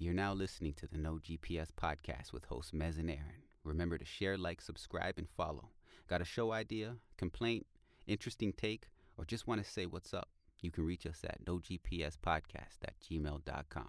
You're 0.00 0.14
now 0.14 0.32
listening 0.32 0.74
to 0.74 0.86
the 0.86 0.96
No 0.96 1.14
GPS 1.14 1.70
podcast 1.76 2.32
with 2.32 2.44
hosts 2.44 2.70
Mez 2.70 3.00
and 3.00 3.08
Aharon. 3.08 3.42
Remember 3.64 3.98
to 3.98 4.04
share, 4.04 4.38
like, 4.38 4.60
subscribe, 4.60 5.14
and 5.18 5.28
follow. 5.28 5.70
Got 6.08 6.20
a 6.20 6.24
show 6.24 6.52
idea, 6.52 6.94
complaint, 7.16 7.66
interesting 8.06 8.52
take, 8.52 8.86
or 9.16 9.24
just 9.24 9.48
want 9.48 9.60
to 9.64 9.68
say 9.68 9.86
what's 9.86 10.14
up? 10.14 10.28
You 10.60 10.70
can 10.70 10.86
reach 10.86 11.04
us 11.04 11.24
at 11.24 11.44
nogpspodcast 11.44 12.78
at 12.84 12.94
gmail.com. 13.10 13.88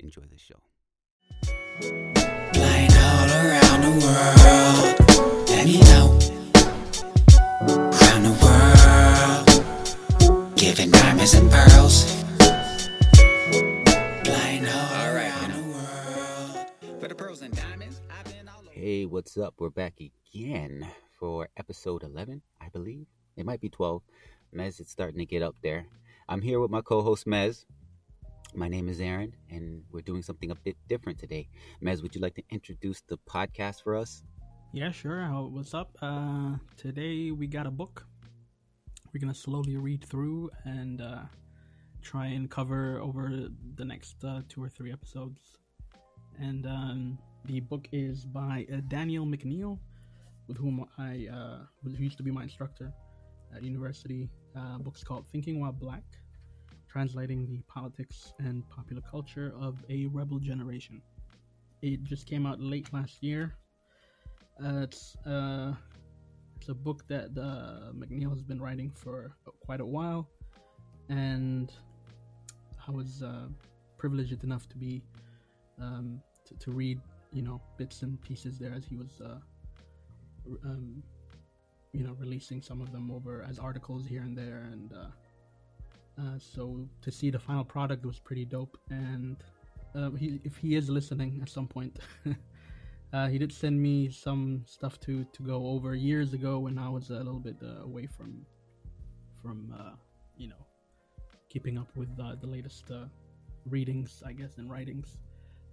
Enjoy 0.00 0.22
the 0.22 0.38
show. 0.38 0.58
Flying 2.52 2.92
all 2.94 3.30
around 3.30 3.82
the 3.82 3.92
world. 4.04 5.48
Let 5.48 5.64
me 5.66 5.78
know. 5.82 6.18
Around 7.78 8.22
the 8.24 8.34
world. 10.32 10.56
Giving 10.56 10.90
diamonds 10.90 11.34
and 11.34 11.48
pearls. 11.48 12.17
Hey, 18.88 19.04
what's 19.04 19.36
up? 19.36 19.52
We're 19.58 19.68
back 19.68 20.00
again 20.00 20.88
for 21.20 21.50
episode 21.58 22.04
11, 22.04 22.40
I 22.58 22.70
believe. 22.70 23.04
It 23.36 23.44
might 23.44 23.60
be 23.60 23.68
12. 23.68 24.00
Mez, 24.56 24.80
it's 24.80 24.90
starting 24.90 25.18
to 25.18 25.26
get 25.26 25.42
up 25.42 25.54
there. 25.62 25.84
I'm 26.26 26.40
here 26.40 26.58
with 26.58 26.70
my 26.70 26.80
co 26.80 27.02
host, 27.02 27.26
Mez. 27.26 27.66
My 28.54 28.66
name 28.66 28.88
is 28.88 28.98
Aharon, 28.98 29.32
and 29.50 29.82
we're 29.92 30.00
doing 30.00 30.22
something 30.22 30.50
a 30.50 30.54
bit 30.54 30.78
different 30.88 31.18
today. 31.18 31.50
Mez, 31.84 32.00
would 32.00 32.14
you 32.14 32.22
like 32.22 32.34
to 32.36 32.42
introduce 32.48 33.02
the 33.02 33.18
podcast 33.28 33.82
for 33.82 33.94
us? 33.94 34.22
Yeah, 34.72 34.90
sure. 34.90 35.20
How, 35.20 35.50
what's 35.52 35.74
up? 35.74 35.90
Uh, 36.00 36.54
today 36.78 37.30
we 37.30 37.46
got 37.46 37.66
a 37.66 37.70
book. 37.70 38.06
We're 39.12 39.20
gonna 39.20 39.34
slowly 39.34 39.76
read 39.76 40.02
through 40.02 40.48
and 40.64 41.02
uh, 41.02 41.24
try 42.00 42.28
and 42.28 42.50
cover 42.50 42.98
over 43.00 43.50
the 43.74 43.84
next 43.84 44.24
uh, 44.24 44.40
two 44.48 44.64
or 44.64 44.70
three 44.70 44.92
episodes. 44.92 45.58
And 46.40 46.64
um, 46.64 47.18
the 47.48 47.60
book 47.60 47.88
is 47.92 48.26
by 48.26 48.66
uh, 48.70 48.76
Daniel 48.88 49.24
McNeil, 49.24 49.78
with 50.46 50.58
whom 50.58 50.84
I 50.98 51.26
uh, 51.32 51.60
used 51.82 52.18
to 52.18 52.22
be 52.22 52.30
my 52.30 52.42
instructor 52.42 52.92
at 53.56 53.62
university. 53.62 54.28
Uh, 54.54 54.76
book's 54.78 55.02
called 55.02 55.26
Thinking 55.32 55.58
While 55.58 55.72
Black, 55.72 56.04
translating 56.90 57.46
the 57.46 57.62
politics 57.66 58.34
and 58.38 58.68
popular 58.68 59.00
culture 59.00 59.54
of 59.58 59.82
a 59.88 60.06
rebel 60.06 60.38
generation. 60.38 61.00
It 61.80 62.04
just 62.04 62.26
came 62.26 62.44
out 62.44 62.60
late 62.60 62.92
last 62.92 63.22
year. 63.22 63.54
Uh, 64.62 64.82
it's 64.82 65.16
uh, 65.24 65.72
it's 66.56 66.68
a 66.68 66.74
book 66.74 67.04
that 67.08 67.30
uh, 67.38 67.92
McNeil 67.94 68.30
has 68.30 68.42
been 68.42 68.60
writing 68.60 68.90
for 68.94 69.32
quite 69.64 69.80
a 69.80 69.86
while, 69.86 70.28
and 71.08 71.72
I 72.86 72.90
was 72.90 73.22
uh, 73.22 73.46
privileged 73.96 74.44
enough 74.44 74.68
to 74.68 74.76
be 74.76 75.02
um, 75.80 76.20
to, 76.44 76.54
to 76.54 76.72
read 76.72 77.00
you 77.32 77.42
know 77.42 77.60
bits 77.76 78.02
and 78.02 78.20
pieces 78.22 78.58
there 78.58 78.72
as 78.74 78.84
he 78.84 78.96
was 78.96 79.20
uh, 79.20 79.38
um, 80.64 81.02
you 81.92 82.04
know 82.04 82.16
releasing 82.18 82.62
some 82.62 82.80
of 82.80 82.92
them 82.92 83.10
over 83.10 83.44
as 83.48 83.58
articles 83.58 84.06
here 84.06 84.22
and 84.22 84.36
there, 84.36 84.68
and 84.72 84.92
uh, 84.92 86.22
uh, 86.22 86.38
so 86.38 86.88
to 87.02 87.10
see 87.10 87.30
the 87.30 87.38
final 87.38 87.64
product 87.64 88.04
was 88.04 88.18
pretty 88.18 88.44
dope. 88.44 88.76
And 88.90 89.36
uh, 89.94 90.10
he, 90.10 90.40
if 90.44 90.56
he 90.56 90.74
is 90.74 90.88
listening 90.88 91.38
at 91.42 91.48
some 91.48 91.66
point. 91.66 91.98
Uh, 93.10 93.26
he 93.26 93.38
did 93.38 93.50
send 93.50 93.80
me 93.80 94.10
some 94.10 94.62
stuff 94.66 95.00
to 95.00 95.24
to 95.32 95.42
go 95.42 95.68
over 95.68 95.94
years 95.94 96.34
ago 96.34 96.58
when 96.58 96.78
I 96.78 96.90
was 96.90 97.08
a 97.08 97.14
little 97.14 97.40
bit 97.40 97.56
uh, 97.62 97.82
away 97.82 98.06
from 98.06 98.44
from 99.40 99.74
uh, 99.78 99.92
you 100.36 100.48
know 100.48 100.66
keeping 101.48 101.78
up 101.78 101.88
with 101.96 102.14
the 102.16 102.46
latest 102.46 102.90
uh, 102.90 103.06
readings, 103.64 104.22
I 104.26 104.32
guess, 104.32 104.58
and 104.58 104.70
writings. 104.70 105.16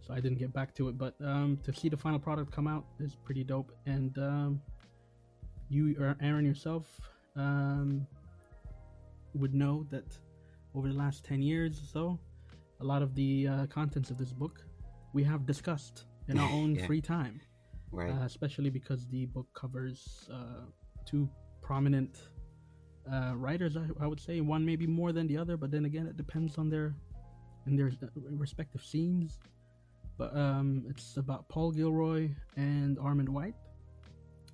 So 0.05 0.13
I 0.13 0.19
didn't 0.19 0.37
get 0.37 0.53
back 0.53 0.75
to 0.75 0.87
it, 0.89 0.97
but 0.97 1.15
um, 1.23 1.57
to 1.63 1.73
see 1.73 1.89
the 1.89 1.97
final 1.97 2.19
product 2.19 2.51
come 2.51 2.67
out 2.67 2.85
is 2.99 3.15
pretty 3.15 3.43
dope. 3.43 3.71
And 3.87 4.15
um, 4.19 4.61
you, 5.69 5.95
uh, 5.99 6.13
Aharon, 6.23 6.45
yourself, 6.45 6.85
um, 7.35 8.05
would 9.33 9.55
know 9.55 9.85
that 9.89 10.17
over 10.75 10.87
the 10.87 10.93
last 10.93 11.25
ten 11.25 11.41
years 11.41 11.81
or 11.81 11.85
so, 11.85 12.19
a 12.81 12.83
lot 12.83 13.01
of 13.01 13.15
the 13.15 13.47
uh, 13.47 13.65
contents 13.67 14.11
of 14.11 14.17
this 14.17 14.31
book 14.31 14.63
we 15.13 15.23
have 15.23 15.45
discussed 15.45 16.05
in 16.27 16.37
our 16.37 16.49
own 16.57 16.75
Yeah. 16.75 16.85
free 16.85 17.01
time 17.01 17.41
Right. 17.91 18.11
uh, 18.11 18.23
especially 18.25 18.69
because 18.69 19.07
the 19.07 19.25
book 19.27 19.47
covers 19.53 20.29
uh, 20.31 20.65
two 21.05 21.29
prominent 21.61 22.29
uh, 23.11 23.33
writers. 23.35 23.77
I, 23.77 23.85
I 24.03 24.07
would 24.07 24.19
say 24.19 24.41
one 24.41 24.65
maybe 24.65 24.85
more 24.85 25.11
than 25.13 25.27
the 25.27 25.37
other, 25.37 25.57
but 25.57 25.71
then 25.71 25.85
again, 25.85 26.05
it 26.07 26.17
depends 26.17 26.57
on 26.57 26.69
their 26.69 26.93
in 27.65 27.75
their 27.75 27.91
uh, 28.03 28.07
respective 28.31 28.83
scenes. 28.83 29.39
But 30.17 30.35
um, 30.35 30.85
it's 30.89 31.17
about 31.17 31.49
Paul 31.49 31.71
Gilroy 31.71 32.29
and 32.55 32.97
Armond 32.97 33.29
White. 33.29 33.55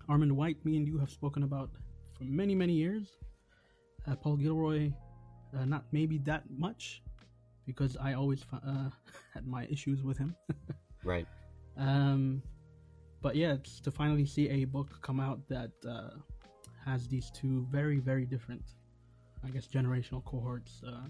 Armond 0.09 0.31
White, 0.31 0.63
me 0.65 0.77
and 0.77 0.87
you 0.87 0.97
have 0.97 1.09
spoken 1.09 1.43
about 1.43 1.69
for 2.17 2.23
many 2.23 2.55
many 2.55 2.73
years. 2.73 3.19
Uh, 4.07 4.15
Paul 4.15 4.37
Gilroy, 4.37 4.91
uh, 5.55 5.65
not 5.65 5.85
maybe 5.91 6.17
that 6.19 6.43
much, 6.49 7.03
because 7.65 7.95
I 7.97 8.13
always 8.13 8.43
uh, 8.51 8.89
had 9.33 9.45
my 9.47 9.65
issues 9.65 10.03
with 10.03 10.17
him. 10.17 10.35
right. 11.03 11.27
Um, 11.77 12.41
but 13.21 13.35
yeah, 13.35 13.53
it's 13.53 13.79
to 13.81 13.91
finally 13.91 14.25
see 14.25 14.49
a 14.49 14.65
book 14.65 14.99
come 15.01 15.19
out 15.19 15.47
that 15.49 15.71
uh, 15.87 16.09
has 16.85 17.07
these 17.07 17.29
two 17.29 17.67
very, 17.69 17.99
very 17.99 18.25
different, 18.25 18.63
I 19.45 19.49
guess, 19.49 19.67
generational 19.67 20.25
cohorts, 20.25 20.81
uh, 20.85 21.07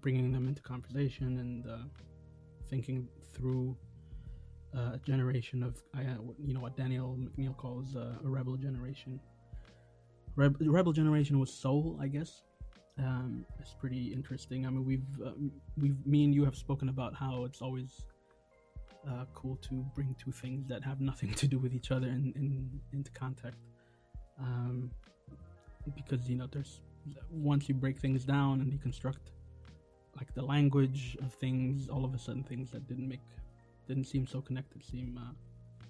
bringing 0.00 0.32
them 0.32 0.48
into 0.48 0.60
conversation 0.62 1.38
and 1.38 1.66
uh, 1.66 1.84
thinking 2.68 3.08
through 3.34 3.76
uh, 4.76 4.92
a 4.94 5.00
generation 5.04 5.62
of, 5.62 5.82
uh, 5.96 6.00
you 6.38 6.54
know, 6.54 6.60
what 6.60 6.76
Daniel 6.76 7.18
McNeil 7.18 7.56
calls 7.56 7.96
uh, 7.96 8.14
a 8.24 8.28
rebel 8.28 8.56
generation. 8.56 9.20
Reb- 10.34 10.56
rebel 10.60 10.92
generation 10.92 11.38
was 11.38 11.52
soul, 11.52 11.98
I 12.00 12.08
guess. 12.08 12.42
Um, 12.98 13.44
it's 13.60 13.74
pretty 13.74 14.12
interesting. 14.12 14.66
I 14.66 14.70
mean, 14.70 14.84
we've, 14.84 15.06
um, 15.24 15.50
we've, 15.78 15.96
me 16.06 16.24
and 16.24 16.34
you 16.34 16.44
have 16.44 16.56
spoken 16.56 16.88
about 16.88 17.14
how 17.14 17.44
it's 17.44 17.60
always 17.62 18.06
uh, 19.08 19.24
cool 19.34 19.56
to 19.56 19.84
bring 19.94 20.14
two 20.22 20.32
things 20.32 20.66
that 20.68 20.82
have 20.82 21.00
nothing 21.00 21.32
to 21.34 21.46
do 21.46 21.58
with 21.58 21.74
each 21.74 21.90
other 21.90 22.06
in, 22.06 22.32
in 22.36 22.80
into 22.92 23.10
contact. 23.12 23.56
Um, 24.38 24.90
because 25.94 26.28
you 26.28 26.36
know, 26.36 26.48
there's 26.50 26.80
once 27.30 27.68
you 27.68 27.74
break 27.74 27.98
things 28.00 28.24
down 28.24 28.60
and 28.60 28.72
deconstruct 28.72 29.30
like 30.16 30.32
the 30.34 30.42
language 30.42 31.16
of 31.22 31.32
things, 31.34 31.88
all 31.88 32.04
of 32.04 32.14
a 32.14 32.18
sudden 32.18 32.42
things 32.42 32.70
that 32.70 32.86
didn't 32.88 33.08
make 33.08 33.20
didn't 33.86 34.04
seem 34.04 34.26
so 34.26 34.40
connected 34.40 34.84
seem 34.84 35.18
uh, 35.22 35.32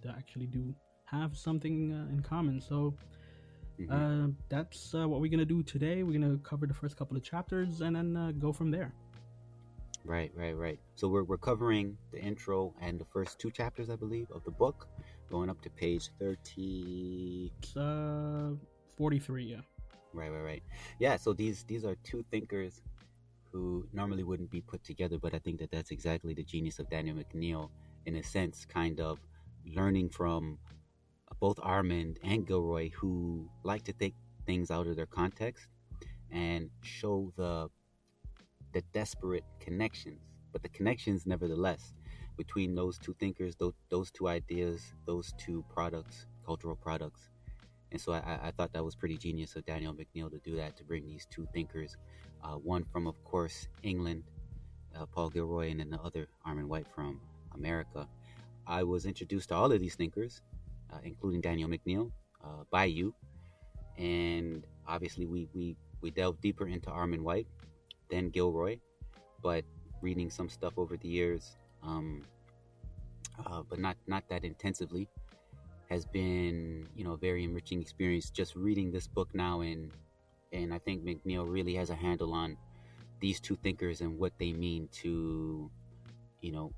to 0.02 0.14
actually 0.16 0.46
do 0.46 0.74
have 1.04 1.36
something 1.36 1.92
uh, 1.92 2.12
in 2.12 2.20
common. 2.20 2.60
So 2.60 2.94
Mhm. 3.78 3.90
uh, 3.90 4.32
that's 4.48 4.94
uh, 4.94 5.08
what 5.08 5.20
we're 5.20 5.30
gonna 5.30 5.44
do 5.44 5.62
today. 5.62 6.02
We're 6.02 6.18
gonna 6.18 6.38
cover 6.38 6.66
the 6.66 6.74
first 6.74 6.96
couple 6.96 7.16
of 7.16 7.22
chapters 7.22 7.80
and 7.80 7.94
then 7.96 8.16
uh, 8.16 8.32
go 8.32 8.52
from 8.52 8.70
there. 8.70 8.92
Right, 10.04 10.30
right, 10.36 10.56
right. 10.56 10.78
So 10.94 11.08
we're, 11.08 11.24
we're 11.24 11.36
covering 11.36 11.98
the 12.12 12.20
intro 12.20 12.72
and 12.80 12.98
the 12.98 13.04
first 13.04 13.38
two 13.40 13.50
chapters, 13.50 13.90
I 13.90 13.96
believe, 13.96 14.30
of 14.30 14.44
the 14.44 14.52
book, 14.52 14.88
going 15.28 15.50
up 15.50 15.60
to 15.62 15.70
page 15.70 16.10
30. 16.20 17.52
It's 17.58 17.76
uh, 17.76 18.50
43, 18.96 19.44
yeah. 19.44 19.56
Right, 20.12 20.30
right, 20.30 20.42
right. 20.42 20.62
Yeah, 21.00 21.16
so 21.16 21.32
these 21.32 21.64
these 21.64 21.84
are 21.84 21.96
two 22.04 22.24
thinkers 22.30 22.82
who 23.56 23.88
normally 23.92 24.22
wouldn't 24.22 24.50
be 24.50 24.60
put 24.60 24.84
together, 24.84 25.18
but 25.18 25.32
I 25.32 25.38
think 25.38 25.58
that 25.60 25.70
that's 25.70 25.90
exactly 25.90 26.34
the 26.34 26.44
genius 26.44 26.78
of 26.78 26.90
Daniel 26.90 27.16
McNeil, 27.16 27.70
in 28.04 28.16
a 28.16 28.22
sense, 28.22 28.66
kind 28.66 29.00
of 29.00 29.18
learning 29.64 30.10
from 30.10 30.58
uh, 31.30 31.34
both 31.40 31.56
Armond 31.56 32.18
and 32.22 32.46
Gilroy, 32.46 32.90
who 32.90 33.48
like 33.64 33.82
to 33.84 33.94
take 33.94 34.14
things 34.44 34.70
out 34.70 34.86
of 34.86 34.96
their 34.96 35.06
context 35.06 35.68
and 36.30 36.68
show 36.82 37.32
the 37.36 37.70
the 38.72 38.82
desperate 38.92 39.44
connections, 39.58 40.20
but 40.52 40.62
the 40.62 40.68
connections, 40.68 41.24
nevertheless, 41.24 41.94
between 42.36 42.74
those 42.74 42.98
two 42.98 43.14
thinkers, 43.14 43.56
those, 43.56 43.72
those 43.88 44.10
two 44.10 44.28
ideas, 44.28 44.82
those 45.06 45.32
two 45.38 45.64
products, 45.70 46.26
cultural 46.44 46.76
products. 46.76 47.30
And 47.90 47.98
so 47.98 48.12
I- 48.12 48.48
I 48.48 48.50
thought 48.50 48.72
that 48.74 48.84
was 48.84 48.94
pretty 48.94 49.16
genius 49.16 49.56
of 49.56 49.64
Daniel 49.64 49.94
McNeil 49.94 50.30
to 50.30 50.38
do 50.40 50.56
that, 50.56 50.76
to 50.76 50.84
bring 50.84 51.06
these 51.06 51.24
two 51.30 51.46
thinkers, 51.54 51.96
uh, 52.46 52.56
one 52.58 52.84
from, 52.84 53.06
of 53.06 53.22
course, 53.24 53.68
England, 53.82 54.22
uh, 54.94 55.06
Paul 55.06 55.30
Gilroy, 55.30 55.70
and 55.70 55.80
then 55.80 55.90
the 55.90 56.00
other, 56.00 56.28
Armond 56.46 56.66
White 56.66 56.86
from 56.94 57.20
America. 57.54 58.06
I 58.66 58.82
was 58.82 59.06
introduced 59.06 59.48
to 59.48 59.54
all 59.54 59.72
of 59.72 59.80
these 59.80 59.94
thinkers, 59.94 60.42
uh, 60.92 60.98
including 61.04 61.40
Daniel 61.40 61.68
McNeil, 61.68 62.10
uh, 62.44 62.64
by 62.70 62.84
you. 62.84 63.14
And 63.98 64.64
obviously, 64.86 65.26
we, 65.26 65.48
we, 65.54 65.76
we 66.00 66.10
delved 66.10 66.40
deeper 66.40 66.66
into 66.66 66.90
Armond 66.90 67.22
White, 67.22 67.46
then 68.10 68.30
Gilroy, 68.30 68.78
but 69.42 69.64
reading 70.00 70.30
some 70.30 70.48
stuff 70.48 70.74
over 70.76 70.96
the 70.96 71.08
years, 71.08 71.56
um, 71.82 72.22
uh, 73.44 73.62
but 73.68 73.78
not, 73.78 73.96
not 74.06 74.28
that 74.28 74.44
intensively 74.44 75.08
has 75.88 76.04
been 76.04 76.84
you 76.96 77.04
know 77.04 77.12
a 77.12 77.16
very 77.16 77.44
enriching 77.44 77.80
experience 77.80 78.28
just 78.30 78.56
reading 78.56 78.90
this 78.90 79.06
book 79.06 79.32
now 79.34 79.60
and 79.60 79.92
and 80.52 80.72
I 80.72 80.78
think 80.78 81.04
McNeil 81.04 81.50
really 81.50 81.74
has 81.74 81.90
a 81.90 81.94
handle 81.94 82.32
on 82.32 82.56
these 83.20 83.40
two 83.40 83.56
thinkers 83.56 84.00
and 84.00 84.18
what 84.18 84.32
they 84.38 84.52
mean 84.52 84.88
to 84.92 85.70
you 86.40 86.52
know 86.52 86.72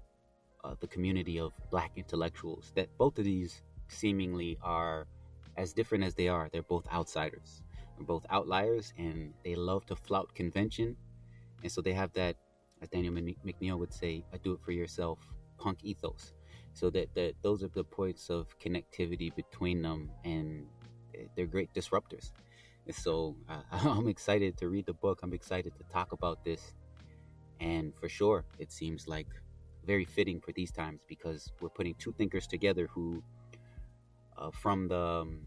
uh, 0.64 0.74
the 0.80 0.86
community 0.86 1.38
of 1.38 1.52
black 1.70 1.92
intellectuals. 1.96 2.72
That 2.74 2.88
both 2.98 3.18
of 3.18 3.24
these 3.24 3.62
seemingly 3.88 4.58
are 4.62 5.06
as 5.56 5.72
different 5.72 6.04
as 6.04 6.14
they 6.14 6.28
are. 6.28 6.48
They're 6.52 6.62
both 6.62 6.86
outsiders, 6.92 7.62
they're 7.96 8.06
both 8.06 8.26
outliers, 8.30 8.92
and 8.98 9.32
they 9.44 9.54
love 9.54 9.86
to 9.86 9.96
flout 9.96 10.34
convention. 10.34 10.96
And 11.62 11.72
so 11.72 11.80
they 11.80 11.92
have 11.92 12.12
that, 12.12 12.36
as 12.80 12.88
Daniel 12.88 13.14
McNeil 13.14 13.78
would 13.78 13.92
say, 13.92 14.24
a 14.32 14.38
do 14.38 14.52
it 14.52 14.60
for 14.62 14.70
yourself 14.70 15.18
punk 15.58 15.78
ethos. 15.82 16.32
So 16.72 16.90
that, 16.90 17.12
that 17.14 17.34
those 17.42 17.64
are 17.64 17.68
the 17.68 17.82
points 17.82 18.30
of 18.30 18.56
connectivity 18.60 19.34
between 19.34 19.82
them, 19.82 20.10
and 20.24 20.66
they're 21.34 21.46
great 21.46 21.72
disruptors. 21.74 22.30
So 22.90 23.36
uh, 23.48 23.62
I'm 23.72 24.08
excited 24.08 24.56
to 24.58 24.68
read 24.68 24.86
the 24.86 24.94
book. 24.94 25.20
I'm 25.22 25.32
excited 25.32 25.72
to 25.76 25.84
talk 25.92 26.12
about 26.12 26.44
this. 26.44 26.74
And 27.60 27.94
for 27.94 28.08
sure, 28.08 28.44
it 28.58 28.72
seems 28.72 29.08
like 29.08 29.26
very 29.84 30.04
fitting 30.04 30.40
for 30.40 30.52
these 30.52 30.70
times 30.70 31.00
because 31.08 31.52
we're 31.60 31.70
putting 31.70 31.94
two 31.94 32.12
thinkers 32.12 32.46
together 32.46 32.88
who, 32.92 33.22
uh, 34.36 34.50
from 34.50 34.88
the 34.88 34.98
um, 34.98 35.40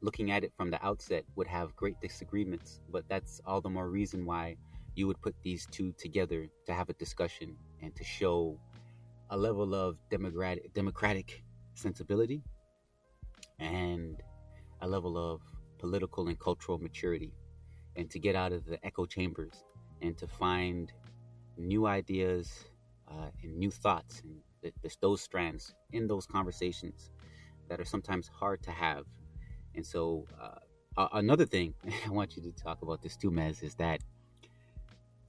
looking 0.00 0.30
at 0.30 0.44
it 0.44 0.52
from 0.56 0.70
the 0.70 0.84
outset, 0.84 1.24
would 1.36 1.46
have 1.46 1.74
great 1.76 2.00
disagreements. 2.00 2.80
But 2.90 3.04
that's 3.08 3.40
all 3.46 3.60
the 3.60 3.68
more 3.68 3.88
reason 3.90 4.24
why 4.24 4.56
you 4.94 5.06
would 5.06 5.20
put 5.20 5.34
these 5.42 5.66
two 5.70 5.92
together 5.98 6.48
to 6.66 6.72
have 6.72 6.88
a 6.88 6.94
discussion 6.94 7.56
and 7.82 7.94
to 7.94 8.04
show 8.04 8.58
a 9.30 9.36
level 9.36 9.74
of 9.74 9.96
democratic 10.10 10.72
democratic 10.72 11.44
sensibility 11.74 12.42
and 13.58 14.22
a 14.80 14.88
level 14.88 15.18
of 15.18 15.40
political 15.78 16.28
and 16.28 16.38
cultural 16.38 16.78
maturity 16.78 17.32
and 17.96 18.10
to 18.10 18.18
get 18.18 18.36
out 18.36 18.52
of 18.52 18.64
the 18.64 18.84
echo 18.84 19.06
chambers 19.06 19.64
and 20.02 20.16
to 20.18 20.26
find 20.26 20.92
new 21.56 21.86
ideas 21.86 22.50
uh, 23.08 23.30
and 23.42 23.56
new 23.56 23.70
thoughts 23.70 24.22
and 24.22 24.40
th- 24.62 24.98
those 25.00 25.20
strands 25.20 25.74
in 25.92 26.06
those 26.06 26.26
conversations 26.26 27.10
that 27.68 27.80
are 27.80 27.84
sometimes 27.84 28.28
hard 28.28 28.62
to 28.62 28.70
have. 28.70 29.04
And 29.74 29.84
so, 29.84 30.26
uh, 30.40 31.08
another 31.12 31.46
thing 31.46 31.74
I 32.06 32.10
want 32.10 32.36
you 32.36 32.42
to 32.42 32.52
talk 32.52 32.82
about 32.82 33.02
this 33.02 33.16
too, 33.16 33.30
Mez, 33.30 33.62
is 33.62 33.74
that 33.76 34.00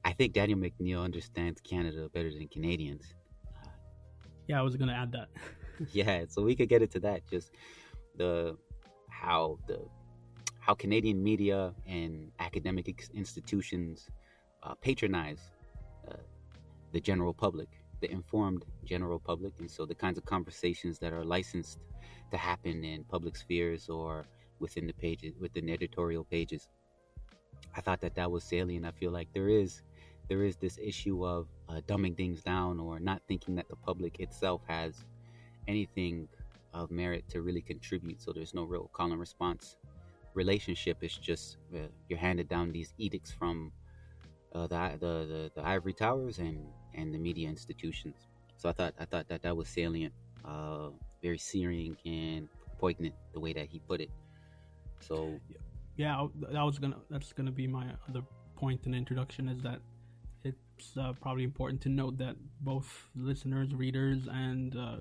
I 0.06 0.14
think 0.14 0.34
Daniel 0.34 0.60
McNeil 0.60 1.04
understands 1.04 1.62
Canada 1.62 2.10
better 2.14 2.32
than 2.32 2.48
Canadians. 2.48 3.14
Yeah, 4.48 4.60
I 4.60 4.64
was 4.64 4.76
going 4.76 4.88
to 4.88 4.96
add 4.96 5.12
that. 5.12 5.28
yeah, 5.92 6.26
so 6.28 6.42
we 6.42 6.56
could 6.56 6.70
get 6.70 6.82
into 6.82 7.00
that. 7.02 7.28
Just 7.30 7.52
the 8.16 8.58
how 9.10 9.60
the 9.68 9.80
how 10.70 10.76
Canadian 10.76 11.24
media 11.24 11.74
and 11.88 12.32
academic 12.38 13.04
institutions 13.16 14.08
uh, 14.62 14.76
patronize 14.84 15.40
uh, 16.08 16.14
the 16.92 17.00
general 17.00 17.34
public, 17.34 17.70
the 18.02 18.12
informed 18.12 18.64
general 18.86 19.18
public, 19.18 19.52
and 19.58 19.72
so 19.72 19.84
the 19.84 19.96
kinds 19.96 20.20
of 20.20 20.26
conversations 20.26 21.00
that 21.00 21.12
are 21.12 21.26
licensed 21.26 21.80
to 22.30 22.38
happen 22.38 22.84
in 22.84 23.04
public 23.06 23.36
spheres 23.36 23.90
or 23.90 24.28
within 24.60 24.86
the 24.86 24.94
pages, 24.94 25.40
within 25.40 25.72
editorial 25.72 26.24
pages. 26.24 26.68
I 27.76 27.82
thought 27.82 28.02
that 28.02 28.14
that 28.14 28.30
was 28.30 28.44
salient. 28.44 28.86
I 28.86 28.92
feel 28.92 29.10
like 29.10 29.30
there 29.34 29.50
is 29.50 29.82
there 30.28 30.44
is 30.44 30.56
this 30.58 30.78
issue 30.78 31.26
of 31.26 31.48
uh, 31.68 31.82
dumbing 31.88 32.16
things 32.16 32.44
down 32.44 32.80
or 32.80 33.00
not 33.00 33.24
thinking 33.28 33.56
that 33.56 33.68
the 33.70 33.76
public 33.76 34.20
itself 34.20 34.62
has 34.68 35.04
anything 35.68 36.28
of 36.76 36.92
merit 36.92 37.28
to 37.30 37.42
really 37.42 37.64
contribute. 37.64 38.22
So 38.22 38.32
there's 38.32 38.54
no 38.54 38.66
real 38.66 38.88
call 38.94 39.12
and 39.12 39.20
response 39.20 39.76
relationship. 40.34 40.98
It's 41.02 41.18
just 41.18 41.58
uh, 41.74 41.88
you're 42.08 42.20
handed 42.20 42.50
down 42.50 42.72
these 42.72 42.94
edicts 42.98 43.32
from 43.32 43.72
uh, 44.54 44.68
the, 44.68 44.98
the, 45.00 45.14
the 45.32 45.52
the 45.56 45.68
ivory 45.68 45.94
towers 45.94 46.40
and 46.40 46.66
and 46.94 47.14
the 47.14 47.18
media 47.18 47.50
institutions. 47.50 48.28
So 48.58 48.70
I 48.70 48.74
thought 48.74 48.94
I 49.00 49.06
thought 49.06 49.28
that 49.30 49.42
that 49.44 49.56
was 49.56 49.68
salient, 49.68 50.14
uh, 50.46 50.90
very 51.22 51.38
searing 51.38 51.98
and 52.06 52.48
poignant 52.78 53.16
the 53.34 53.40
way 53.40 53.54
that 53.54 53.68
he 53.68 53.80
put 53.80 54.02
it. 54.02 54.10
So 55.00 55.40
yeah, 55.98 56.28
that 56.52 56.62
was 56.62 56.80
gonna 56.80 56.98
that's 57.10 57.34
gonna 57.34 57.52
be 57.52 57.68
my 57.68 57.88
other 58.08 58.22
point 58.56 58.86
in 58.86 58.92
the 58.92 58.98
introduction 58.98 59.48
is 59.48 59.62
that 59.62 59.80
it's 60.44 60.98
uh, 60.98 61.14
probably 61.22 61.44
important 61.44 61.82
to 61.82 61.90
note 61.90 62.18
that 62.18 62.36
both 62.62 63.10
listeners, 63.16 63.74
readers, 63.74 64.28
and 64.32 64.76
uh, 64.76 64.98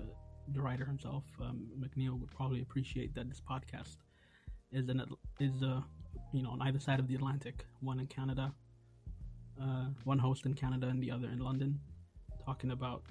the 0.53 0.61
writer 0.61 0.85
himself, 0.85 1.23
um, 1.41 1.67
McNeil, 1.79 2.19
would 2.19 2.31
probably 2.31 2.61
appreciate 2.61 3.13
that 3.15 3.29
this 3.29 3.41
podcast 3.41 3.97
is 4.71 4.89
an 4.89 5.03
is 5.39 5.61
uh, 5.63 5.81
you 6.33 6.43
know 6.43 6.51
on 6.51 6.61
either 6.61 6.79
side 6.79 6.99
of 6.99 7.07
the 7.07 7.15
Atlantic, 7.15 7.65
one 7.81 7.99
in 7.99 8.07
Canada, 8.07 8.53
uh, 9.61 9.85
one 10.03 10.19
host 10.19 10.45
in 10.45 10.53
Canada 10.53 10.87
and 10.87 11.01
the 11.01 11.11
other 11.11 11.27
in 11.27 11.39
London, 11.39 11.79
talking 12.45 12.71
about 12.71 13.03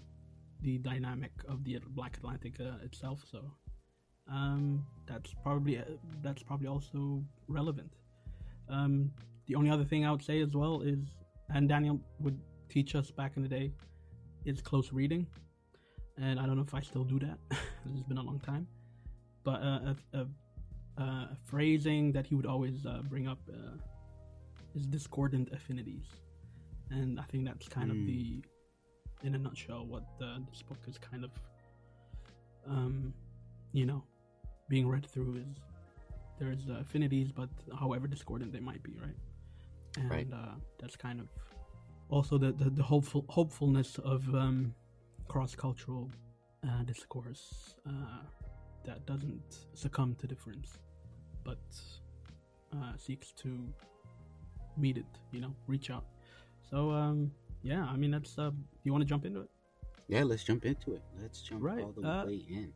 the 0.63 0.79
dynamic 0.79 1.33
of 1.49 1.65
the 1.65 1.79
Black 1.89 2.17
Atlantic 2.17 2.55
uh, 2.61 2.85
itself. 2.85 3.23
So 3.31 3.41
um, 4.31 4.85
that's 5.07 5.35
probably 5.43 5.79
uh, 5.79 5.83
that's 6.23 6.43
probably 6.43 6.69
also 6.69 7.23
relevant. 7.49 7.93
Um, 8.69 9.11
the 9.47 9.55
only 9.55 9.71
other 9.71 9.85
thing 9.85 10.05
I 10.05 10.11
would 10.11 10.23
say 10.23 10.43
as 10.43 10.55
well 10.55 10.83
is, 10.83 10.99
and 11.55 11.69
Daniel 11.69 12.01
would 12.21 12.39
teach 12.69 12.95
us 12.95 13.11
back 13.11 13.33
in 13.37 13.43
the 13.43 13.49
day, 13.49 13.73
is 14.45 14.61
close 14.61 14.93
reading. 14.93 15.27
And 16.19 16.39
I 16.39 16.47
don't 16.47 16.57
know 16.57 16.65
if 16.67 16.75
I 16.75 16.81
still 16.81 17.05
do 17.05 17.19
that. 17.21 17.39
it's 17.51 18.03
been 18.09 18.19
a 18.19 18.23
long 18.23 18.41
time, 18.41 18.67
but 19.45 19.63
uh, 19.63 19.95
a, 20.13 20.19
a, 20.19 20.27
a, 20.99 21.37
phrasing 21.45 22.13
that 22.13 22.27
he 22.27 22.35
would 22.35 22.47
always 22.47 22.85
uh, 22.87 23.01
bring 23.09 23.29
up 23.29 23.39
uh, 23.49 23.77
is 24.75 24.87
discordant 24.87 25.49
affinities 25.53 26.07
and 26.91 27.21
I 27.21 27.25
think 27.25 27.45
that's 27.45 27.69
kind 27.69 27.89
mm. 27.89 27.93
of 27.93 27.97
hmm. 27.99 28.07
the, 28.07 28.43
in 29.23 29.35
a 29.35 29.39
nutshell, 29.39 29.85
what 29.87 30.05
the, 30.19 30.43
this 30.51 30.63
book 30.63 30.79
is 30.87 30.97
kind 30.99 31.25
of, 31.25 31.31
um, 32.67 33.13
you 33.73 33.87
know, 33.87 34.03
being 34.69 34.89
read 34.89 35.07
through 35.07 35.37
is 35.37 35.57
there's 36.39 36.69
uh, 36.69 36.81
affinities, 36.81 37.33
but 37.33 37.49
however 37.79 38.07
discordant 38.07 38.53
they 38.53 38.61
might 38.61 38.83
be, 38.83 38.97
right? 39.01 39.17
And 39.99 40.11
right. 40.11 40.29
Uh, 40.33 40.55
that's 40.79 40.97
kind 40.97 41.21
of 41.21 41.29
also 42.11 42.39
the 42.39 42.53
the, 42.53 42.71
the 42.71 42.83
hopeful 42.83 43.25
hopefulness 43.29 43.99
of 44.05 44.23
um, 44.35 44.75
cross 45.27 45.55
cultural 45.55 46.11
uh, 46.65 46.83
discourse 46.85 47.75
uh, 47.87 48.23
that 48.85 49.05
doesn't 49.07 49.67
succumb 49.75 50.15
to 50.21 50.27
difference, 50.27 50.79
but 51.49 52.77
uh, 52.77 52.93
seeks 52.99 53.33
to 53.33 53.49
meet 54.77 54.99
it. 54.99 55.13
You 55.33 55.41
know, 55.41 55.55
reach 55.67 55.91
out. 55.91 56.05
So 56.71 56.91
um, 56.91 57.33
yeah, 57.63 57.85
I 57.85 57.97
mean 57.97 58.11
that's. 58.11 58.39
Uh, 58.39 58.51
you 58.85 58.93
want 58.93 59.03
to 59.03 59.09
jump 59.09 59.25
into 59.25 59.41
it? 59.41 59.51
Yeah, 60.09 60.25
let's 60.25 60.45
jump 60.45 60.65
into 60.65 60.95
it. 60.95 61.03
Let's 61.21 61.41
jump 61.41 61.63
right. 61.63 61.83
all 61.83 61.93
the 61.97 62.07
uh, 62.07 62.27
way 62.27 62.45
in. 62.49 62.73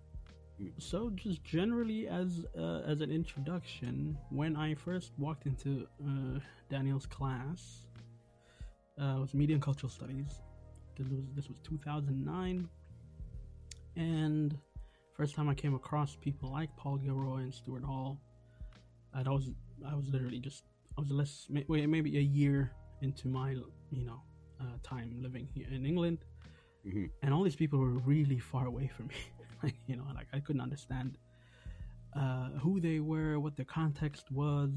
Hmm. 0.59 0.69
So 0.79 1.11
just 1.11 1.45
generally 1.45 2.09
as 2.09 2.45
uh, 2.59 2.81
as 2.87 3.00
an 3.02 3.11
introduction, 3.11 4.17
when 4.31 4.57
I 4.57 4.75
first 4.75 5.12
walked 5.19 5.47
into 5.47 5.87
uh, 6.02 6.38
Daniel's 6.71 7.07
class, 7.07 7.87
uh, 9.00 9.17
it 9.17 9.21
was 9.21 9.35
media 9.35 9.55
and 9.57 9.62
cultural 9.62 9.91
studies. 9.91 10.41
This 10.97 11.09
was 11.09 11.21
this 11.37 11.49
was 11.49 11.59
2009, 11.64 12.69
and 13.97 14.59
first 15.14 15.35
time 15.35 15.49
I 15.49 15.55
came 15.55 15.75
across 15.75 16.17
people 16.17 16.50
like 16.50 16.75
Paul 16.76 16.97
Gilroy 16.97 17.43
and 17.43 17.55
Stuart 17.55 17.85
Hall. 17.85 18.19
I 19.14 19.31
was 19.31 19.50
I 19.87 19.95
was 19.95 20.09
literally 20.09 20.38
just 20.38 20.64
I 20.97 21.00
was 21.00 21.11
less 21.11 21.47
wait 21.69 21.88
maybe 21.88 22.19
a 22.19 22.21
year 22.21 22.73
into 23.00 23.28
my 23.28 23.50
you 23.90 24.04
know 24.04 24.21
uh, 24.61 24.76
time 24.83 25.16
living 25.21 25.49
here 25.54 25.66
in 25.71 25.85
England, 25.85 26.19
mm-hmm. 26.87 27.07
and 27.23 27.35
all 27.35 27.42
these 27.42 27.57
people 27.57 27.78
were 27.78 27.99
really 28.14 28.38
far 28.38 28.66
away 28.66 28.90
from 28.97 29.09
me. 29.09 29.14
like, 29.62 29.75
you 29.87 29.97
know, 29.97 30.04
like 30.14 30.26
I 30.33 30.40
couldn't 30.40 30.61
understand 30.61 31.19
uh, 32.16 32.50
who 32.61 32.81
they 32.81 33.00
were, 33.00 33.38
what 33.40 33.57
their 33.57 33.66
context 33.66 34.31
was. 34.31 34.71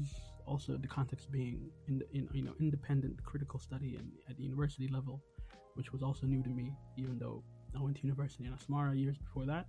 Also, 0.46 0.76
the 0.76 0.86
context 0.86 1.30
being 1.32 1.70
in, 1.88 1.98
the, 1.98 2.06
in 2.12 2.28
you 2.32 2.42
know 2.42 2.52
independent 2.60 3.22
critical 3.24 3.58
study 3.58 3.96
and 3.96 4.10
at 4.28 4.36
the 4.36 4.44
university 4.44 4.88
level, 4.88 5.22
which 5.74 5.92
was 5.92 6.02
also 6.02 6.26
new 6.26 6.42
to 6.42 6.50
me, 6.50 6.72
even 6.96 7.18
though 7.18 7.42
I 7.76 7.82
went 7.82 7.96
to 7.96 8.02
university 8.02 8.44
in 8.44 8.52
Asmara 8.52 8.98
years 8.98 9.16
before 9.18 9.44
that, 9.46 9.66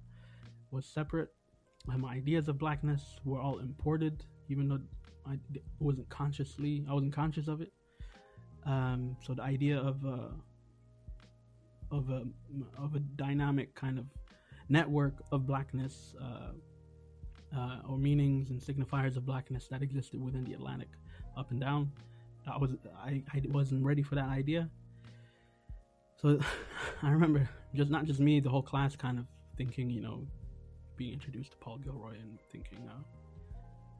was 0.71 0.85
separate. 0.85 1.29
my 1.85 2.13
ideas 2.13 2.47
of 2.47 2.57
blackness 2.57 3.17
were 3.25 3.39
all 3.39 3.59
imported, 3.59 4.23
even 4.49 4.69
though 4.69 4.79
I 5.25 5.37
wasn't 5.79 6.09
consciously, 6.09 6.85
I 6.89 6.93
wasn't 6.93 7.13
conscious 7.13 7.47
of 7.47 7.61
it. 7.61 7.71
Um, 8.65 9.15
so 9.25 9.33
the 9.33 9.43
idea 9.43 9.77
of 9.77 10.03
a, 10.05 10.09
uh, 10.09 11.95
of 11.95 12.09
a 12.09 12.23
of 12.77 12.95
a 12.95 12.99
dynamic 12.99 13.73
kind 13.75 13.97
of 13.97 14.05
network 14.67 15.13
of 15.31 15.47
blackness 15.47 16.15
uh, 16.21 16.51
uh, 17.57 17.79
or 17.87 17.97
meanings 17.97 18.49
and 18.49 18.59
signifiers 18.59 19.15
of 19.15 19.25
blackness 19.25 19.67
that 19.69 19.81
existed 19.81 20.21
within 20.21 20.43
the 20.43 20.53
Atlantic, 20.53 20.89
up 21.37 21.51
and 21.51 21.61
down. 21.61 21.91
I 22.45 22.57
was 22.57 22.71
I, 22.97 23.23
I 23.33 23.41
wasn't 23.49 23.85
ready 23.85 24.03
for 24.03 24.15
that 24.15 24.29
idea. 24.29 24.69
So 26.21 26.39
I 27.03 27.09
remember 27.09 27.47
just 27.75 27.91
not 27.91 28.05
just 28.05 28.19
me, 28.19 28.39
the 28.39 28.49
whole 28.49 28.61
class 28.61 28.95
kind 28.95 29.19
of 29.19 29.25
thinking, 29.57 29.89
you 29.89 30.01
know, 30.01 30.25
being 30.97 31.13
introduced 31.13 31.51
to 31.51 31.57
Paul 31.57 31.77
Gilroy 31.77 32.15
and 32.15 32.39
thinking, 32.51 32.79
uh, 32.89 33.01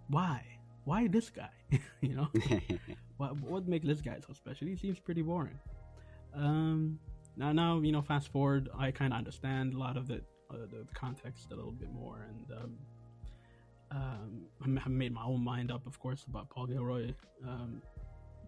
why? 0.09 0.43
Why 0.85 1.07
this 1.07 1.29
guy? 1.29 1.49
you 2.01 2.15
know? 2.15 2.27
what 3.17 3.39
what 3.41 3.67
makes 3.67 3.85
this 3.85 4.01
guy 4.01 4.17
so 4.25 4.33
special? 4.33 4.67
He 4.67 4.75
seems 4.75 4.99
pretty 4.99 5.21
boring. 5.21 5.59
Um, 6.33 6.99
now 7.37 7.51
now 7.51 7.79
you 7.79 7.91
know 7.91 8.01
fast 8.01 8.29
forward 8.29 8.69
i 8.77 8.91
kind 8.91 9.13
of 9.13 9.17
understand 9.17 9.73
a 9.73 9.77
lot 9.77 9.95
of 9.95 10.07
the, 10.07 10.15
uh, 10.51 10.65
the 10.69 10.85
context 10.93 11.51
a 11.51 11.55
little 11.55 11.71
bit 11.71 11.91
more 11.93 12.27
and 12.29 12.57
um, 12.57 12.73
um, 13.91 14.77
i've 14.83 14.91
made 14.91 15.13
my 15.13 15.23
own 15.23 15.43
mind 15.43 15.71
up 15.71 15.85
of 15.85 15.99
course 15.99 16.25
about 16.27 16.49
paul 16.49 16.65
gilroy 16.65 17.13
um, 17.47 17.81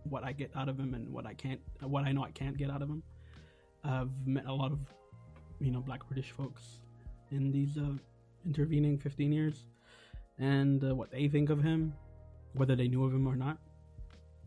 what 0.04 0.24
i 0.24 0.32
get 0.32 0.52
out 0.56 0.68
of 0.68 0.80
him 0.80 0.94
and 0.96 1.08
what 1.10 1.26
i 1.26 1.34
can't 1.34 1.62
what 1.84 2.04
i 2.04 2.12
know 2.12 2.24
i 2.24 2.32
can't 2.32 2.58
get 2.58 2.70
out 2.70 2.82
of 2.82 2.90
him 2.90 3.04
i've 3.84 4.10
met 4.26 4.46
a 4.46 4.54
lot 4.54 4.72
of 4.72 4.80
you 5.62 5.72
know 5.72 5.80
black 5.80 6.06
british 6.08 6.32
folks 6.32 6.80
in 7.32 7.52
these 7.52 7.78
uh, 7.78 7.94
intervening 8.46 8.98
15 8.98 9.32
years 9.32 9.66
and 10.40 10.84
uh, 10.84 10.96
what 10.96 11.12
they 11.12 11.28
think 11.28 11.50
of 11.50 11.62
him 11.62 11.94
whether 12.54 12.76
they 12.76 12.88
knew 12.88 13.04
of 13.04 13.14
him 13.14 13.28
or 13.28 13.36
not. 13.36 13.58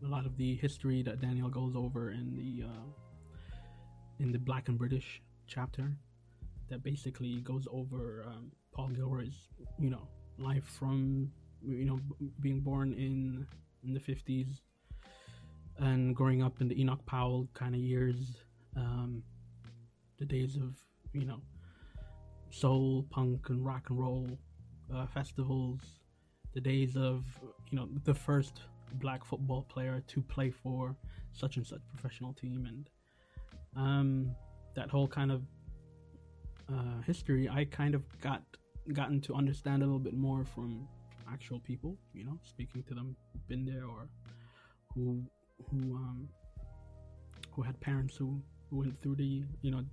A 0.03 0.07
lot 0.07 0.25
of 0.25 0.35
the 0.37 0.55
history 0.55 1.01
that 1.03 1.21
daniel 1.21 1.49
goes 1.49 1.75
over 1.75 2.11
in 2.11 2.35
the 2.35 2.65
uh, 2.65 3.53
in 4.19 4.31
the 4.31 4.37
Black 4.37 4.67
and 4.67 4.77
British 4.77 5.21
chapter 5.47 5.91
that 6.69 6.83
basically 6.83 7.39
goes 7.41 7.67
over 7.71 8.23
um, 8.27 8.51
Paul 8.73 8.89
Gilroy's, 8.89 9.49
you 9.79 9.89
know, 9.89 10.07
life 10.37 10.65
from, 10.65 11.31
you 11.65 11.85
know, 11.85 11.99
being 12.39 12.59
born 12.59 12.93
in 12.93 13.47
in 13.83 13.93
the 13.93 13.99
fifties 13.99 14.61
and 15.79 16.15
growing 16.15 16.43
up 16.43 16.61
in 16.61 16.67
the 16.67 16.79
Enoch 16.79 17.03
Powell 17.05 17.47
kind 17.53 17.73
of 17.73 17.81
years, 17.81 18.43
um, 18.75 19.23
the 20.19 20.25
days 20.25 20.55
of 20.55 20.77
you 21.13 21.25
know, 21.25 21.41
soul, 22.49 23.05
punk, 23.09 23.49
and 23.49 23.65
rock 23.65 23.89
and 23.89 23.99
roll 23.99 24.27
uh, 24.93 25.05
festivals, 25.07 25.79
the 26.53 26.61
days 26.61 26.95
of 26.95 27.25
you 27.71 27.77
know 27.77 27.87
the 28.03 28.13
first 28.13 28.61
black 28.95 29.23
football 29.25 29.63
player 29.63 30.03
to 30.07 30.21
play 30.21 30.49
for 30.51 30.95
such 31.31 31.57
and 31.57 31.65
such 31.65 31.81
professional 31.91 32.33
team. 32.33 32.67
And 32.67 32.89
um, 33.75 34.35
that 34.75 34.89
whole 34.89 35.07
kind 35.07 35.31
of 35.31 35.41
uh, 36.69 37.01
history, 37.05 37.49
I 37.49 37.65
kind 37.65 37.95
of 37.95 38.03
got 38.21 38.43
gotten 38.93 39.21
to 39.21 39.33
understand 39.33 39.81
a 39.81 39.85
little 39.85 39.99
bit 39.99 40.13
more 40.13 40.43
from 40.43 40.87
actual 41.31 41.59
people, 41.59 41.97
you 42.13 42.25
know, 42.25 42.37
speaking 42.43 42.83
to 42.83 42.93
them, 42.93 43.15
been 43.47 43.65
there 43.65 43.85
or 43.85 44.07
who 44.93 45.23
who 45.69 45.95
um, 45.95 46.27
who 47.51 47.61
had 47.61 47.79
parents 47.79 48.15
who, 48.15 48.41
who 48.69 48.79
went 48.79 49.01
through 49.01 49.15
the 49.15 49.43
you 49.61 49.71
know 49.71 49.83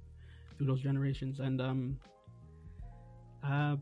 through 0.56 0.66
those 0.66 0.80
generations. 0.80 1.40
And 1.40 1.60
um 1.60 1.96
uh 3.44 3.76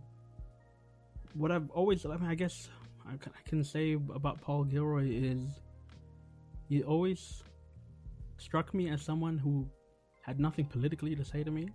what 1.34 1.50
I've 1.52 1.70
always 1.70 2.04
I, 2.04 2.16
mean, 2.16 2.30
I 2.30 2.34
guess 2.34 2.68
I 3.06 3.16
can 3.48 3.64
say 3.64 3.94
about 4.14 4.40
Paul 4.40 4.64
Gilroy 4.64 5.08
is 5.10 5.40
he 6.68 6.82
always 6.82 7.42
struck 8.36 8.74
me 8.74 8.90
as 8.90 9.02
someone 9.02 9.38
who 9.38 9.66
had 10.22 10.38
nothing 10.38 10.66
politically 10.66 11.16
to 11.16 11.24
say 11.24 11.42
to 11.42 11.50
me, 11.50 11.70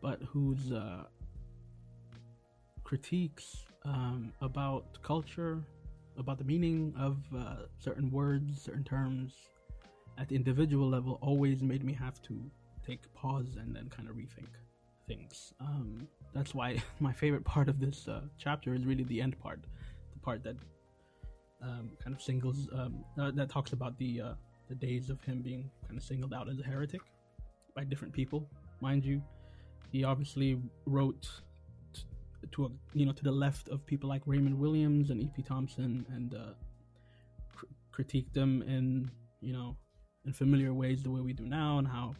but 0.00 0.20
whose 0.22 0.72
uh, 0.72 1.04
critiques 2.84 3.64
um, 3.84 4.32
about 4.40 5.02
culture, 5.02 5.62
about 6.16 6.38
the 6.38 6.44
meaning 6.44 6.94
of 6.98 7.18
uh, 7.36 7.66
certain 7.78 8.10
words, 8.10 8.62
certain 8.62 8.84
terms, 8.84 9.34
at 10.16 10.28
the 10.28 10.34
individual 10.34 10.88
level, 10.88 11.18
always 11.20 11.62
made 11.62 11.84
me 11.84 11.92
have 11.92 12.20
to 12.22 12.40
take 12.84 13.12
pause 13.12 13.56
and 13.60 13.76
then 13.76 13.90
kind 13.90 14.08
of 14.08 14.16
rethink 14.16 14.48
things. 15.08 15.52
Um, 15.60 16.06
that's 16.34 16.54
why 16.54 16.82
my 17.00 17.12
favorite 17.12 17.44
part 17.44 17.68
of 17.68 17.80
this 17.80 18.06
uh, 18.06 18.20
chapter 18.38 18.74
is 18.74 18.84
really 18.84 19.04
the 19.04 19.20
end 19.20 19.38
part, 19.40 19.60
the 20.12 20.20
part 20.20 20.44
that 20.44 20.56
um, 21.62 21.90
kind 22.02 22.14
of 22.14 22.22
singles 22.22 22.68
um, 22.72 23.04
uh, 23.20 23.32
that 23.32 23.50
talks 23.50 23.72
about 23.72 23.98
the 23.98 24.20
uh, 24.20 24.32
the 24.68 24.74
days 24.74 25.10
of 25.10 25.20
him 25.22 25.40
being 25.42 25.70
kind 25.86 25.96
of 25.96 26.04
singled 26.04 26.34
out 26.34 26.48
as 26.48 26.60
a 26.60 26.62
heretic 26.62 27.00
by 27.74 27.84
different 27.84 28.14
people, 28.14 28.48
mind 28.80 29.04
you. 29.04 29.22
He 29.90 30.04
obviously 30.04 30.60
wrote 30.86 31.28
to 32.52 32.66
a, 32.66 32.68
you 32.94 33.06
know 33.06 33.12
to 33.12 33.24
the 33.24 33.32
left 33.32 33.68
of 33.68 33.84
people 33.86 34.08
like 34.08 34.22
Raymond 34.26 34.58
Williams 34.58 35.10
and 35.10 35.20
E.P. 35.20 35.42
Thompson 35.42 36.06
and 36.14 36.34
uh, 36.34 36.54
cr- 37.54 37.66
critiqued 37.92 38.32
them 38.32 38.62
in 38.62 39.10
you 39.40 39.52
know 39.52 39.76
in 40.24 40.32
familiar 40.32 40.72
ways 40.72 41.02
the 41.02 41.10
way 41.10 41.20
we 41.20 41.32
do 41.32 41.46
now 41.46 41.78
and 41.78 41.88
how 41.88 42.14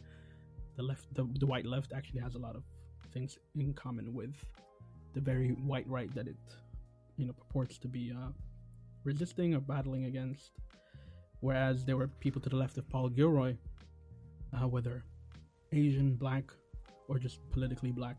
the 0.75 0.83
left 0.83 1.13
the, 1.13 1.27
the 1.39 1.45
white 1.45 1.65
left 1.65 1.93
actually 1.95 2.19
has 2.19 2.35
a 2.35 2.39
lot 2.39 2.55
of 2.55 2.63
things 3.13 3.37
in 3.55 3.73
common 3.73 4.13
with 4.13 4.35
the 5.13 5.21
very 5.21 5.49
white 5.49 5.87
right 5.87 6.13
that 6.13 6.27
it 6.27 6.37
you 7.17 7.25
know 7.25 7.33
purports 7.33 7.77
to 7.79 7.87
be 7.87 8.11
uh, 8.11 8.31
resisting 9.03 9.53
or 9.55 9.59
battling 9.59 10.05
against. 10.05 10.51
Whereas 11.41 11.85
there 11.85 11.95
were 11.95 12.07
people 12.07 12.41
to 12.41 12.49
the 12.49 12.57
left 12.57 12.77
of 12.77 12.89
Paul 12.89 13.09
Gilroy 13.09 13.55
uh, 14.53 14.67
whether 14.67 15.03
Asian, 15.71 16.15
black, 16.15 16.51
or 17.07 17.19
just 17.19 17.39
politically 17.51 17.91
black, 17.91 18.17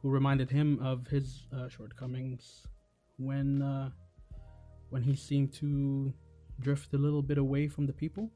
who 0.00 0.10
reminded 0.10 0.50
him 0.50 0.78
of 0.82 1.06
his 1.06 1.46
uh, 1.54 1.68
shortcomings 1.68 2.66
when 3.18 3.62
uh, 3.62 3.90
when 4.90 5.02
he 5.02 5.16
seemed 5.16 5.52
to 5.54 6.12
drift 6.60 6.92
a 6.94 6.98
little 6.98 7.22
bit 7.22 7.38
away 7.38 7.68
from 7.68 7.86
the 7.86 7.92
people. 7.92 8.30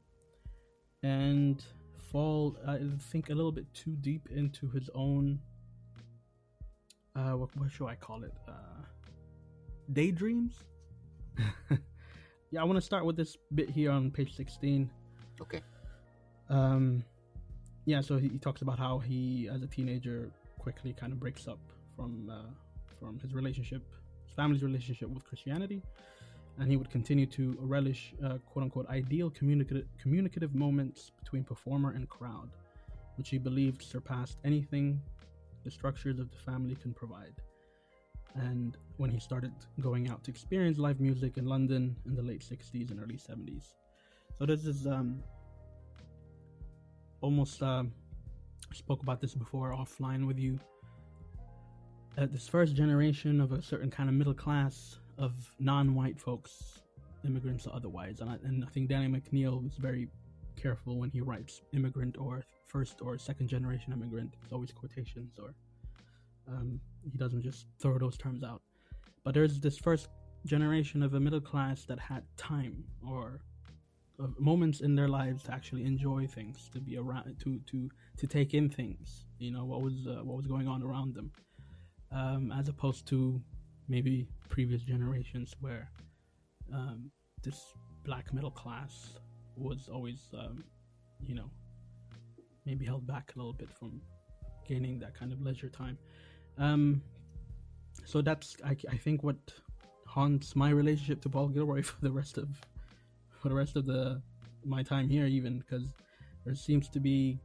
And 1.03 1.63
fall, 2.11 2.57
I 2.67 2.79
think, 3.11 3.29
a 3.29 3.33
little 3.33 3.51
bit 3.51 3.65
too 3.73 3.95
deep 4.01 4.27
into 4.29 4.69
his 4.69 4.89
own. 4.95 5.39
Uh, 7.15 7.31
what, 7.31 7.55
what 7.57 7.71
should 7.71 7.87
I 7.87 7.95
call 7.95 8.23
it? 8.23 8.33
Uh, 8.47 8.83
daydreams. 9.93 10.53
yeah, 12.51 12.61
I 12.61 12.63
want 12.63 12.77
to 12.77 12.81
start 12.81 13.05
with 13.05 13.15
this 13.15 13.37
bit 13.53 13.69
here 13.69 13.91
on 13.91 14.11
page 14.11 14.35
sixteen. 14.35 14.89
Okay. 15.41 15.61
Um, 16.49 17.03
yeah, 17.85 18.01
so 18.01 18.17
he, 18.17 18.29
he, 18.29 18.37
talks 18.37 18.61
about 18.61 18.79
how 18.79 18.99
he, 18.99 19.49
as 19.51 19.61
a 19.61 19.67
teenager, 19.67 20.31
quickly 20.59 20.93
kind 20.93 21.13
of 21.13 21.19
breaks 21.19 21.47
up 21.47 21.59
from 21.95 22.29
uh, 22.29 22.51
from 22.99 23.19
his 23.19 23.33
relationship, 23.33 23.83
his 24.25 24.33
family's 24.33 24.63
relationship 24.63 25.09
with 25.09 25.23
Christianity, 25.25 25.81
and 26.59 26.69
he 26.69 26.77
would 26.77 26.89
continue 26.89 27.25
to 27.25 27.55
relish 27.59 28.13
uh, 28.23 28.37
"quote 28.45 28.63
unquote" 28.63 28.87
ideal 28.89 29.29
communicative 29.29 29.85
communicative 30.01 30.55
moments 30.55 31.11
between 31.19 31.43
performer 31.43 31.91
and 31.91 32.09
crowd, 32.09 32.49
which 33.15 33.29
he 33.29 33.37
believed 33.37 33.81
surpassed 33.81 34.37
anything 34.43 34.99
the 35.63 35.71
structures 35.71 36.19
of 36.19 36.31
the 36.31 36.37
family 36.37 36.75
can 36.75 36.93
provide. 36.93 37.35
And 38.35 38.77
when 38.97 39.09
he 39.09 39.19
started 39.19 39.53
going 39.79 40.09
out 40.09 40.23
to 40.25 40.31
experience 40.31 40.77
live 40.77 40.99
music 40.99 41.37
in 41.37 41.45
London 41.45 41.95
in 42.05 42.15
the 42.15 42.21
late 42.21 42.41
'60s 42.41 42.91
and 42.91 42.99
early 42.99 43.17
'70s, 43.17 43.73
so 44.37 44.45
this 44.45 44.65
is 44.65 44.85
um, 44.85 45.23
almost 47.21 47.61
uh, 47.63 47.83
spoke 48.73 49.01
about 49.01 49.21
this 49.21 49.33
before 49.33 49.73
offline 49.73 50.27
with 50.27 50.39
you. 50.39 50.59
Uh, 52.17 52.25
this 52.31 52.47
first 52.47 52.75
generation 52.75 53.39
of 53.39 53.51
a 53.51 53.61
certain 53.61 53.91
kind 53.91 54.09
of 54.09 54.15
middle 54.15 54.33
class 54.33 54.99
of 55.17 55.33
non-white 55.59 56.19
folks, 56.19 56.79
immigrants 57.25 57.67
or 57.67 57.75
otherwise, 57.75 58.19
and 58.21 58.29
I, 58.29 58.37
and 58.43 58.63
I 58.63 58.67
think 58.67 58.89
Danny 58.89 59.07
McNeil 59.07 59.65
is 59.65 59.77
very 59.77 60.07
careful 60.55 60.97
when 60.97 61.09
he 61.09 61.21
writes 61.21 61.61
immigrant 61.73 62.17
or 62.17 62.43
first 62.65 63.01
or 63.01 63.17
second 63.17 63.47
generation 63.47 63.93
immigrant. 63.93 64.33
It's 64.43 64.53
always 64.53 64.71
quotations, 64.71 65.39
or 65.39 65.53
um, 66.47 66.79
he 67.11 67.17
doesn't 67.17 67.41
just 67.41 67.67
throw 67.79 67.97
those 67.97 68.17
terms 68.17 68.43
out. 68.43 68.61
But 69.23 69.33
there's 69.33 69.59
this 69.59 69.77
first 69.77 70.09
generation 70.45 71.03
of 71.03 71.13
a 71.13 71.19
middle 71.19 71.41
class 71.41 71.85
that 71.85 71.99
had 71.99 72.23
time 72.37 72.83
or 73.05 73.41
moments 74.39 74.81
in 74.81 74.95
their 74.95 75.07
lives 75.07 75.43
to 75.43 75.53
actually 75.53 75.85
enjoy 75.85 76.25
things, 76.27 76.69
to 76.73 76.79
be 76.79 76.97
around, 76.97 77.35
to 77.43 77.59
to 77.67 77.89
to 78.17 78.27
take 78.27 78.53
in 78.53 78.69
things. 78.69 79.25
You 79.39 79.51
know 79.51 79.65
what 79.65 79.81
was 79.81 80.07
uh, 80.07 80.23
what 80.23 80.37
was 80.37 80.47
going 80.47 80.67
on 80.67 80.81
around 80.83 81.13
them, 81.13 81.31
um, 82.11 82.51
as 82.51 82.67
opposed 82.67 83.07
to 83.07 83.41
maybe 83.87 84.27
previous 84.49 84.81
generations 84.81 85.55
where 85.59 85.89
um, 86.73 87.11
this 87.43 87.73
black 88.03 88.33
middle 88.33 88.51
class 88.51 89.19
was 89.55 89.89
always, 89.91 90.29
um, 90.37 90.63
you 91.25 91.35
know, 91.35 91.49
maybe 92.65 92.85
held 92.85 93.07
back 93.07 93.33
a 93.35 93.39
little 93.39 93.53
bit 93.53 93.69
from 93.79 94.01
gaining 94.67 94.99
that 94.99 95.17
kind 95.17 95.31
of 95.31 95.41
leisure 95.41 95.69
time. 95.69 95.97
Um, 96.57 97.01
so 98.05 98.21
that's 98.21 98.57
I, 98.63 98.75
I 98.91 98.97
think 98.97 99.23
what 99.23 99.37
haunts 100.05 100.55
my 100.55 100.69
relationship 100.69 101.21
to 101.21 101.29
Paul 101.29 101.47
Gilroy 101.49 101.81
for 101.91 102.01
the 102.01 102.11
rest 102.11 102.37
of 102.37 102.49
for 103.39 103.49
the 103.49 103.55
rest 103.55 103.75
of 103.75 103.85
the 103.85 104.21
my 104.65 104.83
time 104.83 105.09
here, 105.09 105.25
even 105.25 105.59
because 105.59 105.93
there 106.45 106.55
seems 106.55 106.89
to 106.89 106.99
be 106.99 107.39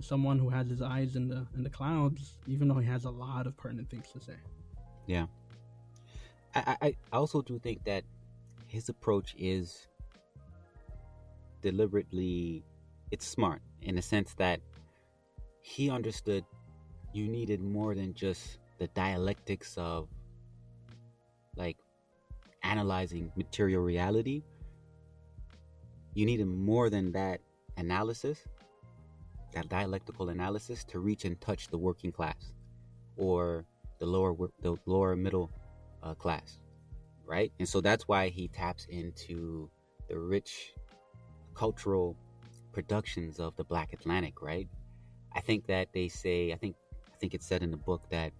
someone 0.00 0.38
who 0.38 0.48
has 0.48 0.68
his 0.68 0.82
eyes 0.82 1.16
in 1.16 1.28
the 1.28 1.46
in 1.54 1.62
the 1.62 1.70
clouds, 1.70 2.38
even 2.46 2.68
though 2.68 2.78
he 2.78 2.86
has 2.86 3.04
a 3.04 3.10
lot 3.10 3.46
of 3.46 3.56
pertinent 3.56 3.88
things 3.90 4.06
to 4.12 4.20
say. 4.20 4.36
Yeah, 5.06 5.26
I 6.54 6.76
I 6.80 6.96
also 7.12 7.42
do 7.42 7.58
think 7.58 7.84
that 7.84 8.04
his 8.66 8.88
approach 8.88 9.34
is 9.38 9.88
deliberately 11.60 12.64
it's 13.10 13.26
smart 13.26 13.62
in 13.82 13.94
the 13.96 14.02
sense 14.02 14.34
that 14.34 14.60
he 15.60 15.90
understood 15.90 16.44
you 17.12 17.28
needed 17.28 17.60
more 17.60 17.94
than 17.94 18.14
just 18.14 18.58
the 18.78 18.88
dialectics 18.88 19.76
of 19.76 20.08
like 21.56 21.76
analyzing 22.62 23.30
material 23.36 23.82
reality. 23.82 24.42
You 26.14 26.26
needed 26.26 26.46
more 26.46 26.90
than 26.90 27.12
that 27.12 27.40
analysis 27.76 28.38
that 29.52 29.68
dialectical 29.68 30.30
analysis 30.30 30.84
to 30.84 30.98
reach 30.98 31.24
and 31.24 31.40
touch 31.40 31.68
the 31.68 31.78
working 31.78 32.10
class 32.10 32.52
or 33.16 33.64
the 33.98 34.06
lower 34.06 34.34
the 34.60 34.76
lower 34.86 35.14
middle 35.14 35.50
uh, 36.02 36.14
class, 36.14 36.58
right? 37.24 37.52
And 37.58 37.68
so 37.68 37.80
that's 37.80 38.08
why 38.08 38.28
he 38.28 38.48
taps 38.48 38.86
into 38.88 39.70
the 40.08 40.18
rich 40.18 40.74
cultural 41.54 42.16
productions 42.72 43.38
of 43.38 43.54
the 43.56 43.64
Black 43.64 43.92
Atlantic, 43.92 44.42
right? 44.42 44.68
I 45.34 45.40
think 45.40 45.66
that 45.66 45.88
they 45.92 46.08
say, 46.08 46.52
I 46.52 46.56
think, 46.56 46.76
I 47.06 47.16
think 47.18 47.34
it's 47.34 47.46
said 47.46 47.62
in 47.62 47.70
the 47.70 47.76
book 47.76 48.08
that, 48.10 48.32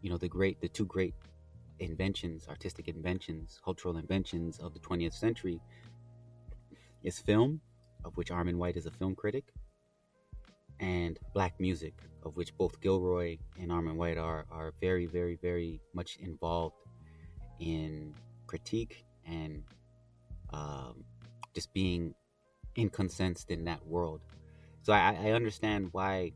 you 0.00 0.10
know, 0.10 0.16
the 0.16 0.28
great, 0.28 0.60
the 0.60 0.68
two 0.68 0.86
great 0.86 1.14
inventions, 1.78 2.46
artistic 2.48 2.88
inventions, 2.88 3.60
cultural 3.64 3.96
inventions 3.96 4.58
of 4.58 4.72
the 4.74 4.80
20th 4.80 5.14
century 5.14 5.60
is 7.02 7.18
film, 7.18 7.60
of 8.04 8.16
which 8.16 8.30
Armond 8.30 8.56
White 8.56 8.76
is 8.76 8.86
a 8.86 8.90
film 8.90 9.14
critic, 9.14 9.44
and 10.80 11.18
black 11.34 11.58
music, 11.60 11.94
of 12.24 12.36
which 12.36 12.56
both 12.56 12.80
Gilroy 12.80 13.38
and 13.58 13.70
Armond 13.70 13.96
White 13.96 14.18
are, 14.18 14.46
are 14.50 14.74
very, 14.80 15.06
very, 15.06 15.36
very 15.40 15.80
much 15.94 16.16
involved 16.20 16.76
in 17.62 18.12
critique 18.46 19.04
and 19.26 19.62
um, 20.52 21.04
just 21.54 21.72
being 21.72 22.14
inconsensed 22.74 23.50
in 23.50 23.64
that 23.64 23.86
world. 23.86 24.20
So 24.82 24.92
I, 24.92 25.16
I 25.22 25.30
understand 25.30 25.88
why 25.92 26.32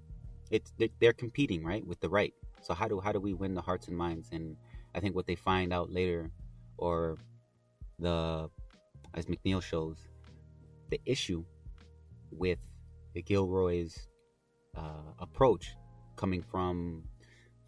it's 0.50 0.72
they're 1.00 1.12
competing 1.12 1.64
right 1.64 1.84
with 1.84 2.00
the 2.00 2.08
right. 2.08 2.32
So 2.62 2.74
how 2.74 2.86
do 2.88 3.00
how 3.00 3.12
do 3.12 3.20
we 3.20 3.34
win 3.34 3.54
the 3.54 3.60
hearts 3.60 3.88
and 3.88 3.96
minds? 3.96 4.28
And 4.32 4.56
I 4.94 5.00
think 5.00 5.14
what 5.16 5.26
they 5.26 5.34
find 5.34 5.72
out 5.72 5.92
later, 5.92 6.30
or 6.78 7.18
the 7.98 8.48
as 9.14 9.26
McNeil 9.26 9.62
shows, 9.62 9.96
the 10.90 11.00
issue 11.04 11.44
with 12.30 12.58
the 13.14 13.22
Gilroy's 13.22 14.08
uh, 14.76 15.12
approach 15.18 15.74
coming 16.14 16.42
from 16.42 17.02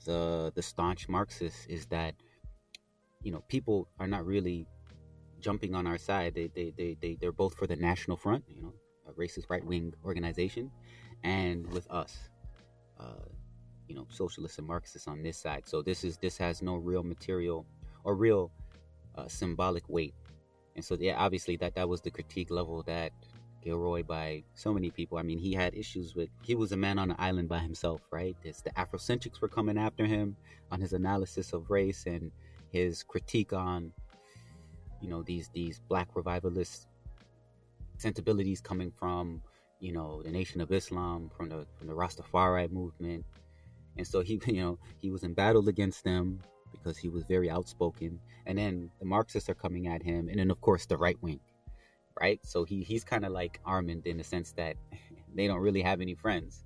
the 0.04 0.52
the 0.54 0.62
staunch 0.62 1.08
Marxists 1.08 1.66
is 1.66 1.86
that 1.86 2.14
you 3.22 3.32
know 3.32 3.42
people 3.48 3.88
are 3.98 4.06
not 4.06 4.24
really 4.26 4.66
jumping 5.40 5.74
on 5.74 5.86
our 5.86 5.98
side. 5.98 6.34
They 6.34 6.48
they 6.54 6.72
they, 6.76 6.96
they 7.00 7.16
they're 7.20 7.32
both 7.32 7.54
for 7.54 7.66
the 7.66 7.76
National 7.76 8.16
Front, 8.16 8.44
you 8.48 8.62
know, 8.62 8.72
a 9.08 9.12
racist 9.12 9.48
right 9.48 9.64
wing 9.64 9.94
organization, 10.04 10.70
and 11.24 11.70
with 11.72 11.90
us, 11.90 12.16
uh, 12.98 13.26
you 13.88 13.94
know, 13.94 14.06
socialists 14.10 14.58
and 14.58 14.66
Marxists 14.66 15.08
on 15.08 15.22
this 15.22 15.38
side. 15.38 15.66
So 15.66 15.82
this 15.82 16.04
is 16.04 16.18
this 16.18 16.36
has 16.38 16.62
no 16.62 16.76
real 16.76 17.02
material 17.02 17.66
or 18.04 18.14
real 18.14 18.50
uh, 19.16 19.28
symbolic 19.28 19.88
weight. 19.88 20.14
And 20.76 20.84
so 20.84 20.96
yeah, 20.98 21.16
obviously 21.18 21.56
that 21.56 21.74
that 21.74 21.88
was 21.88 22.00
the 22.00 22.10
critique 22.10 22.50
level 22.50 22.82
that 22.84 23.12
Gilroy 23.62 24.02
by 24.04 24.44
so 24.54 24.72
many 24.72 24.90
people. 24.90 25.18
I 25.18 25.22
mean, 25.22 25.38
he 25.38 25.52
had 25.52 25.74
issues 25.74 26.14
with. 26.14 26.28
He 26.42 26.54
was 26.54 26.72
a 26.72 26.76
man 26.76 26.98
on 26.98 27.10
an 27.10 27.16
island 27.18 27.48
by 27.48 27.58
himself, 27.58 28.00
right? 28.10 28.36
It's 28.44 28.62
the 28.62 28.70
Afrocentrics 28.70 29.40
were 29.40 29.48
coming 29.48 29.76
after 29.76 30.06
him 30.06 30.36
on 30.70 30.80
his 30.80 30.92
analysis 30.92 31.52
of 31.52 31.70
race 31.70 32.06
and 32.06 32.30
his 32.70 33.02
critique 33.02 33.52
on 33.52 33.92
you 35.00 35.08
know 35.08 35.22
these 35.22 35.48
these 35.54 35.80
black 35.88 36.08
revivalist 36.14 36.86
sensibilities 37.98 38.60
coming 38.60 38.90
from 38.90 39.42
you 39.80 39.92
know 39.92 40.22
the 40.22 40.30
Nation 40.30 40.60
of 40.60 40.72
Islam, 40.72 41.30
from 41.36 41.48
the 41.48 41.66
from 41.76 41.86
the 41.86 41.94
Rastafari 41.94 42.70
movement, 42.70 43.24
and 43.96 44.06
so 44.06 44.20
he 44.20 44.40
you 44.46 44.60
know 44.60 44.78
he 44.98 45.10
was 45.10 45.22
in 45.22 45.34
battle 45.34 45.68
against 45.68 46.04
them 46.04 46.40
because 46.72 46.98
he 46.98 47.08
was 47.08 47.24
very 47.24 47.50
outspoken. 47.50 48.20
And 48.46 48.56
then 48.58 48.90
the 48.98 49.04
Marxists 49.04 49.48
are 49.48 49.54
coming 49.54 49.88
at 49.88 50.02
him, 50.02 50.28
and 50.28 50.38
then 50.38 50.50
of 50.50 50.60
course 50.60 50.86
the 50.86 50.96
right 50.96 51.20
wing, 51.22 51.40
right? 52.20 52.40
So 52.44 52.64
he 52.64 52.82
he's 52.82 53.04
kind 53.04 53.24
of 53.24 53.32
like 53.32 53.60
Armond 53.66 54.06
in 54.06 54.16
the 54.16 54.24
sense 54.24 54.52
that 54.52 54.76
they 55.34 55.46
don't 55.46 55.60
really 55.60 55.82
have 55.82 56.00
any 56.00 56.14
friends. 56.14 56.64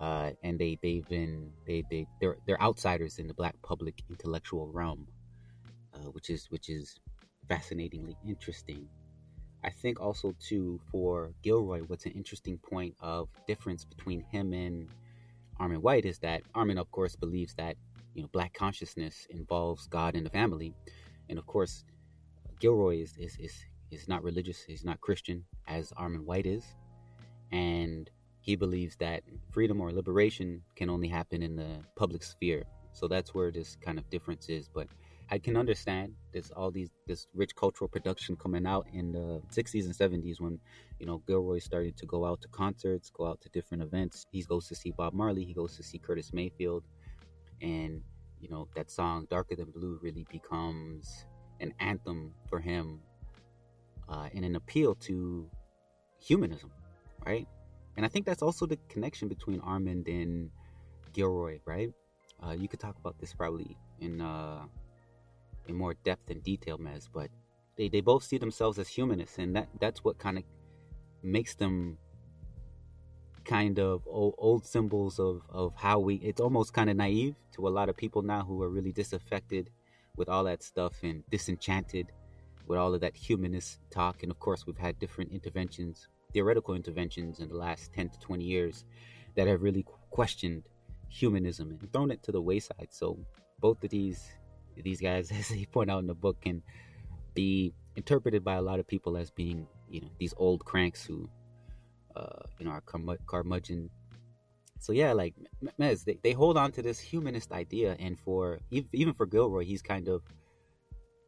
Uh, 0.00 0.30
and 0.42 0.58
they 0.58 0.78
they've 0.82 1.06
been 1.08 1.50
they 1.66 1.84
they 1.90 2.06
they're 2.20 2.36
they're 2.46 2.62
outsiders 2.62 3.18
in 3.18 3.26
the 3.26 3.34
black 3.34 3.54
public 3.62 4.02
intellectual 4.08 4.66
realm, 4.72 5.06
uh, 5.94 6.08
which 6.12 6.30
is 6.30 6.46
which 6.50 6.70
is 6.70 6.98
fascinatingly 7.48 8.16
interesting. 8.26 8.88
I 9.62 9.68
think 9.70 10.00
also 10.00 10.34
too 10.40 10.80
for 10.90 11.34
Gilroy, 11.42 11.82
what's 11.86 12.06
an 12.06 12.12
interesting 12.12 12.58
point 12.58 12.94
of 13.00 13.28
difference 13.46 13.84
between 13.84 14.22
him 14.32 14.54
and 14.54 14.88
Armond 15.60 15.82
White 15.82 16.06
is 16.06 16.18
that 16.20 16.42
Armond, 16.54 16.78
of 16.78 16.90
course, 16.90 17.14
believes 17.14 17.54
that 17.54 17.76
you 18.14 18.22
know 18.22 18.28
black 18.32 18.54
consciousness 18.54 19.26
involves 19.28 19.86
God 19.86 20.14
and 20.14 20.24
the 20.24 20.30
family, 20.30 20.74
and 21.28 21.38
of 21.38 21.46
course, 21.46 21.84
Gilroy 22.58 23.02
is 23.02 23.14
is 23.18 23.36
is, 23.38 23.54
is 23.90 24.08
not 24.08 24.22
religious. 24.22 24.62
He's 24.62 24.84
not 24.84 25.00
Christian 25.02 25.44
as 25.68 25.92
Armond 25.92 26.24
White 26.24 26.46
is, 26.46 26.64
and 27.52 28.08
he 28.40 28.56
believes 28.56 28.96
that 28.96 29.22
freedom 29.50 29.80
or 29.80 29.92
liberation 29.92 30.62
can 30.76 30.88
only 30.90 31.08
happen 31.08 31.42
in 31.42 31.56
the 31.56 31.80
public 31.96 32.22
sphere. 32.22 32.64
So 32.92 33.06
that's 33.06 33.34
where 33.34 33.50
this 33.50 33.76
kind 33.76 33.98
of 33.98 34.08
difference 34.10 34.48
is. 34.48 34.68
But 34.68 34.88
I 35.30 35.38
can 35.38 35.56
understand 35.56 36.14
this 36.32 36.50
all 36.50 36.72
these 36.72 36.90
this 37.06 37.28
rich 37.34 37.54
cultural 37.54 37.86
production 37.86 38.34
coming 38.36 38.66
out 38.66 38.86
in 38.92 39.12
the 39.12 39.40
60s 39.52 39.84
and 39.84 39.94
70s 39.94 40.40
when 40.40 40.58
you 40.98 41.06
know 41.06 41.22
Gilroy 41.26 41.60
started 41.60 41.96
to 41.98 42.06
go 42.06 42.24
out 42.24 42.40
to 42.42 42.48
concerts, 42.48 43.10
go 43.10 43.26
out 43.26 43.40
to 43.42 43.48
different 43.50 43.82
events. 43.82 44.26
He 44.32 44.42
goes 44.42 44.66
to 44.68 44.74
see 44.74 44.90
Bob 44.90 45.12
Marley, 45.12 45.44
he 45.44 45.54
goes 45.54 45.76
to 45.76 45.84
see 45.84 45.98
Curtis 45.98 46.32
Mayfield, 46.32 46.82
and 47.62 48.02
you 48.40 48.48
know 48.48 48.66
that 48.74 48.90
song 48.90 49.28
"Darker 49.30 49.54
Than 49.54 49.70
Blue" 49.70 50.00
really 50.02 50.26
becomes 50.32 51.26
an 51.60 51.74
anthem 51.78 52.32
for 52.48 52.58
him 52.58 53.00
uh, 54.08 54.28
and 54.34 54.44
an 54.44 54.56
appeal 54.56 54.94
to 54.96 55.48
humanism, 56.18 56.72
right? 57.24 57.46
And 57.96 58.06
I 58.06 58.08
think 58.08 58.26
that's 58.26 58.42
also 58.42 58.66
the 58.66 58.78
connection 58.88 59.28
between 59.28 59.60
Armond 59.60 60.08
and 60.08 60.50
Gilroy, 61.12 61.60
right? 61.64 61.92
Uh, 62.44 62.52
you 62.52 62.68
could 62.68 62.80
talk 62.80 62.96
about 62.96 63.18
this 63.18 63.34
probably 63.34 63.76
in 64.00 64.20
uh, 64.20 64.62
in 65.66 65.74
more 65.74 65.94
depth 66.04 66.30
and 66.30 66.42
detail, 66.42 66.78
Mez, 66.78 67.08
but 67.12 67.28
they, 67.76 67.88
they 67.88 68.00
both 68.00 68.24
see 68.24 68.38
themselves 68.38 68.78
as 68.78 68.88
humanists, 68.88 69.38
and 69.38 69.54
that 69.56 69.68
that's 69.78 70.02
what 70.04 70.18
kind 70.18 70.38
of 70.38 70.44
makes 71.22 71.54
them 71.54 71.98
kind 73.44 73.78
of 73.78 74.02
old, 74.06 74.34
old 74.38 74.66
symbols 74.66 75.18
of, 75.18 75.42
of 75.48 75.72
how 75.76 75.98
we 75.98 76.16
it's 76.16 76.40
almost 76.40 76.72
kind 76.72 76.90
of 76.90 76.96
naive 76.96 77.34
to 77.52 77.66
a 77.66 77.70
lot 77.70 77.88
of 77.88 77.96
people 77.96 78.22
now 78.22 78.42
who 78.42 78.62
are 78.62 78.68
really 78.68 78.92
disaffected 78.92 79.70
with 80.16 80.28
all 80.28 80.44
that 80.44 80.62
stuff 80.62 80.94
and 81.02 81.24
disenchanted 81.30 82.12
with 82.66 82.78
all 82.78 82.94
of 82.94 83.00
that 83.00 83.16
humanist 83.16 83.80
talk 83.90 84.22
and 84.22 84.30
of 84.30 84.38
course 84.38 84.66
we've 84.66 84.78
had 84.78 84.98
different 84.98 85.32
interventions 85.32 86.08
theoretical 86.32 86.74
interventions 86.74 87.40
in 87.40 87.48
the 87.48 87.56
last 87.56 87.92
10 87.92 88.10
to 88.10 88.18
20 88.18 88.44
years 88.44 88.84
that 89.36 89.46
have 89.46 89.62
really 89.62 89.84
questioned 90.10 90.62
humanism 91.08 91.70
and 91.70 91.92
thrown 91.92 92.10
it 92.10 92.22
to 92.22 92.32
the 92.32 92.40
wayside 92.40 92.88
so 92.90 93.18
both 93.60 93.82
of 93.84 93.90
these 93.90 94.30
these 94.82 95.00
guys, 95.00 95.30
as 95.38 95.48
they 95.48 95.64
point 95.66 95.90
out 95.90 96.00
in 96.00 96.06
the 96.06 96.14
book, 96.14 96.40
can 96.40 96.62
be 97.34 97.72
interpreted 97.96 98.44
by 98.44 98.54
a 98.54 98.62
lot 98.62 98.78
of 98.78 98.86
people 98.86 99.16
as 99.16 99.30
being, 99.30 99.66
you 99.88 100.00
know, 100.00 100.08
these 100.18 100.34
old 100.36 100.64
cranks 100.64 101.04
who, 101.04 101.28
uh, 102.16 102.42
you 102.58 102.64
know, 102.64 102.72
are 102.72 102.82
curmudgeon. 103.26 103.90
So 104.78 104.92
yeah, 104.92 105.12
like 105.12 105.34
Mez, 105.78 106.04
they, 106.04 106.18
they 106.22 106.32
hold 106.32 106.56
on 106.56 106.72
to 106.72 106.82
this 106.82 106.98
humanist 106.98 107.52
idea, 107.52 107.96
and 107.98 108.18
for 108.18 108.60
even 108.70 109.12
for 109.12 109.26
Gilroy, 109.26 109.64
he's 109.64 109.82
kind 109.82 110.08
of 110.08 110.22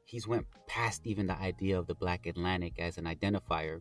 he's 0.06 0.26
went 0.26 0.46
past 0.66 1.02
even 1.04 1.26
the 1.26 1.38
idea 1.38 1.78
of 1.78 1.86
the 1.86 1.94
Black 1.94 2.26
Atlantic 2.26 2.78
as 2.78 2.96
an 2.96 3.04
identifier. 3.04 3.80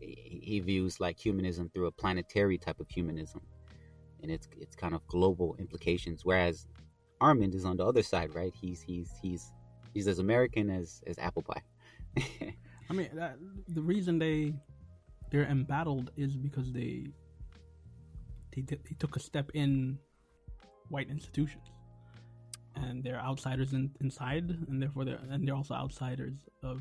He 0.00 0.60
views 0.60 1.00
like 1.00 1.18
humanism 1.18 1.70
through 1.74 1.86
a 1.86 1.92
planetary 1.92 2.58
type 2.58 2.80
of 2.80 2.88
humanism, 2.88 3.42
and 4.22 4.30
it's 4.30 4.48
it's 4.58 4.76
kind 4.76 4.94
of 4.94 5.06
global 5.06 5.56
implications. 5.58 6.24
Whereas 6.24 6.66
Armond 7.20 7.54
is 7.54 7.64
on 7.64 7.76
the 7.76 7.84
other 7.84 8.02
side, 8.02 8.34
right? 8.34 8.54
He's 8.54 8.80
he's 8.80 9.12
he's 9.22 9.52
he's 9.94 10.08
as 10.08 10.18
American 10.18 10.70
as 10.70 11.02
as 11.06 11.18
apple 11.18 11.42
pie. 11.42 11.62
I 12.90 12.92
mean, 12.92 13.10
that, 13.14 13.36
the 13.68 13.82
reason 13.82 14.18
they 14.18 14.54
they're 15.30 15.46
embattled 15.46 16.10
is 16.16 16.36
because 16.36 16.72
they 16.72 17.06
they 18.54 18.62
they 18.62 18.96
took 18.98 19.16
a 19.16 19.20
step 19.20 19.50
in 19.54 19.98
white 20.88 21.10
institutions, 21.10 21.64
and 22.76 23.02
they're 23.04 23.20
outsiders 23.20 23.72
in, 23.72 23.90
inside, 24.00 24.48
and 24.68 24.80
therefore 24.82 25.04
they're 25.04 25.20
and 25.30 25.46
they're 25.46 25.54
also 25.54 25.74
outsiders 25.74 26.48
of 26.62 26.80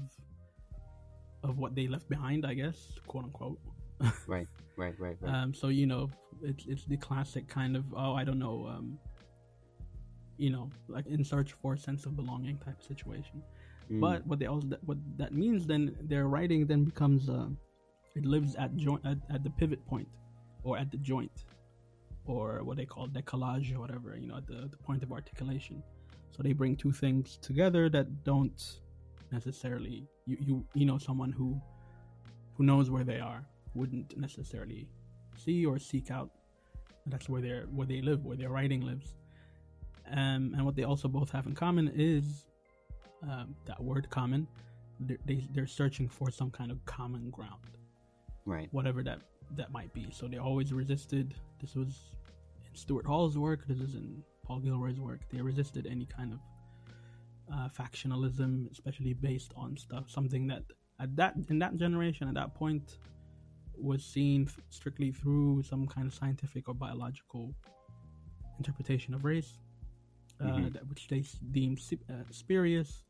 of 1.48 1.58
what 1.58 1.76
they 1.76 1.88
left 1.88 2.10
behind, 2.10 2.46
I 2.46 2.54
guess, 2.54 2.78
quote 3.08 3.24
unquote. 3.26 3.60
right, 4.28 4.48
right, 4.76 4.94
right, 5.00 5.18
right. 5.22 5.34
Um, 5.34 5.54
so 5.54 5.70
you 5.70 5.88
know, 5.88 6.10
it's 6.44 6.66
it's 6.68 6.86
the 6.86 6.98
classic 6.98 7.48
kind 7.48 7.76
of 7.76 7.86
oh, 7.96 8.14
I 8.14 8.24
don't 8.24 8.40
know, 8.40 8.68
um, 8.68 9.00
you 10.38 10.52
know, 10.52 10.70
like 10.88 11.08
in 11.08 11.24
search 11.24 11.54
for 11.54 11.74
a 11.74 11.78
sense 11.78 12.06
of 12.06 12.16
belonging 12.16 12.58
type 12.58 12.84
situation. 12.84 13.42
Mm. 13.92 14.02
But 14.02 14.28
what 14.28 14.40
they 14.40 14.46
also 14.46 14.68
what 14.86 14.98
that 15.18 15.34
means 15.34 15.66
then 15.66 15.96
their 16.02 16.28
writing 16.28 16.68
then 16.68 16.84
becomes 16.84 17.30
uh, 17.30 17.48
it 18.16 18.26
lives 18.26 18.56
at 18.56 18.76
joint 18.76 19.04
at, 19.06 19.18
at 19.34 19.44
the 19.44 19.50
pivot 19.52 19.86
point 19.88 20.08
or 20.64 20.78
at 20.78 20.92
the 20.92 20.98
joint 20.98 21.46
or 22.26 22.62
what 22.64 22.76
they 22.76 22.86
call 22.86 23.08
decollage 23.08 23.74
or 23.74 23.80
whatever 23.80 24.18
you 24.18 24.28
know 24.28 24.36
at 24.36 24.46
the, 24.46 24.68
the 24.70 24.78
point 24.78 25.02
of 25.02 25.12
articulation. 25.12 25.82
So 26.32 26.44
they 26.44 26.54
bring 26.54 26.76
two 26.76 26.92
things 26.92 27.38
together 27.42 27.90
that 27.90 28.24
don't 28.24 28.62
necessarily 29.32 30.08
you 30.28 30.38
you 30.48 30.66
you 30.74 30.86
know 30.86 30.98
someone 30.98 31.32
who 31.32 31.60
who 32.56 32.64
knows 32.64 32.90
where 32.90 33.04
they 33.04 33.20
are 33.20 33.46
wouldn't 33.74 34.18
necessarily 34.18 34.88
see 35.36 35.66
or 35.66 35.80
seek 35.80 36.12
out. 36.12 36.30
That's 37.06 37.30
where 37.30 37.42
they're 37.42 37.66
where 37.78 37.88
they 37.88 38.02
live, 38.02 38.26
where 38.26 38.38
their 38.38 38.50
writing 38.50 38.82
lives. 38.82 39.16
Um, 40.12 40.54
and 40.56 40.66
what 40.66 40.76
they 40.76 40.84
also 40.84 41.08
both 41.08 41.32
have 41.32 41.48
in 41.48 41.54
common 41.56 41.92
is 41.96 42.46
um, 43.24 43.56
that 43.66 43.82
word 43.84 44.10
"common." 44.10 44.48
They're, 45.00 45.18
they, 45.26 45.48
they're 45.54 45.68
searching 45.68 46.08
for 46.10 46.32
some 46.32 46.50
kind 46.50 46.72
of 46.72 46.84
common 46.86 47.30
ground, 47.30 47.78
Right. 48.46 48.68
whatever 48.72 49.04
that 49.04 49.20
that 49.56 49.72
might 49.72 49.94
be. 49.94 50.08
So 50.12 50.28
they 50.28 50.38
always 50.38 50.74
resisted. 50.74 51.36
This 51.62 51.76
was 51.76 51.90
in 52.68 52.76
Stuart 52.76 53.06
Hall's 53.06 53.38
work. 53.38 53.68
This 53.68 53.80
is 53.80 53.94
in 53.96 54.24
Paul 54.44 54.60
Gilroy's 54.60 55.00
work. 55.00 55.22
They 55.32 55.42
resisted 55.42 55.86
any 55.86 56.06
kind 56.06 56.34
of 56.34 56.40
uh, 57.52 57.70
factionalism, 57.70 58.70
especially 58.72 59.14
based 59.14 59.54
on 59.56 59.78
stuff 59.78 60.10
something 60.10 60.48
that 60.48 60.64
at 61.00 61.16
that 61.16 61.36
in 61.50 61.60
that 61.60 61.76
generation 61.78 62.28
at 62.28 62.34
that 62.34 62.54
point 62.56 62.98
was 63.76 64.04
seen 64.04 64.50
strictly 64.70 65.12
through 65.12 65.62
some 65.64 65.88
kind 65.88 66.08
of 66.08 66.14
scientific 66.14 66.68
or 66.68 66.74
biological 66.74 67.54
interpretation 68.58 69.14
of 69.14 69.24
race, 69.24 69.60
uh, 70.42 70.48
Mhm. 70.48 70.74
that, 70.74 70.88
which 70.90 71.08
they 71.08 71.24
deemed 71.52 71.80
uh, 72.10 72.14
spurious, 72.32 73.04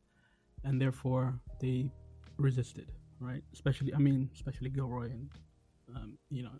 and 0.64 0.80
therefore 0.80 1.40
they 1.60 1.90
resisted. 2.36 2.92
Right, 3.20 3.42
especially 3.52 3.92
I 3.94 3.98
mean, 3.98 4.30
especially 4.34 4.70
Gilroy 4.70 5.10
and 5.10 5.28
um, 5.96 6.18
you 6.30 6.42
know, 6.44 6.50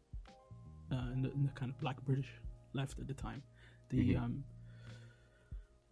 uh, 0.90 1.12
in, 1.12 1.22
the, 1.22 1.30
in 1.32 1.44
the 1.44 1.52
kind 1.52 1.70
of 1.70 1.78
Black 1.78 2.00
British 2.02 2.30
left 2.72 2.98
at 2.98 3.06
the 3.06 3.14
time, 3.14 3.42
the 3.90 4.14
Mhm. 4.14 4.16
um, 4.16 4.44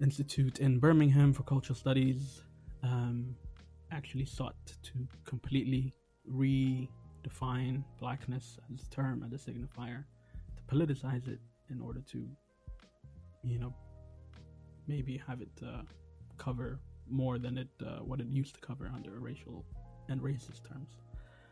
institute 0.01 0.59
in 0.59 0.79
Birmingham 0.79 1.33
for 1.33 1.43
Cultural 1.43 1.77
Studies 1.77 2.43
um, 2.83 3.35
actually 3.91 4.27
sought 4.27 4.57
to 4.83 4.93
completely 5.25 5.93
redefine 6.31 7.83
blackness 7.99 8.59
as 8.73 8.83
a 8.83 8.91
term, 8.91 9.25
as 9.25 9.33
a 9.33 9.51
signifier, 9.51 10.05
to 10.57 10.75
politicize 10.75 11.29
it 11.29 11.39
in 11.71 11.81
order 11.81 12.01
to, 12.13 12.29
you 13.43 13.59
know, 13.59 13.75
maybe 14.87 15.21
have 15.27 15.41
it 15.41 15.51
uh, 15.65 15.83
cover 16.37 16.79
more 17.09 17.39
than 17.39 17.59
it 17.59 17.69
uh, 17.85 17.99
what 17.99 18.21
it 18.21 18.27
used 18.29 18.55
to 18.55 18.61
cover 18.61 18.91
under 18.95 19.19
racial 19.19 19.65
and 20.09 20.21
racist 20.21 20.69
terms. 20.69 20.99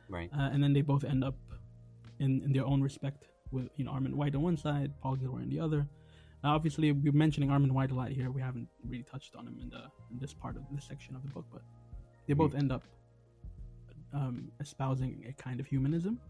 Right. 0.08 0.30
Uh, 0.36 0.50
and 0.52 0.62
then 0.62 0.72
they 0.72 0.82
both 0.82 1.04
end 1.04 1.24
up 1.24 1.36
in, 2.18 2.42
in 2.42 2.52
their 2.52 2.66
own 2.66 2.82
respect 2.82 3.24
with 3.50 3.68
you 3.76 3.84
know 3.84 3.92
Armond 3.92 4.14
White 4.14 4.34
on 4.34 4.42
one 4.42 4.56
side, 4.56 4.92
Paul 5.00 5.16
Gilroy 5.16 5.42
on 5.42 5.48
the 5.48 5.60
other. 5.60 5.86
Uh, 6.44 6.48
obviously, 6.48 6.92
we're 6.92 7.12
mentioning 7.12 7.48
Armond 7.48 7.72
White 7.72 7.90
a 7.90 7.94
lot 7.94 8.10
here. 8.10 8.30
We 8.30 8.42
haven't 8.42 8.68
really 8.86 9.04
touched 9.04 9.34
on 9.34 9.46
him 9.46 9.58
in 9.62 9.70
the 9.70 9.84
in 10.10 10.18
this 10.20 10.34
part 10.34 10.56
of 10.56 10.62
this 10.70 10.84
section 10.84 11.16
of 11.16 11.22
the 11.22 11.28
book, 11.28 11.46
but 11.50 11.62
they 12.26 12.34
both 12.34 12.54
end 12.54 12.70
up 12.70 12.84
um, 14.12 14.50
espousing 14.60 15.24
a 15.28 15.32
kind 15.42 15.58
of 15.58 15.66
humanism. 15.66 16.20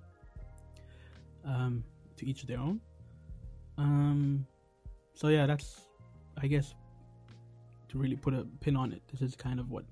Um, 1.45 1.85
to 2.17 2.27
each 2.27 2.45
their 2.45 2.59
own. 2.59 2.81
Um, 3.77 4.47
so 5.13 5.29
yeah, 5.29 5.47
that's 5.47 5.83
I 6.41 6.47
guess 6.47 6.75
to 7.89 7.99
really 7.99 8.17
put 8.17 8.35
a 8.35 8.47
pin 8.61 8.77
on 8.77 8.93
it. 8.93 9.03
This 9.11 9.23
is 9.23 9.37
kind 9.37 9.61
of 9.61 9.71
what 9.71 9.85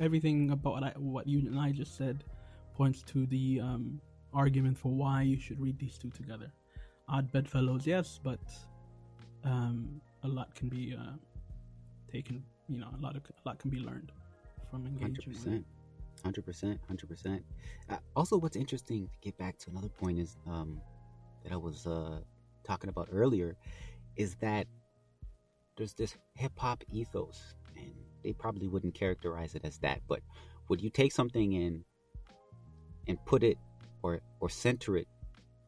everything 0.00 0.50
about 0.50 0.74
what, 0.74 0.82
I, 0.82 0.92
what 0.96 1.26
you 1.26 1.38
and 1.40 1.58
I 1.58 1.70
just 1.72 1.96
said 1.96 2.24
points 2.74 3.02
to 3.02 3.26
the 3.26 3.60
um, 3.60 4.00
argument 4.32 4.76
for 4.76 4.92
why 4.92 5.22
you 5.22 5.38
should 5.38 5.60
read 5.60 5.78
these 5.78 5.96
two 5.98 6.10
together. 6.10 6.52
Odd 7.08 7.30
bedfellows, 7.30 7.86
yes, 7.86 8.18
but 8.22 8.40
um, 9.44 10.00
a 10.22 10.28
lot 10.28 10.54
can 10.54 10.68
be 10.68 10.96
uh, 10.98 11.12
taken. 12.10 12.42
You 12.68 12.78
know, 12.78 12.88
a 12.98 13.00
lot 13.00 13.16
of 13.16 13.22
a 13.24 13.48
lot 13.48 13.58
can 13.58 13.70
be 13.70 13.78
learned 13.78 14.10
from 14.70 14.84
hundred 16.22 16.46
percent, 16.46 16.80
hundred 16.88 17.08
percent. 17.08 17.44
Uh, 17.90 17.96
Also, 18.16 18.38
what's 18.38 18.56
interesting 18.56 19.08
to 19.08 19.12
get 19.20 19.36
back 19.38 19.58
to 19.58 19.70
another 19.70 19.88
point 19.88 20.18
is 20.18 20.36
um, 20.46 20.80
that 21.42 21.52
I 21.52 21.56
was 21.56 21.86
uh, 21.86 22.20
talking 22.64 22.88
about 22.88 23.08
earlier 23.12 23.56
is 24.16 24.36
that 24.36 24.66
there's 25.76 25.94
this 25.94 26.16
hip 26.34 26.52
hop 26.56 26.82
ethos, 26.90 27.54
and 27.76 27.92
they 28.22 28.32
probably 28.32 28.68
wouldn't 28.68 28.94
characterize 28.94 29.54
it 29.54 29.62
as 29.64 29.78
that, 29.78 30.00
but 30.08 30.20
would 30.68 30.80
you 30.80 30.88
take 30.88 31.12
something 31.12 31.54
and 31.54 31.84
and 33.06 33.18
put 33.26 33.42
it 33.42 33.58
or 34.02 34.20
or 34.40 34.48
center 34.48 34.96
it 34.96 35.08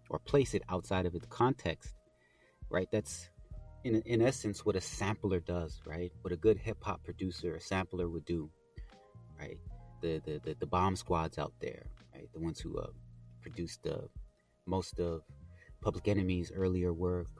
or 0.09 0.19
place 0.21 0.55
it 0.55 0.63
outside 0.69 1.05
of 1.05 1.15
its 1.15 1.27
context, 1.27 1.95
right? 2.71 2.89
That's 2.91 3.29
in 3.87 4.03
in 4.05 4.21
essence 4.21 4.65
what 4.65 4.75
a 4.75 4.81
sampler 4.81 5.41
does, 5.41 5.81
right? 5.87 6.13
What 6.23 6.33
a 6.33 6.37
good 6.37 6.59
hip 6.59 6.79
hop 6.83 7.05
producer, 7.05 7.55
a 7.55 7.61
sampler 7.61 8.09
would 8.09 8.25
do, 8.25 8.51
right? 9.39 9.59
The, 10.03 10.21
the 10.25 10.41
the 10.45 10.57
the 10.59 10.67
bomb 10.67 10.97
squads 10.97 11.39
out 11.39 11.53
there, 11.61 11.87
right? 12.13 12.29
The 12.33 12.41
ones 12.41 12.59
who 12.59 12.77
uh, 12.79 12.89
produced 13.41 13.85
the 13.85 14.09
most 14.67 14.99
of 14.99 15.23
Public 15.81 16.09
Enemy's 16.09 16.51
earlier 16.53 16.93
work, 16.93 17.31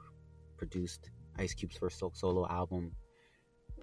produced 0.55 1.11
Ice 1.37 1.53
Cube's 1.53 1.75
first 1.77 1.99
sol- 1.99 2.13
solo 2.15 2.47
album. 2.47 2.93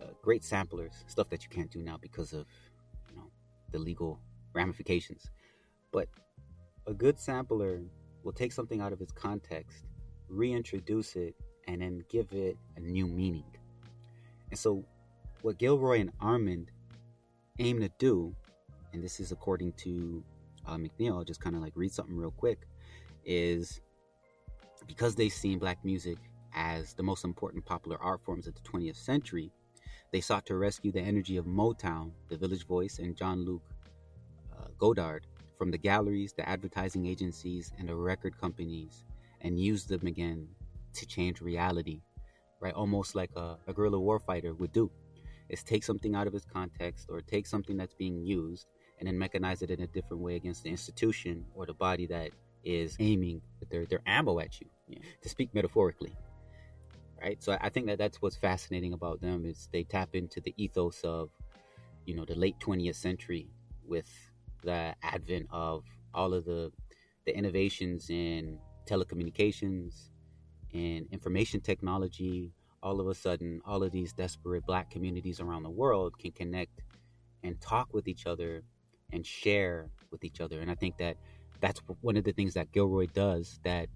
Uh, 0.00 0.06
great 0.22 0.42
samplers, 0.42 1.04
stuff 1.06 1.28
that 1.28 1.44
you 1.44 1.48
can't 1.50 1.70
do 1.70 1.80
now 1.82 1.98
because 2.00 2.32
of 2.32 2.46
you 3.10 3.16
know 3.16 3.30
the 3.72 3.78
legal 3.78 4.20
ramifications. 4.54 5.30
But 5.92 6.08
a 6.86 6.94
good 6.94 7.18
sampler 7.18 7.82
will 8.22 8.32
take 8.32 8.52
something 8.52 8.80
out 8.80 8.92
of 8.92 9.00
its 9.02 9.12
context, 9.12 9.84
reintroduce 10.28 11.14
it, 11.14 11.34
and 11.66 11.82
then 11.82 12.04
give 12.08 12.32
it 12.32 12.56
a 12.76 12.80
new 12.80 13.06
meaning. 13.06 13.44
And 14.50 14.58
so, 14.58 14.84
what 15.42 15.58
Gilroy 15.58 16.00
and 16.00 16.16
Armond 16.18 16.68
aim 17.58 17.80
to 17.80 17.90
do, 17.98 18.34
and 18.92 19.02
this 19.02 19.20
is 19.20 19.32
according 19.32 19.72
to 19.72 20.22
uh, 20.66 20.76
McNeil, 20.76 21.16
I'll 21.16 21.24
just 21.24 21.40
kind 21.40 21.56
of 21.56 21.62
like 21.62 21.72
read 21.74 21.92
something 21.92 22.16
real 22.16 22.30
quick, 22.30 22.66
is 23.24 23.80
because 24.86 25.14
they've 25.14 25.32
seen 25.32 25.58
black 25.58 25.84
music 25.84 26.18
as 26.54 26.94
the 26.94 27.02
most 27.02 27.24
important 27.24 27.64
popular 27.64 27.98
art 28.00 28.22
forms 28.22 28.46
of 28.46 28.54
the 28.54 28.60
20th 28.60 28.96
century, 28.96 29.50
they 30.12 30.20
sought 30.20 30.46
to 30.46 30.56
rescue 30.56 30.92
the 30.92 31.00
energy 31.00 31.36
of 31.36 31.46
Motown, 31.46 32.12
the 32.28 32.36
Village 32.36 32.66
Voice, 32.66 32.98
and 32.98 33.16
Jean-Luc 33.16 33.62
uh, 34.56 34.68
Godard 34.78 35.26
from 35.58 35.70
the 35.70 35.78
galleries, 35.78 36.32
the 36.32 36.48
advertising 36.48 37.06
agencies, 37.06 37.72
and 37.78 37.88
the 37.88 37.94
record 37.94 38.38
companies, 38.40 39.04
and 39.40 39.58
use 39.58 39.84
them 39.84 40.06
again 40.06 40.46
to 40.94 41.06
change 41.06 41.40
reality, 41.40 42.02
right? 42.60 42.74
Almost 42.74 43.14
like 43.14 43.30
a, 43.36 43.56
a 43.66 43.72
guerrilla 43.72 43.98
warfighter 43.98 44.56
would 44.58 44.72
do. 44.72 44.90
Is 45.50 45.62
take 45.62 45.84
something 45.84 46.14
out 46.14 46.26
of 46.26 46.34
its 46.34 46.46
context 46.46 47.08
or 47.10 47.20
take 47.20 47.46
something 47.46 47.76
that's 47.76 47.92
being 47.94 48.24
used 48.24 48.66
and 48.98 49.06
then 49.06 49.16
mechanize 49.16 49.60
it 49.60 49.70
in 49.70 49.82
a 49.82 49.86
different 49.86 50.22
way 50.22 50.36
against 50.36 50.62
the 50.62 50.70
institution 50.70 51.44
or 51.54 51.66
the 51.66 51.74
body 51.74 52.06
that 52.06 52.30
is 52.64 52.96
aiming 52.98 53.42
their, 53.70 53.84
their 53.84 54.00
ammo 54.06 54.38
at 54.40 54.58
you, 54.60 54.66
yeah, 54.88 54.98
to 55.20 55.28
speak 55.28 55.54
metaphorically. 55.54 56.16
Right? 57.20 57.42
So 57.42 57.56
I 57.60 57.68
think 57.68 57.86
that 57.86 57.98
that's 57.98 58.22
what's 58.22 58.36
fascinating 58.36 58.94
about 58.94 59.20
them 59.20 59.44
is 59.44 59.68
they 59.72 59.84
tap 59.84 60.14
into 60.14 60.40
the 60.40 60.54
ethos 60.56 61.02
of, 61.04 61.30
you 62.06 62.16
know, 62.16 62.24
the 62.24 62.34
late 62.34 62.58
20th 62.60 62.96
century 62.96 63.48
with 63.86 64.08
the 64.62 64.94
advent 65.02 65.46
of 65.50 65.84
all 66.14 66.32
of 66.32 66.44
the 66.44 66.72
the 67.26 67.36
innovations 67.36 68.10
in 68.10 68.58
telecommunications 68.86 70.10
and 70.74 71.06
information 71.12 71.60
technology 71.60 72.52
all 72.82 73.00
of 73.00 73.06
a 73.06 73.14
sudden 73.14 73.62
all 73.64 73.82
of 73.82 73.92
these 73.92 74.12
desperate 74.12 74.66
black 74.66 74.90
communities 74.90 75.40
around 75.40 75.62
the 75.62 75.70
world 75.70 76.18
can 76.18 76.32
connect 76.32 76.82
and 77.42 77.58
talk 77.60 77.88
with 77.94 78.06
each 78.06 78.26
other 78.26 78.62
and 79.12 79.24
share 79.24 79.88
with 80.10 80.24
each 80.24 80.40
other. 80.40 80.60
And 80.60 80.70
i 80.70 80.74
think 80.74 80.98
that 80.98 81.16
that's 81.60 81.80
one 82.02 82.16
of 82.16 82.24
the 82.24 82.32
things 82.32 82.54
that 82.54 82.72
gilroy 82.72 83.06
does 83.06 83.58
that 83.64 83.88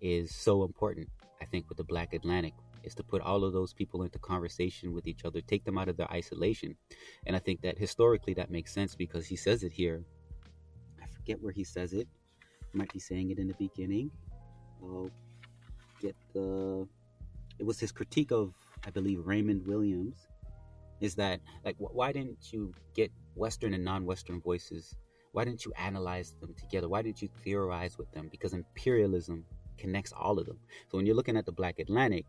is 0.00 0.34
so 0.34 0.62
important 0.62 1.08
i 1.42 1.44
think 1.44 1.68
with 1.68 1.78
the 1.78 1.84
black 1.84 2.14
atlantic 2.14 2.54
is 2.84 2.94
to 2.94 3.02
put 3.02 3.20
all 3.20 3.44
of 3.44 3.52
those 3.52 3.74
people 3.74 4.02
into 4.02 4.18
conversation 4.18 4.92
with 4.92 5.06
each 5.06 5.24
other 5.24 5.40
take 5.40 5.64
them 5.64 5.76
out 5.76 5.88
of 5.88 5.96
their 5.96 6.10
isolation. 6.12 6.76
And 7.26 7.34
i 7.34 7.38
think 7.38 7.62
that 7.62 7.78
historically 7.78 8.34
that 8.34 8.50
makes 8.50 8.72
sense 8.72 8.94
because 8.94 9.26
he 9.26 9.36
says 9.36 9.62
it 9.62 9.72
here. 9.72 10.04
I 11.02 11.06
forget 11.06 11.40
where 11.40 11.52
he 11.52 11.64
says 11.64 11.92
it. 11.92 12.08
Might 12.72 12.92
be 12.92 13.00
saying 13.00 13.30
it 13.30 13.38
in 13.38 13.48
the 13.48 13.54
beginning. 13.54 14.10
I'll 14.82 15.10
get 16.00 16.16
the 16.34 16.86
it 17.58 17.66
was 17.66 17.78
his 17.78 17.92
critique 17.92 18.32
of 18.32 18.54
i 18.86 18.90
believe 18.90 19.20
raymond 19.24 19.66
williams 19.66 20.28
is 21.00 21.14
that 21.14 21.40
like 21.64 21.76
wh- 21.76 21.94
why 21.94 22.12
didn't 22.12 22.52
you 22.52 22.74
get 22.94 23.10
western 23.34 23.74
and 23.74 23.84
non-western 23.84 24.40
voices? 24.40 24.94
Why 25.32 25.44
didn't 25.44 25.64
you 25.64 25.72
analyze 25.78 26.34
them 26.40 26.54
together? 26.58 26.88
Why 26.88 27.02
didn't 27.02 27.22
you 27.22 27.28
theorize 27.42 27.96
with 27.96 28.10
them? 28.12 28.28
Because 28.30 28.52
imperialism 28.52 29.44
connects 29.78 30.12
all 30.12 30.38
of 30.38 30.46
them. 30.46 30.58
So 30.88 30.98
when 30.98 31.06
you're 31.06 31.16
looking 31.16 31.36
at 31.36 31.46
the 31.46 31.52
black 31.52 31.78
atlantic 31.78 32.26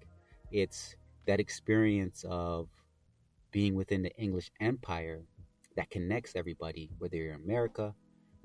it's 0.52 0.96
that 1.28 1.40
experience 1.40 2.26
of 2.28 2.68
being 3.52 3.76
within 3.76 4.02
the 4.02 4.14
english 4.18 4.52
empire 4.60 5.24
that 5.76 5.90
connects 5.90 6.36
everybody 6.36 6.90
whether 7.00 7.16
you're 7.16 7.34
in 7.34 7.42
america 7.42 7.94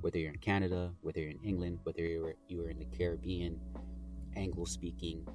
whether 0.00 0.18
you're 0.18 0.32
in 0.32 0.38
canada 0.38 0.92
whether 1.00 1.20
you're 1.20 1.30
in 1.30 1.42
england 1.44 1.78
whether 1.82 2.02
you're 2.02 2.34
you're 2.48 2.70
in 2.70 2.78
the 2.78 2.84
caribbean 2.96 3.58
anglo-speaking 4.36 5.26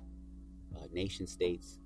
uh, 0.75 0.85
nation 0.93 1.27
states 1.27 1.79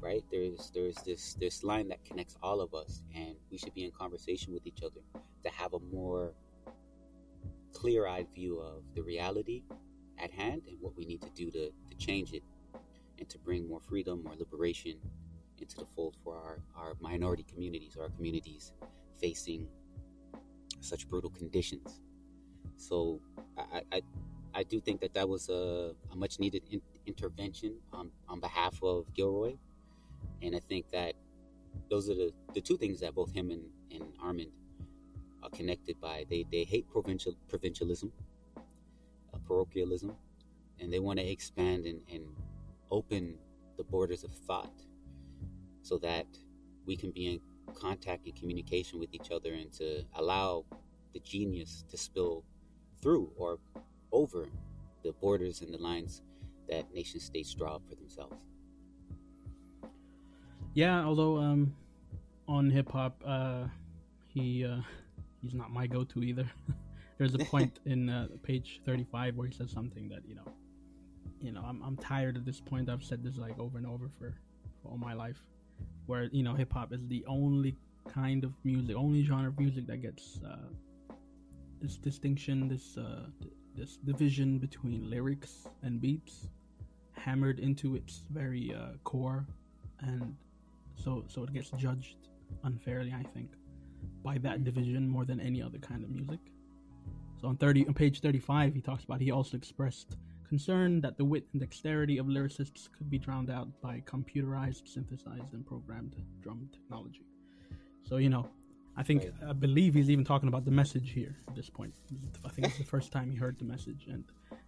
right 0.00 0.24
there's 0.30 0.70
there's 0.74 0.96
this 1.06 1.34
this 1.34 1.62
line 1.62 1.88
that 1.88 2.04
connects 2.04 2.36
all 2.42 2.60
of 2.60 2.74
us 2.74 3.02
and 3.14 3.36
we 3.50 3.58
should 3.58 3.74
be 3.74 3.84
in 3.84 3.90
conversation 3.90 4.52
with 4.52 4.66
each 4.66 4.82
other 4.82 5.00
to 5.44 5.50
have 5.50 5.74
a 5.74 5.80
more 5.92 6.34
clear-eyed 7.72 8.26
view 8.34 8.58
of 8.58 8.82
the 8.94 9.02
reality 9.02 9.62
at 10.18 10.30
hand 10.30 10.62
and 10.68 10.76
what 10.80 10.96
we 10.96 11.04
need 11.04 11.20
to 11.20 11.30
do 11.30 11.50
to, 11.50 11.70
to 11.90 11.96
change 11.98 12.32
it 12.32 12.42
and 13.18 13.28
to 13.28 13.38
bring 13.38 13.68
more 13.68 13.80
freedom, 13.80 14.22
more 14.24 14.34
liberation 14.38 14.96
into 15.58 15.76
the 15.76 15.86
fold 15.94 16.16
for 16.22 16.36
our, 16.36 16.58
our 16.76 16.94
minority 17.00 17.44
communities, 17.44 17.96
our 18.00 18.08
communities 18.10 18.72
facing 19.20 19.66
such 20.80 21.08
brutal 21.08 21.30
conditions. 21.30 22.00
So 22.76 23.20
I, 23.56 23.82
I, 23.92 24.00
I 24.54 24.62
do 24.62 24.80
think 24.80 25.00
that 25.00 25.14
that 25.14 25.28
was 25.28 25.48
a, 25.48 25.94
a 26.12 26.16
much 26.16 26.38
needed 26.38 26.62
in, 26.70 26.80
intervention 27.06 27.76
on, 27.92 28.10
on 28.28 28.40
behalf 28.40 28.80
of 28.82 29.12
Gilroy. 29.14 29.56
And 30.42 30.54
I 30.54 30.60
think 30.60 30.90
that 30.92 31.14
those 31.90 32.08
are 32.08 32.14
the, 32.14 32.32
the 32.54 32.60
two 32.60 32.76
things 32.76 33.00
that 33.00 33.14
both 33.14 33.32
him 33.32 33.50
and, 33.50 33.62
and 33.90 34.04
Armond 34.18 34.50
are 35.42 35.50
connected 35.50 36.00
by. 36.00 36.24
They, 36.30 36.46
they 36.50 36.64
hate 36.64 36.88
provincial 36.88 37.34
provincialism, 37.48 38.12
uh, 38.56 39.38
parochialism, 39.46 40.14
and 40.80 40.92
they 40.92 41.00
want 41.00 41.18
to 41.18 41.26
expand 41.26 41.86
and, 41.86 42.00
and 42.12 42.24
open 42.90 43.34
the 43.76 43.84
borders 43.84 44.22
of 44.22 44.32
thought 44.32 44.72
so 45.82 45.98
that 45.98 46.26
we 46.86 46.96
can 46.96 47.10
be 47.10 47.26
in 47.26 47.40
contact 47.74 48.26
and 48.26 48.36
communication 48.36 49.00
with 49.00 49.12
each 49.12 49.30
other 49.30 49.52
and 49.52 49.72
to 49.72 50.04
allow 50.14 50.64
the 51.12 51.18
genius 51.20 51.84
to 51.90 51.96
spill 51.96 52.44
through 53.00 53.30
or 53.36 53.58
over 54.14 54.48
the 55.02 55.12
borders 55.12 55.60
and 55.60 55.74
the 55.74 55.78
lines 55.78 56.22
that 56.68 56.92
nation 56.94 57.20
states 57.20 57.52
draw 57.52 57.78
for 57.78 57.94
themselves. 57.94 58.36
Yeah, 60.72 61.04
although 61.04 61.38
um, 61.38 61.74
on 62.48 62.70
hip 62.70 62.90
hop, 62.90 63.20
uh, 63.24 63.64
he 64.26 64.64
uh, 64.64 64.80
he's 65.42 65.54
not 65.54 65.70
my 65.70 65.86
go-to 65.86 66.22
either. 66.22 66.50
There's 67.18 67.34
a 67.34 67.38
point 67.38 67.78
in 67.86 68.08
uh, 68.08 68.28
page 68.42 68.80
35 68.84 69.36
where 69.36 69.46
he 69.46 69.54
says 69.54 69.70
something 69.70 70.08
that 70.08 70.22
you 70.26 70.34
know, 70.34 70.48
you 71.40 71.52
know, 71.52 71.62
I'm 71.66 71.82
I'm 71.82 71.96
tired 71.96 72.36
at 72.36 72.44
this 72.44 72.60
point. 72.60 72.88
I've 72.88 73.04
said 73.04 73.22
this 73.22 73.36
like 73.36 73.58
over 73.58 73.78
and 73.78 73.86
over 73.86 74.10
for, 74.18 74.34
for 74.82 74.88
all 74.88 74.98
my 74.98 75.12
life, 75.12 75.38
where 76.06 76.24
you 76.32 76.42
know 76.42 76.54
hip 76.54 76.72
hop 76.72 76.92
is 76.92 77.06
the 77.08 77.24
only 77.28 77.76
kind 78.08 78.42
of 78.44 78.52
music, 78.64 78.96
only 78.96 79.22
genre 79.22 79.48
of 79.48 79.58
music 79.58 79.86
that 79.86 80.02
gets 80.02 80.40
uh, 80.44 80.56
this 81.80 81.96
distinction, 81.98 82.68
this 82.68 82.96
uh, 82.98 83.26
this 83.76 83.96
division 83.96 84.58
between 84.58 85.10
lyrics 85.10 85.66
and 85.82 86.00
beats 86.00 86.48
hammered 87.12 87.58
into 87.58 87.96
its 87.96 88.22
very 88.30 88.74
uh, 88.74 88.96
core, 89.04 89.46
and 90.00 90.36
so 90.96 91.24
so 91.28 91.42
it 91.44 91.52
gets 91.52 91.70
judged 91.70 92.16
unfairly, 92.64 93.12
I 93.12 93.22
think, 93.34 93.50
by 94.22 94.38
that 94.38 94.64
division 94.64 95.08
more 95.08 95.24
than 95.24 95.40
any 95.40 95.62
other 95.62 95.78
kind 95.78 96.04
of 96.04 96.10
music. 96.10 96.40
So 97.40 97.48
on 97.48 97.56
thirty 97.56 97.86
on 97.86 97.94
page 97.94 98.20
thirty 98.20 98.38
five, 98.38 98.74
he 98.74 98.80
talks 98.80 99.04
about 99.04 99.20
he 99.20 99.30
also 99.30 99.56
expressed 99.56 100.16
concern 100.48 101.00
that 101.00 101.16
the 101.16 101.24
wit 101.24 101.46
and 101.52 101.60
dexterity 101.60 102.18
of 102.18 102.26
lyricists 102.26 102.88
could 102.96 103.10
be 103.10 103.18
drowned 103.18 103.50
out 103.50 103.68
by 103.80 104.02
computerized, 104.06 104.86
synthesized, 104.86 105.52
and 105.52 105.66
programmed 105.66 106.16
drum 106.42 106.68
technology. 106.72 107.26
So 108.08 108.18
you 108.18 108.28
know, 108.28 108.48
I 108.96 109.02
think 109.02 109.24
I 109.48 109.52
believe 109.52 109.94
he's 109.94 110.08
even 110.10 110.24
talking 110.24 110.48
about 110.48 110.64
the 110.64 110.70
message 110.70 111.10
here 111.10 111.36
at 111.48 111.54
this 111.56 111.68
point. 111.68 111.94
I 112.44 112.48
think 112.48 112.68
it's 112.68 112.78
the 112.78 112.84
first 112.84 113.10
time 113.10 113.30
he 113.30 113.36
heard 113.36 113.58
the 113.58 113.64
message, 113.64 114.06
and 114.08 114.24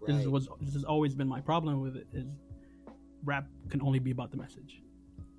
this 0.06 0.16
Right. 0.16 0.30
was 0.30 0.48
this 0.60 0.74
has 0.74 0.84
always 0.84 1.14
been 1.14 1.28
my 1.28 1.40
problem 1.40 1.80
with 1.80 1.96
it 1.96 2.08
is 2.12 2.26
rap 3.24 3.46
can 3.68 3.80
only 3.82 3.98
be 4.00 4.10
about 4.10 4.30
the 4.30 4.36
message. 4.36 4.82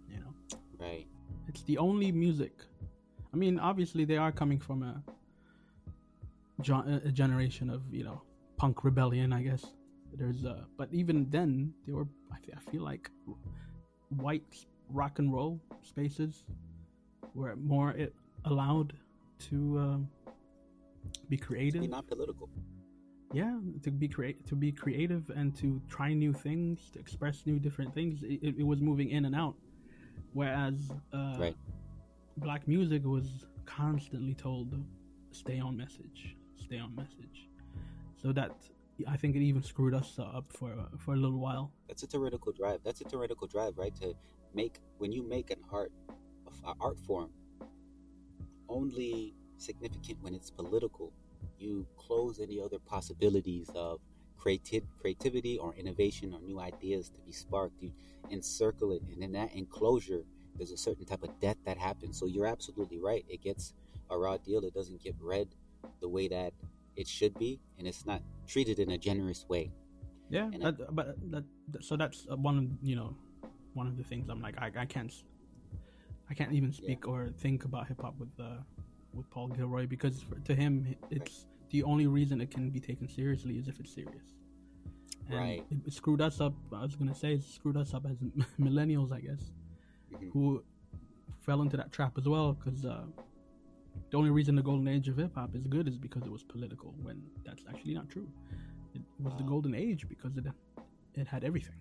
You 0.09 0.19
know, 0.21 0.33
Right. 0.79 1.07
it's 1.47 1.63
the 1.63 1.77
only 1.77 2.11
music. 2.11 2.63
I 3.33 3.37
mean, 3.37 3.59
obviously 3.59 4.05
they 4.05 4.17
are 4.17 4.31
coming 4.31 4.59
from 4.59 4.83
a, 4.83 5.03
a 7.09 7.11
generation 7.11 7.69
of 7.69 7.81
you 7.93 8.03
know 8.03 8.21
punk 8.55 8.83
rebellion, 8.83 9.33
I 9.33 9.43
guess. 9.43 9.65
There's 10.13 10.45
uh, 10.45 10.63
but 10.77 10.87
even 10.93 11.29
then 11.29 11.73
they 11.85 11.91
were. 11.93 12.07
I, 12.31 12.37
I 12.55 12.71
feel 12.71 12.83
like 12.83 13.11
white 14.09 14.65
rock 14.89 15.19
and 15.19 15.33
roll 15.33 15.59
spaces 15.83 16.45
were 17.33 17.55
more 17.57 17.91
it 17.91 18.13
allowed 18.45 18.93
to 19.49 19.77
um, 19.79 20.07
be 21.29 21.37
creative 21.37 21.81
Be 21.81 21.87
not 21.87 22.07
political. 22.07 22.49
yeah 23.33 23.57
to 23.83 23.91
be 23.91 24.07
create 24.07 24.45
to 24.47 24.55
be 24.55 24.71
creative 24.71 25.29
and 25.35 25.55
to 25.57 25.81
try 25.89 26.13
new 26.13 26.33
things 26.33 26.89
to 26.93 26.99
express 26.99 27.43
new 27.45 27.59
different 27.59 27.93
things 27.93 28.23
it, 28.23 28.55
it, 28.57 28.65
was 28.65 28.79
moving 28.81 29.09
in 29.09 29.25
and 29.25 29.35
out 29.35 29.55
whereas 30.33 30.75
uh, 31.13 31.35
Right. 31.37 31.55
black 32.37 32.67
music 32.67 33.03
was 33.05 33.45
constantly 33.65 34.33
told 34.33 34.73
stay 35.31 35.59
on 35.59 35.75
message 35.75 36.35
stay 36.55 36.79
on 36.79 36.95
message 36.95 37.49
so 38.21 38.31
that 38.31 38.51
i 39.07 39.17
think 39.17 39.35
it 39.35 39.41
even 39.41 39.61
screwed 39.61 39.93
us 39.93 40.17
up 40.19 40.45
for 40.53 40.73
for 40.97 41.13
a 41.13 41.17
little 41.17 41.39
while 41.39 41.71
That's 41.87 42.03
a 42.03 42.07
theoretical 42.07 42.51
drive. 42.53 42.79
That's 42.83 43.01
a 43.01 43.05
theoretical 43.05 43.47
drive, 43.47 43.73
right? 43.77 43.95
To 44.01 44.13
make 44.53 44.79
when 44.97 45.11
you 45.11 45.21
make 45.35 45.51
an 45.51 45.61
art, 45.71 45.91
an 46.65 46.73
art 46.81 46.97
form, 47.07 47.29
only 48.69 49.33
significant 49.57 50.21
when 50.21 50.33
it's 50.33 50.49
political. 50.51 51.11
You 51.57 51.85
close 51.97 52.39
any 52.39 52.59
other 52.61 52.79
possibilities 52.79 53.69
of 53.75 53.99
creative 54.37 54.83
creativity 55.01 55.57
or 55.57 55.73
innovation 55.75 56.33
or 56.33 56.39
new 56.41 56.59
ideas 56.59 57.09
to 57.09 57.19
be 57.21 57.31
sparked. 57.31 57.81
You 57.81 57.91
encircle 58.31 58.91
it, 58.91 59.01
and 59.11 59.23
in 59.23 59.31
that 59.33 59.53
enclosure, 59.55 60.23
there's 60.57 60.71
a 60.71 60.77
certain 60.77 61.05
type 61.05 61.23
of 61.23 61.39
death 61.39 61.57
that 61.65 61.77
happens. 61.77 62.19
So 62.19 62.25
you're 62.25 62.47
absolutely 62.47 62.99
right. 62.99 63.25
It 63.29 63.41
gets 63.41 63.73
a 64.09 64.17
raw 64.17 64.37
deal. 64.37 64.63
It 64.63 64.73
doesn't 64.73 65.01
get 65.03 65.15
read 65.19 65.47
the 66.01 66.09
way 66.09 66.27
that 66.27 66.53
it 66.95 67.07
should 67.07 67.37
be, 67.37 67.59
and 67.77 67.87
it's 67.87 68.05
not 68.05 68.21
treated 68.47 68.79
in 68.79 68.91
a 68.91 68.97
generous 68.97 69.45
way. 69.49 69.71
yeah 70.29 70.49
And 70.53 70.67
I- 70.67 70.71
but 70.71 71.15
that, 71.31 71.43
that 71.71 71.83
so 71.83 71.95
that's 71.97 72.25
one 72.29 72.57
of 72.57 72.65
you 72.87 72.95
know 72.95 73.15
one 73.73 73.87
of 73.87 73.95
the 73.97 74.03
things 74.03 74.27
i'm 74.29 74.41
like 74.41 74.55
i, 74.57 74.71
I 74.75 74.85
can't 74.85 75.13
i 76.29 76.33
can't 76.33 76.53
even 76.53 76.71
speak 76.71 77.07
or 77.07 77.29
think 77.29 77.65
about 77.65 77.87
hip-hop 77.87 78.15
with 78.19 78.29
uh 78.39 78.57
with 79.13 79.29
paul 79.29 79.47
gilroy 79.47 79.85
because 79.87 80.21
for, 80.21 80.39
to 80.39 80.53
him 80.55 80.95
it's 81.09 81.45
the 81.71 81.83
only 81.83 82.07
reason 82.07 82.39
it 82.41 82.49
can 82.51 82.69
be 82.69 82.79
taken 82.79 83.07
seriously 83.09 83.57
is 83.57 83.67
if 83.67 83.77
it's 83.79 83.93
serious. 83.93 84.27
And 85.29 85.35
Right. 85.37 85.65
it, 85.69 85.79
it 85.87 85.93
screwed 85.93 86.21
us 86.21 86.39
up 86.39 86.53
i 86.73 86.81
was 86.81 86.95
gonna 86.95 87.13
say 87.15 87.33
it 87.33 87.43
screwed 87.43 87.75
us 87.77 87.93
up 87.93 88.05
as 88.09 88.17
millennials 88.59 89.11
i 89.11 89.19
guess 89.19 89.51
Mhm. 90.13 90.31
who 90.31 90.63
fell 91.41 91.61
into 91.61 91.75
that 91.77 91.91
trap 91.91 92.17
as 92.17 92.27
well 92.27 92.53
because 92.53 92.85
uh 92.85 93.05
the 94.11 94.17
only 94.17 94.29
reason 94.29 94.55
the 94.55 94.61
golden 94.61 94.87
age 94.87 95.07
of 95.09 95.17
hip-hop 95.17 95.53
is 95.55 95.67
good 95.67 95.87
is 95.87 95.97
because 95.97 96.25
it 96.25 96.31
was 96.31 96.43
political 96.43 96.93
when 97.01 97.21
that's 97.43 97.63
actually 97.69 97.93
not 97.93 98.07
true. 98.07 98.29
It 98.93 99.01
was 99.19 99.35
the 99.35 99.43
golden 99.43 99.73
age 99.75 100.07
because 100.07 100.37
it 100.37 100.45
it 101.15 101.27
had 101.27 101.43
everything 101.43 101.75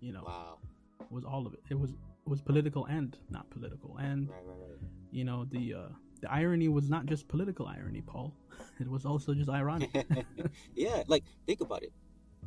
you 0.00 0.12
know? 0.12 0.22
Wow. 0.24 0.58
it 1.00 1.10
was 1.10 1.24
all 1.24 1.46
of 1.46 1.54
it. 1.54 1.60
It 1.70 1.78
was 1.78 1.90
it 1.92 2.05
was 2.26 2.40
political 2.42 2.84
and 2.86 3.16
not 3.30 3.48
political 3.50 3.96
and 3.98 4.28
Right, 4.28 4.36
right, 4.44 4.56
right. 4.70 4.78
you 5.10 5.24
know 5.24 5.44
the 5.44 5.74
uh 5.74 5.88
the 6.20 6.30
irony 6.32 6.68
was 6.68 6.88
not 6.88 7.06
just 7.06 7.28
political 7.28 7.66
irony 7.66 8.02
paul 8.02 8.34
it 8.80 8.88
was 8.88 9.04
also 9.04 9.34
just 9.34 9.50
ironic 9.50 9.90
yeah, 10.74 11.02
like 11.06 11.24
think 11.46 11.60
about 11.60 11.82
it. 11.82 11.92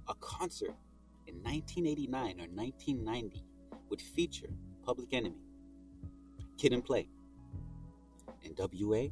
A 0.08 0.14
concert 0.16 0.76
in 1.28 1.36
1989 1.44 2.40
or 2.40 2.48
1990 2.50 3.44
would 3.90 4.02
feature 4.02 4.50
Public 4.84 5.14
Enemy, 5.14 5.38
Kid 6.58 6.74
'n 6.74 6.82
Play, 6.82 7.08
NWA, 8.46 9.12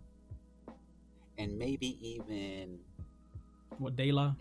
and 1.37 1.57
maybe 1.57 1.97
even 2.01 2.79
what 3.77 3.95
de 3.95 4.11
la 4.11 4.33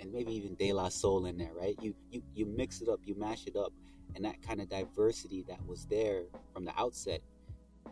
and 0.00 0.10
maybe 0.12 0.32
even 0.32 0.54
De 0.54 0.72
La 0.72 0.88
Soul 0.88 1.26
in 1.26 1.36
there, 1.36 1.52
right? 1.54 1.76
You 1.82 1.94
you 2.10 2.22
you 2.34 2.46
mix 2.46 2.80
it 2.80 2.88
up, 2.88 3.00
you 3.04 3.14
mash 3.18 3.46
it 3.46 3.56
up, 3.56 3.72
and 4.14 4.24
that 4.24 4.42
kind 4.42 4.60
of 4.60 4.68
diversity 4.68 5.44
that 5.48 5.64
was 5.66 5.86
there 5.86 6.24
from 6.52 6.64
the 6.64 6.72
outset 6.78 7.20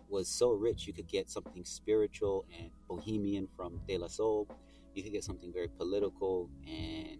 was 0.09 0.29
so 0.29 0.51
rich. 0.53 0.87
You 0.87 0.93
could 0.93 1.07
get 1.07 1.31
something 1.31 1.65
spiritual 1.65 2.45
and 2.59 2.71
bohemian 2.89 3.49
from 3.57 3.81
De 3.87 3.99
La 3.99 4.09
Soul. 4.09 4.49
You 4.95 5.03
could 5.03 5.13
get 5.13 5.25
something 5.25 5.53
very 5.53 5.69
political 5.69 6.51
and 6.67 7.19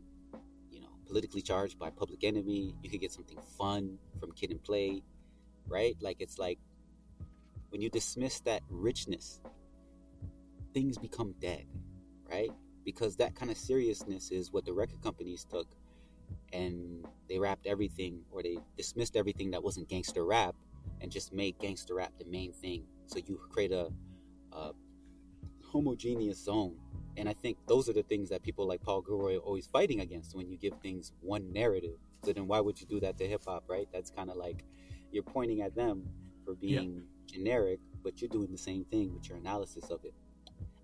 you 0.71 0.81
know 0.81 0.89
politically 1.07 1.43
charged 1.43 1.79
by 1.79 1.91
Public 1.91 2.25
Enemy. 2.25 2.75
You 2.83 2.91
could 2.91 3.01
get 3.01 3.13
something 3.13 3.39
fun 3.59 3.99
from 4.21 4.33
Kid 4.33 4.51
'n 4.53 4.59
Play, 4.59 5.03
right? 5.67 5.97
Like 6.01 6.21
it's 6.21 6.39
like 6.39 6.59
when 7.71 7.81
you 7.83 7.91
dismiss 7.91 8.41
that 8.41 8.63
richness, 8.71 9.41
things 10.73 10.97
become 10.99 11.35
dead, 11.41 11.67
right? 12.31 12.51
because 12.89 13.17
that 13.17 13.35
kind 13.35 13.51
of 13.51 13.59
seriousness 13.59 14.31
is 14.31 14.51
what 14.51 14.65
the 14.65 14.73
record 14.73 15.03
companies 15.03 15.45
took 15.45 15.67
and 16.53 17.07
they 17.29 17.39
wrapped 17.39 17.67
everything 17.67 18.21
or 18.31 18.43
they 18.43 18.59
dismissed 18.77 19.17
everything 19.17 19.51
that 19.51 19.63
wasn't 19.63 19.89
gangster 19.89 20.25
rap 20.25 20.55
and 21.01 21.11
just 21.11 21.33
made 21.33 21.59
gangster 21.59 21.95
rap 21.95 22.13
the 22.19 22.25
main 22.25 22.53
thing. 22.53 22.85
So 23.07 23.19
you 23.25 23.41
create 23.51 23.73
a, 23.73 23.91
a 24.53 24.73
homogeneous 25.73 26.43
zone. 26.43 26.77
And 27.17 27.29
i 27.29 27.33
think 27.33 27.59
those 27.67 27.89
are 27.89 27.93
the 27.93 28.05
things 28.05 28.29
that 28.29 28.43
people 28.43 28.67
like 28.67 28.81
paul 28.81 29.03
gilroy 29.03 29.37
are 29.37 29.41
always 29.41 29.67
fighting 29.67 30.01
against 30.01 30.37
when 30.37 30.49
you 30.49 30.57
give 30.57 30.75
things 30.83 31.13
one 31.21 31.53
narrative. 31.53 31.99
So 32.25 32.33
then 32.33 32.47
why 32.47 32.61
would 32.61 32.81
you 32.81 32.87
do 32.87 33.01
that 33.01 33.19
to 33.19 33.27
hip-hop 33.27 33.65
right? 33.69 33.89
That's 33.93 34.11
kind 34.11 34.31
of 34.31 34.37
like 34.37 34.65
you're 35.11 35.23
pointing 35.23 35.63
at 35.63 35.75
them 35.75 36.05
for 36.45 36.55
being 36.55 37.03
generic 37.27 37.81
but 38.03 38.21
you're 38.21 38.29
doing 38.29 38.51
the 38.51 38.59
same 38.59 38.85
thing 38.85 39.13
with 39.13 39.29
your 39.29 39.39
analysis 39.39 39.91
of 39.91 40.05
it. 40.05 40.15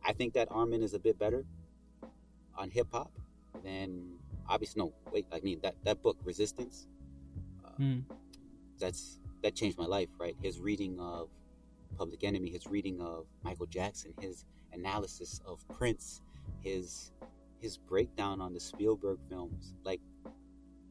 I 0.04 0.12
think 0.12 0.34
that 0.34 0.50
armond 0.50 0.82
is 0.82 0.92
a 0.94 0.98
bit 0.98 1.18
better 1.18 1.44
on 2.56 2.70
hip 2.70 2.88
hop 2.92 3.10
than 3.62 4.18
obviously 4.48 4.80
no 4.82 4.92
wait 5.12 5.26
i 5.32 5.40
mean 5.40 5.58
that 5.62 5.74
that 5.84 6.02
book 6.02 6.16
resistance 6.24 6.86
uh, 7.64 7.68
Mm. 7.80 8.04
that's 8.78 9.18
that 9.42 9.54
changed 9.54 9.78
my 9.78 9.86
life 9.86 10.08
right 10.18 10.36
his 10.42 10.60
reading 10.60 10.98
of 11.00 11.28
public 11.98 12.24
enemy 12.24 12.50
his 12.50 12.66
reading 12.66 13.00
of 13.00 13.26
michael 13.42 13.66
jackson 13.66 14.12
his 14.20 14.44
analysis 14.72 15.40
of 15.46 15.66
prince 15.68 16.20
his 16.60 17.12
his 17.60 17.76
breakdown 17.78 18.40
on 18.40 18.52
the 18.52 18.60
spielberg 18.60 19.18
films 19.28 19.74
like 19.84 20.00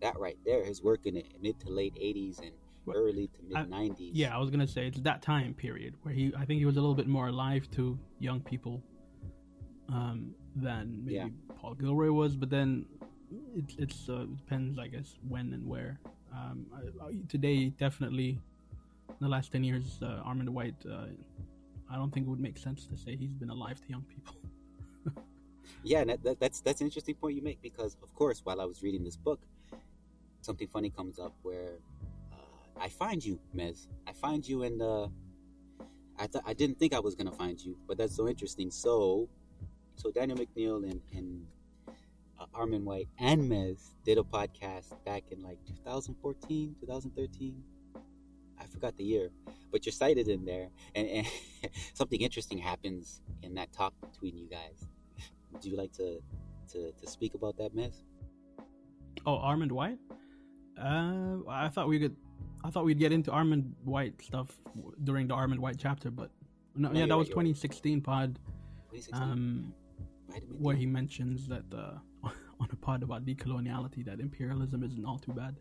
that 0.02 0.18
right 0.20 0.38
there 0.46 0.64
his 0.64 0.82
work 0.84 1.06
in 1.06 1.14
the 1.16 1.26
mid 1.42 1.60
to 1.60 1.70
late 1.70 1.94
80s 1.96 2.40
and 2.40 2.52
What- 2.86 2.98
early 2.98 3.28
to 3.28 3.40
mid 3.48 3.58
I- 3.58 3.66
90s 3.66 4.12
Yeah, 4.14 4.36
I 4.36 4.40
was 4.40 4.50
gonna 4.50 4.68
say 4.68 4.88
it's 4.88 5.00
that 5.02 5.22
time 5.22 5.54
period 5.54 5.96
where 6.04 6.14
he. 6.14 6.34
I 6.36 6.44
think 6.46 6.60
he 6.60 6.66
was 6.66 6.76
a 6.76 6.82
little 6.82 6.96
bit 6.96 7.08
more 7.08 7.28
alive 7.30 7.70
to 7.72 7.98
young 8.20 8.42
people, 8.42 8.84
um, 9.90 10.34
than 10.56 11.04
maybe 11.06 11.16
Yeah. 11.16 11.30
Paul 11.56 11.76
Gilroy 11.76 12.12
was. 12.12 12.36
But 12.36 12.50
then 12.50 12.86
it, 13.56 13.66
it's 13.78 14.10
uh, 14.10 14.22
it 14.24 14.38
depends, 14.38 14.80
I 14.80 14.88
guess, 14.88 15.18
when 15.28 15.54
and 15.54 15.68
where. 15.68 16.00
Um, 16.34 16.66
I, 16.76 17.06
I- 17.08 17.14
today, 17.30 17.70
definitely, 17.70 18.40
in 19.10 19.16
the 19.22 19.28
last 19.30 19.52
ten 19.52 19.64
years, 19.64 20.00
uh, 20.02 20.22
Armond 20.28 20.50
White. 20.50 20.76
Uh, 20.90 21.08
I 21.92 21.96
don't 21.98 22.12
think 22.12 22.26
it 22.26 22.30
would 22.30 22.40
make 22.40 22.58
sense 22.58 22.86
to 22.88 22.98
say 22.98 23.16
he's 23.16 23.34
been 23.34 23.52
alive 23.52 23.80
to 23.82 23.90
young 23.90 24.04
people. 24.04 24.36
yeah 25.84 26.04
that, 26.04 26.24
that, 26.24 26.40
that's 26.40 26.62
that's 26.62 26.82
an 26.82 26.88
interesting 26.88 27.16
point 27.16 27.36
you 27.36 27.42
make 27.42 27.62
because 27.62 27.98
of 28.02 28.14
course 28.16 28.42
while 28.44 28.60
i 28.62 28.66
was 28.66 28.82
reading 28.82 29.04
this 29.04 29.18
book 29.18 29.40
something 30.42 30.68
funny 30.68 30.90
comes 30.90 31.20
up 31.20 31.34
where 31.44 31.74
uh, 32.32 32.38
i 32.82 32.88
find 32.90 33.24
you 33.24 33.40
mez 33.56 33.88
i 34.08 34.14
find 34.14 34.48
you 34.48 34.64
in 34.64 34.78
the 34.78 35.10
i 36.20 36.28
thought 36.28 36.44
i 36.46 36.54
didn't 36.54 36.78
think 36.80 36.94
i 36.94 37.00
was 37.00 37.16
going 37.16 37.28
to 37.30 37.36
find 37.36 37.60
you 37.60 37.78
but 37.88 37.98
that's 37.98 38.16
so 38.16 38.28
interesting 38.28 38.72
so 38.72 39.28
so 39.96 40.10
daniel 40.12 40.38
mcneil 40.38 40.90
and 40.90 41.02
and 41.14 41.46
armond 42.54 42.84
white 42.84 43.08
and 43.20 43.50
mez 43.50 43.94
did 44.06 44.18
a 44.18 44.24
podcast 44.24 44.94
back 45.06 45.24
in 45.32 45.42
like 45.42 45.58
2014 45.66 46.76
2013 46.80 47.64
i 48.60 48.66
forgot 48.66 48.96
the 48.98 49.04
year 49.04 49.30
but 49.72 49.86
you're 49.86 49.94
cited 49.94 50.28
in 50.28 50.46
there 50.46 50.70
and, 50.96 51.08
and 51.08 51.28
something 51.94 52.22
interesting 52.22 52.58
happens 52.58 53.22
in 53.42 53.54
that 53.54 53.72
talk 53.74 53.94
between 54.02 54.38
you 54.38 54.48
guys 54.48 54.86
would 55.52 55.64
you 55.64 55.78
like 55.78 55.92
to 55.94 56.20
to, 56.72 56.92
to 56.92 57.08
speak 57.08 57.36
about 57.36 57.58
that 57.58 57.76
Mez? 57.76 57.94
Oh, 59.26 59.38
Armond 59.38 59.72
White. 59.72 60.00
Uh, 60.78 61.38
I 61.48 61.70
thought 61.70 61.88
we 61.88 62.00
could. 62.00 62.16
I 62.64 62.70
thought 62.70 62.86
we'd 62.86 63.00
get 63.00 63.12
into 63.12 63.32
Armond 63.32 63.72
White 63.84 64.22
stuff 64.22 64.58
during 65.04 65.28
the 65.28 65.36
Armond 65.36 65.60
White 65.60 65.78
chapter, 65.78 66.10
but 66.10 66.32
no, 66.76 66.90
No, 66.90 67.00
yeah, 67.00 67.06
that 67.06 67.12
right, 67.12 67.18
was 67.18 67.28
you're 67.28 67.38
right. 67.38 67.44
2016 67.44 68.02
pod. 68.02 68.40
2016? 68.92 69.22
Um, 69.22 69.74
where 70.58 70.76
he 70.76 70.86
mentions 70.86 71.48
that 71.48 71.64
uh, 71.76 71.98
on 72.64 72.70
a 72.72 72.76
pod 72.78 73.04
about 73.04 73.26
decoloniality 73.26 74.06
that 74.06 74.20
imperialism 74.20 74.84
isn't 74.84 75.06
all 75.06 75.20
too 75.20 75.34
bad 75.34 75.56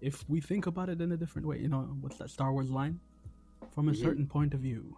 if 0.00 0.28
we 0.28 0.40
think 0.40 0.66
about 0.66 0.88
it 0.88 1.00
in 1.00 1.12
a 1.12 1.16
different 1.16 1.46
way. 1.46 1.58
You 1.58 1.68
know, 1.68 1.80
what's 2.00 2.16
that 2.18 2.30
Star 2.30 2.52
Wars 2.52 2.70
line? 2.70 2.98
From 3.74 3.88
a 3.88 3.92
Mhm. 3.92 3.96
certain 4.02 4.26
point 4.26 4.54
of 4.54 4.60
view. 4.60 4.96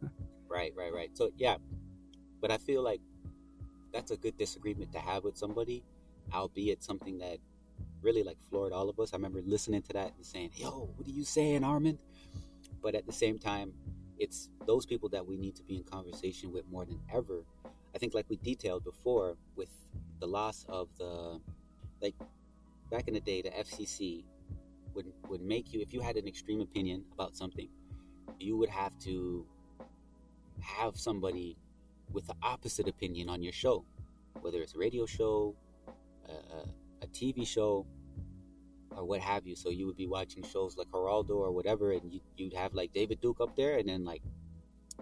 Right, 0.50 0.72
right, 0.74 0.92
right. 0.92 1.10
So 1.16 1.30
yeah, 1.36 1.58
but 2.40 2.50
I 2.50 2.56
feel 2.56 2.82
like 2.82 3.02
that's 3.92 4.10
a 4.10 4.16
good 4.16 4.36
disagreement 4.38 4.90
to 4.92 4.98
have 4.98 5.22
with 5.22 5.36
somebody, 5.36 5.84
albeit 6.32 6.82
something 6.82 7.18
that 7.18 7.38
really 8.00 8.22
like 8.22 8.38
floored 8.48 8.72
all 8.72 8.88
of 8.88 8.98
us. 8.98 9.12
I 9.12 9.16
remember 9.16 9.42
listening 9.44 9.82
to 9.82 9.92
that 9.92 10.14
and 10.16 10.24
saying, 10.24 10.52
"Yo, 10.54 10.90
what 10.96 11.06
are 11.06 11.10
you 11.10 11.24
saying, 11.24 11.60
Armond?" 11.60 11.98
But 12.82 12.94
at 12.94 13.04
the 13.06 13.12
same 13.12 13.38
time, 13.38 13.74
it's 14.18 14.48
those 14.66 14.86
people 14.86 15.10
that 15.10 15.26
we 15.26 15.36
need 15.36 15.54
to 15.56 15.62
be 15.62 15.76
in 15.76 15.84
conversation 15.84 16.50
with 16.50 16.66
more 16.68 16.86
than 16.86 16.98
ever. 17.12 17.44
I 17.98 18.00
think, 18.00 18.14
like 18.14 18.26
we 18.28 18.36
detailed 18.36 18.84
before, 18.84 19.36
with 19.56 19.70
the 20.20 20.26
loss 20.28 20.64
of 20.68 20.86
the, 20.98 21.40
like, 22.00 22.14
back 22.92 23.08
in 23.08 23.14
the 23.14 23.20
day, 23.20 23.42
the 23.42 23.50
FCC 23.50 24.22
would 24.94 25.06
would 25.28 25.40
make 25.40 25.72
you 25.72 25.80
if 25.80 25.92
you 25.92 26.00
had 26.00 26.16
an 26.16 26.28
extreme 26.28 26.60
opinion 26.60 27.04
about 27.12 27.34
something, 27.34 27.68
you 28.38 28.56
would 28.56 28.68
have 28.68 28.96
to 29.00 29.44
have 30.60 30.96
somebody 30.96 31.56
with 32.12 32.24
the 32.28 32.36
opposite 32.40 32.86
opinion 32.86 33.28
on 33.28 33.42
your 33.42 33.52
show, 33.52 33.84
whether 34.42 34.62
it's 34.62 34.76
a 34.76 34.78
radio 34.78 35.04
show, 35.04 35.56
a, 36.28 37.02
a, 37.02 37.06
TV 37.08 37.44
show, 37.44 37.84
or 38.96 39.04
what 39.04 39.20
have 39.20 39.44
you. 39.44 39.56
So 39.56 39.70
you 39.70 39.86
would 39.86 39.96
be 39.96 40.06
watching 40.06 40.44
shows 40.44 40.76
like 40.76 40.86
Geraldo 40.92 41.30
or 41.30 41.50
whatever, 41.50 41.90
and 41.90 42.12
you, 42.12 42.20
you'd 42.36 42.54
have 42.54 42.74
like 42.74 42.92
David 42.92 43.20
Duke 43.20 43.40
up 43.40 43.56
there, 43.56 43.76
and 43.76 43.88
then 43.88 44.04
like 44.04 44.22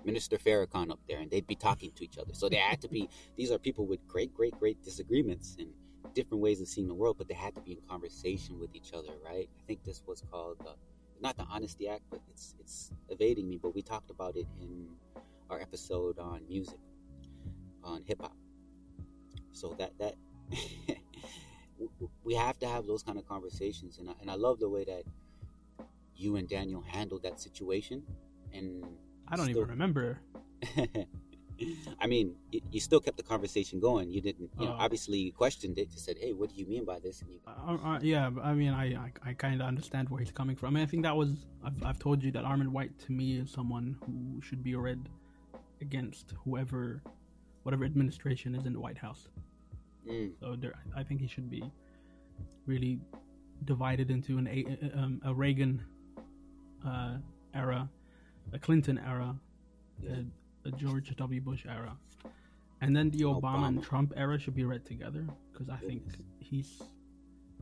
Minister 0.05 0.39
Farrakhan 0.39 0.91
up 0.91 1.01
there, 1.09 1.19
and 1.19 1.31
they'd 1.31 1.47
be 1.47 1.57
talking 1.57 1.91
to 1.93 2.05
each 2.05 2.19
other. 2.19 2.35
So 2.35 2.49
they 2.49 2.57
had 2.57 2.81
to 2.83 2.89
be. 2.89 3.09
These 3.37 3.51
are 3.51 3.59
people 3.59 3.87
with 3.87 4.07
great, 4.07 4.35
great, 4.35 4.59
great 4.59 4.83
disagreements 4.83 5.57
and 5.59 5.69
different 6.15 6.43
ways 6.43 6.61
of 6.61 6.69
seeing 6.69 6.89
the 6.89 6.95
world, 6.95 7.17
but 7.19 7.29
they 7.29 7.35
had 7.35 7.55
to 7.55 7.61
be 7.61 7.73
in 7.73 7.79
conversation 7.89 8.59
with 8.59 8.75
each 8.75 8.93
other, 8.93 9.13
right? 9.25 9.49
I 9.59 9.63
think 9.67 9.85
this 9.85 10.03
was 10.07 10.23
called. 10.31 10.59
Uh, 10.67 10.73
not 11.21 11.37
the 11.37 11.45
Honesty 11.45 11.89
Act, 11.89 12.03
but 12.11 12.21
it's 12.31 12.55
it's 12.61 12.93
evading 13.09 13.49
me. 13.49 13.59
But 13.61 13.75
we 13.75 13.83
talked 13.83 14.11
about 14.11 14.37
it 14.37 14.47
in 14.61 14.89
our 15.51 15.61
episode 15.61 16.19
on 16.19 16.43
music, 16.49 16.79
on 17.83 18.03
hip 18.05 18.21
hop. 18.21 18.37
So 19.53 19.75
that 19.79 19.93
that 19.99 20.15
we 22.25 22.35
have 22.35 22.59
to 22.59 22.69
have 22.69 22.87
those 22.87 23.03
kind 23.03 23.19
of 23.19 23.27
conversations, 23.27 23.99
and 23.99 24.11
I, 24.11 24.13
and 24.21 24.31
I 24.31 24.35
love 24.35 24.59
the 24.59 24.69
way 24.69 24.85
that 24.85 25.05
you 26.15 26.37
and 26.37 26.49
Daniel 26.49 26.83
handled 26.83 27.23
that 27.23 27.41
situation. 27.41 28.03
And 28.53 28.85
I 29.29 29.37
don't 29.37 29.47
still- 29.47 29.59
even 29.59 29.71
remember. 29.71 30.19
I 32.01 32.07
mean, 32.07 32.35
you 32.71 32.81
still 32.81 33.01
kept 33.01 33.17
the 33.17 33.23
conversation 33.23 33.81
going. 33.81 34.11
You 34.11 34.21
didn't, 34.21 34.51
you 34.61 34.67
know, 34.67 34.73
Uh, 34.73 34.85
obviously 34.85 35.17
you 35.19 35.33
questioned 35.33 35.79
it. 35.79 35.89
You 35.91 35.99
said, 35.99 36.17
"Hey, 36.19 36.35
what 36.35 36.51
do 36.51 36.57
you 36.61 36.67
mean 36.67 36.85
by 36.85 36.99
this?" 36.99 37.23
And 37.23 37.31
you, 37.31 37.41
Uh, 37.47 37.79
uh, 37.83 37.99
yeah, 38.03 38.31
I 38.43 38.53
mean, 38.53 38.73
I 38.75 38.87
I, 39.07 39.13
I 39.25 39.33
kind 39.33 39.59
of 39.63 39.67
understand 39.67 40.11
where 40.11 40.21
he's 40.21 40.33
coming 40.41 40.55
from. 40.55 40.67
I 40.69 40.73
mean, 40.75 40.83
I 40.83 40.91
think 40.93 41.03
that 41.09 41.17
was 41.17 41.31
I've, 41.65 41.83
I've 41.83 41.99
told 41.99 42.23
you 42.23 42.31
that 42.33 42.45
Armond 42.45 42.69
White 42.77 42.99
to 43.07 43.13
me 43.13 43.39
is 43.41 43.51
someone 43.51 43.97
who 44.05 44.41
should 44.43 44.63
be 44.63 44.75
read 44.75 45.09
against 45.81 46.35
whoever, 46.45 47.03
whatever 47.65 47.85
administration 47.87 48.55
is 48.55 48.67
in 48.67 48.73
the 48.75 48.81
White 48.81 48.99
House. 48.99 49.29
mm, 50.07 50.33
So 50.41 50.57
there, 50.57 50.75
I 50.95 51.03
think 51.03 51.21
he 51.23 51.27
should 51.27 51.49
be 51.51 51.63
really 52.67 53.01
divided 53.65 54.11
into 54.11 54.37
an 54.37 54.47
a, 54.47 54.59
um, 54.95 55.21
a 55.25 55.33
Reagan 55.35 55.83
uh, 56.85 57.17
era, 57.55 57.89
a 58.53 58.59
Clinton 58.59 58.99
era, 58.99 59.35
Yeah. 60.01 60.17
a, 60.65 60.69
a 60.69 60.71
George 60.73 61.15
W. 61.17 61.41
Bush 61.41 61.65
era, 61.69 61.97
and 62.81 62.95
then 62.97 63.11
the 63.11 63.21
Obama, 63.21 63.69
and 63.69 63.83
Trump 63.83 64.13
era 64.17 64.39
should 64.39 64.55
be 64.55 64.65
read 64.65 64.85
together 64.85 65.27
because 65.53 65.69
I 65.69 65.77
think 65.79 66.03
he's. 66.41 66.83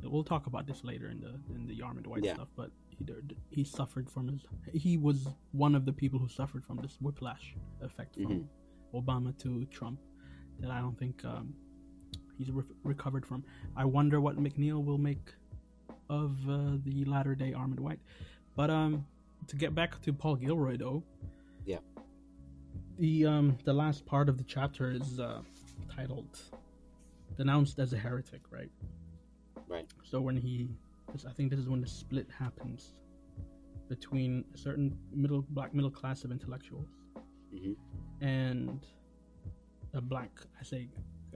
We'll 0.03 0.25
talk 0.25 0.47
about 0.47 0.67
this 0.67 0.85
later 0.85 1.09
in 1.09 1.21
the 1.21 1.33
in 1.55 1.67
the 1.67 1.79
Armond 1.81 2.07
White 2.07 2.25
Yeah. 2.25 2.35
stuff, 2.35 2.49
but 2.57 2.71
he 2.89 2.97
he 3.51 3.65
suffered 3.65 4.11
from 4.11 4.29
his. 4.29 4.45
He 4.73 4.97
was 4.99 5.29
one 5.53 5.75
of 5.75 5.85
the 5.87 5.93
people 5.93 6.19
who 6.19 6.29
suffered 6.29 6.65
from 6.65 6.77
this 6.79 7.01
whiplash 7.01 7.55
effect 7.81 8.15
from 8.17 8.25
Mhm. 8.27 8.47
Obama 8.93 9.37
to 9.39 9.65
Trump 9.67 10.01
that 10.61 10.71
I 10.71 10.81
don't 10.81 10.99
think 10.99 11.25
um, 11.25 11.55
he's 12.37 12.51
re- 12.51 12.65
recovered 12.83 13.25
from. 13.25 13.45
I 13.77 13.85
wonder 13.85 14.21
what 14.21 14.37
McNeil 14.37 14.85
will 14.85 14.99
make 14.99 15.33
of 16.11 16.33
uh, 16.49 16.77
the 16.85 17.05
latter 17.07 17.35
day 17.35 17.53
Armond 17.53 17.81
White. 17.81 18.01
But 18.57 18.71
um, 18.71 19.07
to 19.49 19.57
get 19.57 19.75
back 19.75 20.01
to 20.03 20.13
Paul 20.13 20.37
Gilroy, 20.37 20.77
though, 20.77 21.03
Yeah. 21.65 21.79
the 22.99 23.27
um, 23.27 23.59
the 23.65 23.73
last 23.73 24.07
part 24.07 24.29
of 24.29 24.39
the 24.39 24.45
chapter 24.45 24.91
is 24.91 25.19
uh, 25.21 25.43
titled 25.95 26.39
"Denounced 27.37 27.79
as 27.79 27.93
a 27.93 27.99
Heretic," 27.99 28.43
right? 28.51 28.71
right, 29.69 29.87
So 30.03 30.21
when 30.21 30.37
he, 30.37 30.69
I 31.29 31.33
think 31.33 31.51
this 31.51 31.59
is 31.59 31.69
when 31.69 31.81
the 31.81 31.87
split 31.87 32.29
happens 32.39 32.93
between 33.89 34.45
a 34.55 34.59
certain 34.59 34.97
middle 35.13 35.45
black 35.51 35.75
middle 35.75 35.91
class 35.91 36.25
of 36.25 36.31
intellectuals 36.31 36.89
hmm 37.53 37.73
and 38.21 38.87
a 39.93 40.01
black, 40.01 40.31
I 40.61 40.65
say, 40.65 40.89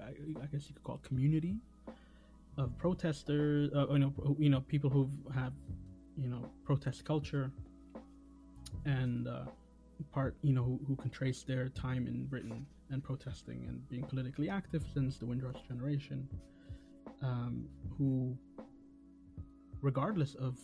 I, 0.03 0.09
I 0.43 0.47
guess 0.47 0.69
you 0.69 0.75
could 0.75 0.83
call 0.83 0.97
it 0.97 1.03
community 1.03 1.59
of 2.57 2.77
protesters, 2.79 3.71
uh, 3.75 3.87
you 3.93 3.99
know, 3.99 4.37
you 4.39 4.49
know, 4.49 4.61
people 4.61 4.91
who 4.91 5.09
have, 5.35 5.53
you 6.17 6.29
know, 6.29 6.49
protest 6.65 7.05
culture, 7.05 7.53
and 8.89 9.29
uh, 9.29 9.45
part, 10.13 10.37
you 10.43 10.55
know, 10.55 10.63
who, 10.63 10.81
who 10.87 10.97
can 10.97 11.11
trace 11.11 11.43
their 11.43 11.69
time 11.69 12.07
in 12.07 12.25
Britain 12.25 12.67
and 12.91 13.05
protesting 13.05 13.67
and 13.69 13.87
being 13.89 14.03
politically 14.05 14.49
active 14.49 14.85
since 14.95 15.19
the 15.19 15.27
Windrush 15.27 15.61
generation, 15.69 16.27
um, 17.23 17.69
who, 17.97 18.37
regardless 19.83 20.35
of 20.37 20.59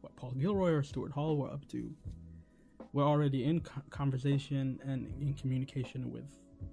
what 0.00 0.14
Paul 0.16 0.32
Gilroy 0.32 0.70
or 0.70 0.82
Stuart 0.82 1.10
Hall 1.10 1.36
were 1.36 1.50
up 1.50 1.66
to, 1.68 1.90
we're 2.92 3.04
already 3.04 3.44
in 3.44 3.60
co- 3.60 3.82
conversation 3.90 4.78
and 4.86 5.12
in 5.20 5.34
communication 5.34 6.12
with 6.12 6.24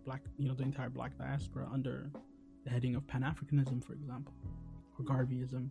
black, 0.06 0.22
you 0.38 0.48
know, 0.48 0.54
the 0.54 0.64
entire 0.64 0.90
black 0.90 1.18
diaspora 1.18 1.68
under 1.74 2.12
the 2.66 2.70
heading 2.70 2.96
of 2.96 3.08
Pan 3.08 3.22
Africanism, 3.22 3.84
for 3.84 3.94
example, 3.94 4.34
or 4.98 5.06
Garveyism, 5.06 5.70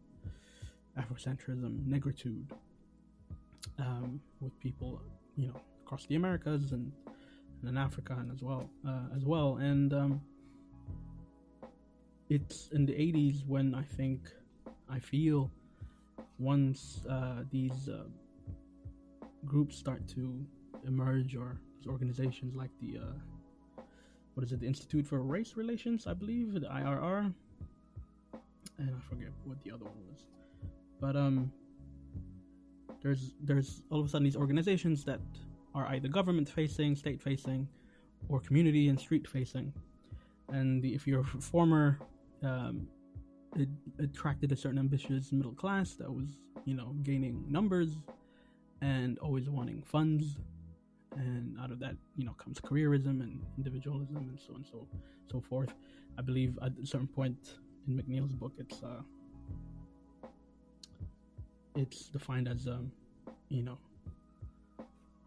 Afrocentrism, 0.99 1.87
negritude, 1.87 2.51
um, 3.79 4.21
with 4.41 4.59
people, 4.61 5.01
you 5.37 5.49
know, 5.49 5.61
across 5.85 6.07
the 6.07 6.17
Americas 6.17 6.73
and, 6.73 6.93
and 7.61 7.71
in 7.71 7.77
Africa 7.77 8.17
and 8.19 8.31
as 8.33 8.43
well, 8.43 8.69
uh, 8.87 9.15
as 9.17 9.25
well, 9.25 9.57
and 9.57 9.93
um, 9.93 10.21
it's 12.29 12.69
in 12.73 12.85
the 12.85 12.93
80s 12.93 13.47
when 13.47 13.75
I 13.75 13.83
think 13.83 14.29
I 14.89 14.99
feel 14.99 15.51
once 16.39 17.01
uh, 17.09 17.43
these 17.51 17.89
uh, 17.89 18.05
groups 19.45 19.77
start 19.77 20.07
to 20.09 20.47
emerge 20.87 21.35
or 21.35 21.61
organizations 21.89 22.55
like 22.55 22.71
the 22.81 22.99
uh, 22.99 23.83
what 24.35 24.45
is 24.45 24.53
it 24.53 24.61
the 24.61 24.67
Institute 24.67 25.07
for 25.07 25.23
Race 25.23 25.55
Relations 25.57 26.07
I 26.07 26.15
believe 26.15 26.53
the 26.53 26.69
IRR 26.69 27.33
and 28.79 28.91
I 28.95 29.01
forget 29.09 29.31
what 29.45 29.61
the 29.65 29.73
other 29.73 29.85
one 29.85 29.97
was. 30.11 30.21
But 31.01 31.17
um 31.17 31.51
there's 33.03 33.35
there's 33.43 33.83
all 33.91 34.01
of 34.01 34.07
a 34.07 34.09
sudden 34.09 34.25
these 34.25 34.37
organizations 34.37 35.05
that 35.05 35.21
are 35.75 35.87
either 35.89 36.09
government 36.09 36.49
facing 36.49 36.97
state 36.97 37.21
facing 37.21 37.69
or 38.29 38.41
community 38.41 38.89
and 38.89 38.99
street 38.99 39.27
facing. 39.29 39.73
And 40.51 40.85
if 40.85 41.07
you're 41.07 41.21
a 41.21 41.25
former 41.25 41.99
um, 42.43 42.89
it 43.57 43.69
attracted 43.99 44.53
a 44.53 44.57
certain 44.57 44.79
ambitious 44.79 45.33
middle 45.33 45.53
class 45.53 45.95
that 45.95 46.13
was 46.13 46.37
you 46.65 46.75
know 46.75 46.95
gaining 47.03 47.45
numbers 47.49 47.97
and 48.83 49.19
always 49.19 49.49
wanting 49.49 49.83
funds 49.83 50.39
and 51.17 51.59
out 51.61 51.71
of 51.71 51.79
that 51.79 51.97
you 52.17 52.25
know 52.25 52.33
comes 52.33 52.61
careerism 52.61 53.21
and 53.23 53.41
individualism 53.57 54.17
and 54.17 54.39
so 54.39 54.51
on 54.51 54.57
and 54.57 54.67
so 54.67 54.87
so 55.31 55.41
forth 55.41 55.75
i 56.19 56.23
believe 56.23 56.59
at 56.63 56.73
a 56.83 56.87
certain 56.87 57.09
point 57.09 57.59
in 57.87 57.97
mcneil's 57.97 58.35
book 58.35 58.53
it's 58.59 58.83
uh 58.83 59.01
it's 61.77 62.07
defined 62.07 62.49
as 62.49 62.67
um 62.67 62.91
you 63.49 63.63
know 63.63 63.79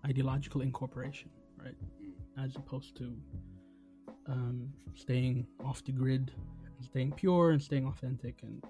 ideological 0.06 0.62
incorporation 0.62 1.30
right? 1.64 1.76
As 2.44 2.56
opposed 2.56 2.96
to 2.98 3.16
um 4.28 4.72
staying 4.96 5.48
off 5.64 5.84
the 5.84 5.92
grid 5.92 6.32
staying 6.84 7.12
pure 7.12 7.52
and 7.52 7.62
staying 7.62 7.86
authentic 7.88 8.40
and 8.44 8.64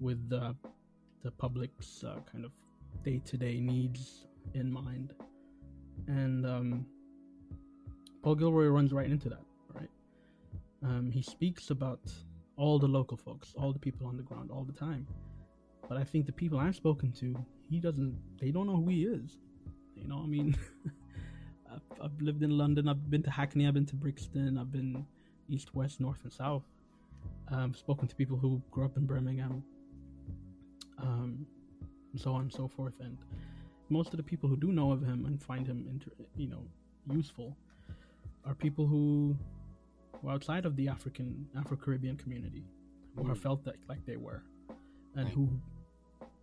with 0.00 0.28
the 0.28 0.54
the 1.22 1.30
public's 1.30 2.02
uh, 2.04 2.18
kind 2.30 2.44
of 2.44 2.52
day-to-day 3.04 3.60
needs 3.60 4.26
in 4.54 4.72
mind. 4.72 5.12
And 6.06 6.46
um, 6.46 6.86
paul 8.22 8.34
gilroy 8.34 8.66
runs 8.66 8.92
right 8.92 9.10
into 9.10 9.28
that 9.28 9.44
right? 9.74 9.90
Um, 10.82 11.10
he 11.10 11.22
speaks 11.22 11.70
about 11.70 12.00
all 12.56 12.78
the 12.78 12.88
local 12.88 13.16
folks 13.16 13.54
all 13.56 13.72
the 13.72 13.78
people 13.78 14.06
on 14.06 14.16
the 14.16 14.22
ground 14.22 14.50
all 14.50 14.64
the 14.64 14.72
time 14.72 15.06
but 15.90 15.98
i 15.98 16.04
think 16.04 16.24
the 16.24 16.32
people 16.32 16.58
i've 16.58 16.76
spoken 16.76 17.12
to 17.12 17.36
he 17.68 17.78
doesn't 17.80 18.16
they 18.40 18.50
don't 18.50 18.66
know 18.66 18.76
who 18.76 18.88
he 18.88 19.02
is 19.04 19.36
you 19.96 20.08
know 20.08 20.20
i 20.24 20.26
mean 20.26 20.56
I've, 21.72 22.00
I've 22.04 22.20
lived 22.22 22.42
in 22.42 22.50
london 22.56 22.88
i've 22.88 23.10
been 23.10 23.22
to 23.24 23.30
hackney 23.30 23.66
i've 23.66 23.74
been 23.74 23.86
to 23.86 23.96
brixton 23.96 24.56
i've 24.56 24.72
been 24.72 25.04
east 25.48 25.74
west 25.74 26.00
north 26.00 26.20
and 26.22 26.32
south 26.32 26.62
um, 27.50 27.74
spoken 27.74 28.06
to 28.08 28.14
people 28.14 28.36
who 28.36 28.62
grew 28.70 28.84
up 28.84 28.96
in 28.96 29.06
Birmingham, 29.06 29.62
um, 30.98 31.46
and 32.12 32.20
so 32.20 32.32
on 32.32 32.42
and 32.42 32.52
so 32.52 32.68
forth. 32.68 32.94
And 33.00 33.18
most 33.88 34.10
of 34.12 34.16
the 34.18 34.22
people 34.22 34.48
who 34.48 34.56
do 34.56 34.72
know 34.72 34.92
of 34.92 35.02
him 35.02 35.26
and 35.26 35.42
find 35.42 35.66
him, 35.66 35.86
inter- 35.90 36.12
you 36.36 36.48
know, 36.48 36.62
useful, 37.10 37.56
are 38.44 38.54
people 38.54 38.86
who 38.86 39.36
were 40.22 40.30
outside 40.30 40.64
of 40.64 40.76
the 40.76 40.88
African 40.88 41.46
Afro 41.58 41.76
Caribbean 41.76 42.16
community, 42.16 42.64
who 43.16 43.26
have 43.26 43.38
felt 43.40 43.64
that 43.64 43.76
like 43.88 44.04
they 44.06 44.16
were, 44.16 44.42
and 45.16 45.24
Right. 45.24 45.34
who 45.34 45.50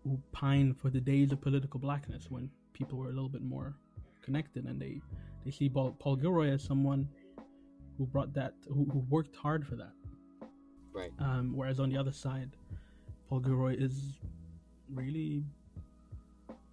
who 0.07 0.19
pine 0.31 0.73
for 0.73 0.89
the 0.89 0.99
days 0.99 1.31
of 1.31 1.41
political 1.41 1.79
blackness 1.79 2.29
when 2.29 2.49
people 2.73 2.97
were 2.97 3.07
a 3.07 3.13
little 3.13 3.29
bit 3.29 3.41
more 3.41 3.75
connected, 4.21 4.65
and 4.65 4.81
they 4.81 5.01
they 5.45 5.51
see 5.51 5.69
Paul, 5.69 5.95
Paul 5.99 6.15
Gilroy 6.15 6.49
as 6.49 6.63
someone 6.63 7.07
who 7.97 8.05
brought 8.05 8.33
that, 8.33 8.53
who, 8.67 8.85
who 8.91 8.99
worked 9.09 9.35
hard 9.35 9.65
for 9.65 9.75
that. 9.75 9.93
Right. 10.93 11.11
Um, 11.19 11.53
whereas 11.55 11.79
on 11.79 11.89
the 11.89 11.97
other 11.97 12.11
side, 12.11 12.51
Paul 13.29 13.39
Gilroy 13.39 13.75
is 13.77 14.19
really 14.93 15.43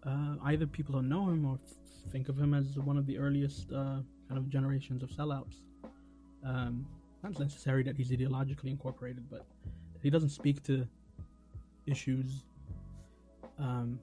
uh, 0.07 0.37
either 0.45 0.67
people 0.67 0.95
don't 0.95 1.09
know 1.09 1.29
him 1.29 1.47
or 1.47 1.59
f- 1.65 2.13
think 2.13 2.29
of 2.29 2.39
him 2.39 2.53
as 2.55 2.79
one 2.79 2.97
of 2.97 3.07
the 3.07 3.19
earliest 3.19 3.73
uh, 3.73 4.01
kind 4.29 4.39
of 4.39 4.49
generations 4.49 5.03
of 5.03 5.11
sellouts. 5.11 5.63
Um, 6.45 6.87
not 7.23 7.39
necessary 7.39 7.83
that 7.85 7.97
he's 7.97 8.11
ideologically 8.11 8.69
incorporated, 8.69 9.25
but 9.31 9.47
he 10.03 10.11
doesn't 10.11 10.29
speak 10.29 10.63
to 10.65 10.87
issues 11.87 12.45
um, 13.59 13.99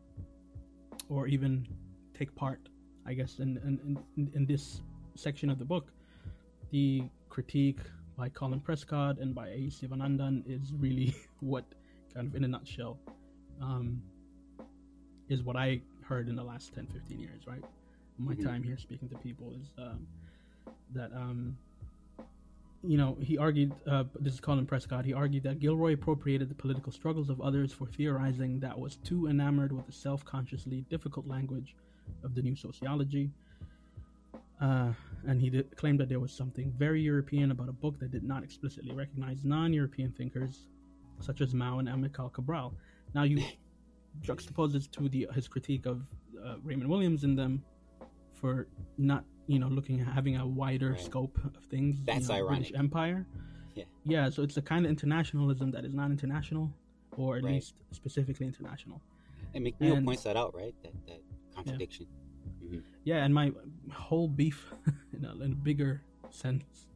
or 1.10 1.28
even 1.28 1.68
take 2.14 2.34
part. 2.36 2.60
I 3.06 3.14
guess 3.14 3.40
in 3.40 3.58
in, 3.58 3.98
in 4.18 4.32
in 4.34 4.46
this 4.46 4.82
section 5.16 5.50
of 5.50 5.58
the 5.60 5.66
book, 5.66 5.92
the 6.72 7.04
critique 7.30 7.80
by 8.18 8.30
Colin 8.30 8.60
Prescod 8.60 9.22
and 9.22 9.34
by 9.34 9.48
A. 9.50 9.70
Sivanandan 9.70 10.44
is 10.46 10.74
really 10.78 11.16
what, 11.40 11.66
kind 12.14 12.28
of 12.28 12.36
in 12.36 12.44
a 12.44 12.48
nutshell, 12.48 13.00
um, 13.62 14.02
is 15.30 15.42
what 15.44 15.56
I 15.56 15.82
heard 16.04 16.28
in 16.28 16.36
the 16.36 16.44
last 16.44 16.74
10, 16.74 16.88
15 16.88 17.20
years, 17.20 17.48
right? 17.48 17.64
My 18.18 18.36
Mhm. 18.36 18.44
time 18.44 18.64
here 18.64 18.78
speaking 18.78 19.10
to 19.10 19.16
people 19.18 19.54
is 19.54 19.72
um, 19.78 20.06
that, 20.94 21.12
um, 21.14 21.58
you 22.84 22.98
know, 22.98 23.18
he 23.22 23.38
argued, 23.38 23.72
uh, 23.88 24.06
this 24.20 24.34
is 24.34 24.40
Colin 24.40 24.66
Prescod, 24.66 25.06
he 25.06 25.14
argued 25.14 25.44
that 25.44 25.60
Gilroy 25.60 25.94
appropriated 25.94 26.50
the 26.50 26.56
political 26.56 26.92
struggles 26.92 27.30
of 27.30 27.40
others 27.40 27.72
for 27.72 27.86
theorizing 27.86 28.60
that 28.60 28.78
was 28.78 28.96
too 28.98 29.28
enamored 29.28 29.72
with 29.72 29.86
the 29.86 29.92
self 29.92 30.26
consciously 30.26 30.84
difficult 30.90 31.28
language 31.28 31.76
of 32.24 32.34
the 32.34 32.42
new 32.42 32.56
sociology. 32.56 33.30
Uh, 34.60 34.94
and 35.28 35.42
he 35.42 35.50
did, 35.50 35.76
claimed 35.76 36.00
that 36.00 36.10
there 36.10 36.20
was 36.20 36.32
something 36.32 36.72
very 36.78 37.02
European 37.02 37.52
about 37.52 37.70
a 37.70 37.74
book 37.74 38.00
that 38.00 38.12
did 38.12 38.24
not 38.24 38.44
explicitly 38.44 38.94
recognize 38.94 39.44
non-European 39.44 40.12
thinkers 40.12 40.68
such 41.20 41.42
as 41.42 41.54
Mao 41.54 41.80
and 41.80 41.88
Amilcar 41.88 42.32
Cabral. 42.34 42.74
Now 43.14 43.24
you 43.24 43.44
juxtapose 44.22 44.74
this 44.74 44.88
to 44.88 45.10
the 45.10 45.28
his 45.34 45.48
critique 45.48 45.86
of 45.86 46.02
uh, 46.44 46.56
Raymond 46.64 46.90
Williams 46.90 47.24
in 47.24 47.36
them 47.36 47.64
for 48.42 48.68
not, 48.98 49.24
you 49.48 49.60
know, 49.60 49.68
looking 49.68 50.02
at 50.02 50.08
having 50.08 50.36
a 50.38 50.46
wider 50.46 50.92
Right. 50.92 51.00
scope 51.00 51.38
of 51.46 51.56
things. 51.66 52.00
you 52.00 52.06
That's 52.06 52.28
know, 52.28 52.46
British 52.48 52.68
ironic. 52.74 52.80
Empire. 52.80 53.28
Yeah. 53.76 53.84
Yeah, 54.04 54.30
so 54.30 54.42
it's 54.44 54.58
a 54.58 54.62
kind 54.62 54.86
of 54.86 54.90
internationalism 54.90 55.72
that 55.72 55.86
is 55.86 55.94
not 55.94 56.12
international, 56.12 56.74
or 57.16 57.38
at 57.38 57.44
Right. 57.44 57.54
least 57.56 57.76
specifically 57.92 58.46
international. 58.48 59.02
And 59.54 59.66
McNeil 59.66 59.98
And- 59.98 60.06
points 60.06 60.24
that 60.24 60.36
out, 60.36 60.54
right? 60.56 60.76
That 60.84 60.94
that 61.08 61.22
contradiction. 61.56 62.08
Mhm. 62.64 62.84
yeah 63.04 63.24
and 63.26 63.34
my 63.34 63.52
whole 63.92 64.28
beef 64.28 64.72
in 65.14 65.26
a, 65.26 65.34
in 65.46 65.52
a 65.52 65.56
bigger 65.56 66.02
sense 66.30 66.88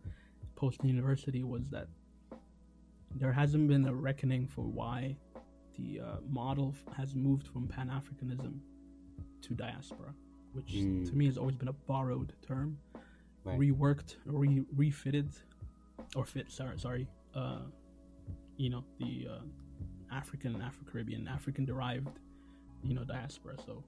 post 0.56 0.84
university 0.84 1.44
was 1.44 1.70
that 1.72 1.88
there 3.14 3.34
hasn't 3.34 3.68
been 3.68 3.86
a 3.86 3.94
reckoning 3.94 4.48
for 4.48 4.62
why 4.64 5.18
the 5.78 6.00
uh, 6.00 6.22
model 6.30 6.74
has 6.96 7.14
moved 7.16 7.48
from 7.48 7.68
pan-africanism 7.68 8.60
to 9.42 9.54
diaspora 9.54 10.14
which 10.56 10.72
Mm. 10.74 11.08
to 11.10 11.16
me 11.16 11.26
has 11.26 11.38
always 11.38 11.56
been 11.56 11.68
a 11.68 11.74
borrowed 11.92 12.32
term 12.42 12.78
Right. 13.44 13.60
reworked 13.60 14.16
re 14.26 14.64
refitted 14.76 15.30
or 16.16 16.26
fit 16.26 16.52
sorry 16.52 16.80
sorry 16.80 17.08
uh 17.36 17.60
you 18.58 18.70
know 18.70 18.84
the 18.98 19.28
uh, 19.34 19.42
african 20.12 20.54
afro-caribbean 20.62 21.28
african 21.28 21.64
derived 21.66 22.16
you 22.84 22.96
know 22.96 23.04
diaspora 23.04 23.56
so 23.66 23.84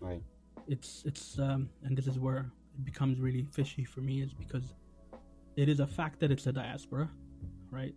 Right. 0.00 0.22
it's 0.66 1.04
it's 1.06 1.38
um 1.38 1.70
and 1.84 1.96
this 1.96 2.06
is 2.06 2.18
where 2.18 2.38
it 2.78 2.84
becomes 2.84 3.18
really 3.20 3.44
fishy 3.58 3.84
for 3.84 4.00
me 4.00 4.20
is 4.22 4.32
because 4.34 4.74
it 5.56 5.68
is 5.68 5.80
a 5.80 5.86
fact 5.86 6.18
that 6.20 6.30
it's 6.30 6.46
a 6.46 6.52
diaspora 6.52 7.08
right 7.70 7.94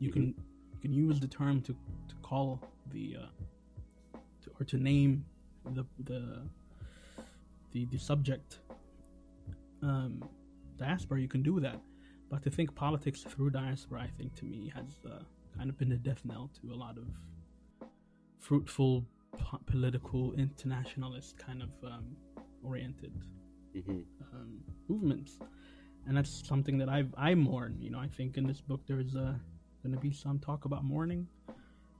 you 0.00 0.10
can 0.10 0.34
you 0.72 0.78
can 0.80 0.92
use 0.92 1.20
the 1.20 1.28
term 1.28 1.60
to 1.62 1.72
to 2.08 2.14
call 2.22 2.60
the 2.92 3.16
uh 3.22 3.26
to, 4.42 4.50
or 4.58 4.64
to 4.64 4.78
name 4.78 5.24
the 5.74 5.84
the 6.10 6.20
the, 7.74 7.84
the 7.86 7.98
subject 7.98 8.60
um 9.82 10.22
diaspora 10.78 11.20
you 11.20 11.28
can 11.28 11.42
do 11.42 11.60
that 11.60 11.78
but 12.30 12.42
to 12.42 12.50
think 12.50 12.74
politics 12.74 13.22
through 13.22 13.50
diaspora 13.50 14.00
i 14.02 14.10
think 14.16 14.34
to 14.34 14.46
me 14.46 14.72
has 14.74 15.00
uh, 15.06 15.22
kind 15.56 15.68
of 15.70 15.78
been 15.78 15.92
a 15.92 15.96
death 15.96 16.22
knell 16.24 16.50
to 16.60 16.72
a 16.72 16.76
lot 16.84 16.96
of 16.96 17.04
fruitful 18.40 19.04
po- 19.38 19.60
political 19.66 20.32
internationalist 20.34 21.38
kind 21.38 21.62
of 21.62 21.70
um, 21.84 22.16
oriented 22.62 23.12
hmm 23.74 24.00
um, 24.32 24.60
movements, 24.88 25.38
and 26.06 26.16
that's 26.16 26.46
something 26.46 26.78
that 26.78 26.88
I 26.88 27.04
I 27.16 27.34
mourn. 27.34 27.76
You 27.80 27.90
know, 27.90 27.98
I 27.98 28.08
think 28.08 28.36
in 28.36 28.46
this 28.46 28.60
book 28.60 28.80
there's 28.86 29.16
uh, 29.16 29.34
going 29.82 29.94
to 29.94 30.00
be 30.00 30.12
some 30.12 30.38
talk 30.38 30.64
about 30.64 30.84
mourning. 30.84 31.26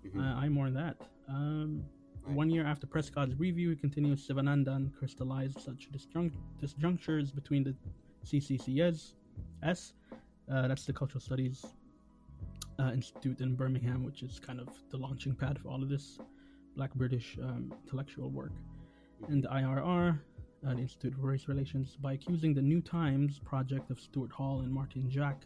hmm 0.03 0.21
Uh, 0.21 0.35
I 0.35 0.49
mourn 0.49 0.75
that. 0.75 0.97
Um. 1.29 1.85
One 2.27 2.49
year 2.49 2.65
after 2.65 2.87
Prescod's 2.87 3.39
review, 3.39 3.71
he 3.71 3.77
continues 3.77 4.27
Sivanandan 4.27 4.95
crystallized 4.95 5.61
such 5.61 5.91
disjunct- 5.93 6.39
disjunctures 6.61 7.35
between 7.35 7.63
the 7.65 7.75
CCCS, 8.25 9.13
uh, 9.63 10.69
that's 10.69 10.87
the 10.87 10.93
Cultural 10.93 11.21
Studies 11.21 11.67
uh, 12.79 12.93
Institute 12.93 13.41
in 13.41 13.55
Birmingham, 13.55 14.05
which 14.05 14.23
is 14.23 14.41
kind 14.41 14.59
of 14.59 14.69
the 14.91 14.97
launching 14.97 15.35
pad 15.35 15.59
for 15.59 15.69
all 15.69 15.83
of 15.83 15.91
this 15.91 16.19
Black 16.77 16.95
British 16.95 17.37
um, 17.43 17.73
intellectual 17.85 18.31
work, 18.31 18.53
and 19.29 19.45
the 19.45 19.49
IRR, 19.49 20.19
uh, 20.67 20.75
the 20.75 20.81
Institute 20.81 21.15
for 21.15 21.27
Race 21.27 21.47
Relations, 21.47 21.97
by 21.97 22.15
accusing 22.15 22.55
the 22.55 22.63
New 22.63 22.81
Times 22.81 23.39
project 23.39 23.91
of 23.91 24.01
Stuart 24.01 24.33
Hall 24.33 24.61
and 24.61 24.73
Martin 24.73 25.11
Jacques 25.11 25.45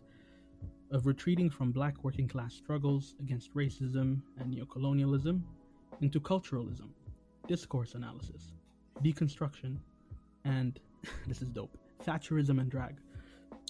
of 0.92 1.06
retreating 1.06 1.50
from 1.50 1.72
black 1.72 2.02
working 2.04 2.28
class 2.28 2.54
struggles 2.54 3.16
against 3.20 3.54
racism 3.54 4.20
and 4.38 4.54
neocolonialism 4.54 5.42
into 6.00 6.20
culturalism, 6.20 6.88
discourse 7.46 7.94
analysis, 7.94 8.52
deconstruction, 9.02 9.76
and 10.44 10.78
this 11.26 11.42
is 11.42 11.48
dope 11.48 11.76
Thatcherism 12.04 12.60
and 12.60 12.70
drag. 12.70 12.96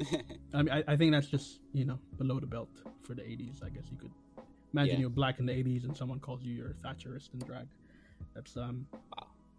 I 0.55 0.63
mean, 0.63 0.71
I, 0.73 0.85
I 0.87 0.97
think 0.97 1.13
that's 1.13 1.27
just 1.29 1.61
you 1.73 1.85
know 1.85 1.99
below 2.19 2.39
the 2.41 2.47
belt 2.47 2.71
for 3.03 3.15
the 3.15 3.23
'80s. 3.23 3.65
I 3.65 3.71
guess 3.71 3.85
you 3.91 3.97
could 3.97 4.13
imagine 4.73 4.95
Yeah. 4.95 5.01
you're 5.01 5.11
black 5.11 5.41
in 5.41 5.47
the 5.47 5.53
'80s 5.53 5.85
and 5.85 5.97
someone 5.97 6.21
calls 6.21 6.43
you 6.43 6.53
you're 6.55 6.75
Thatcherist 6.85 7.33
and 7.33 7.45
drag. 7.45 7.67
That's 8.35 8.57
um, 8.57 8.87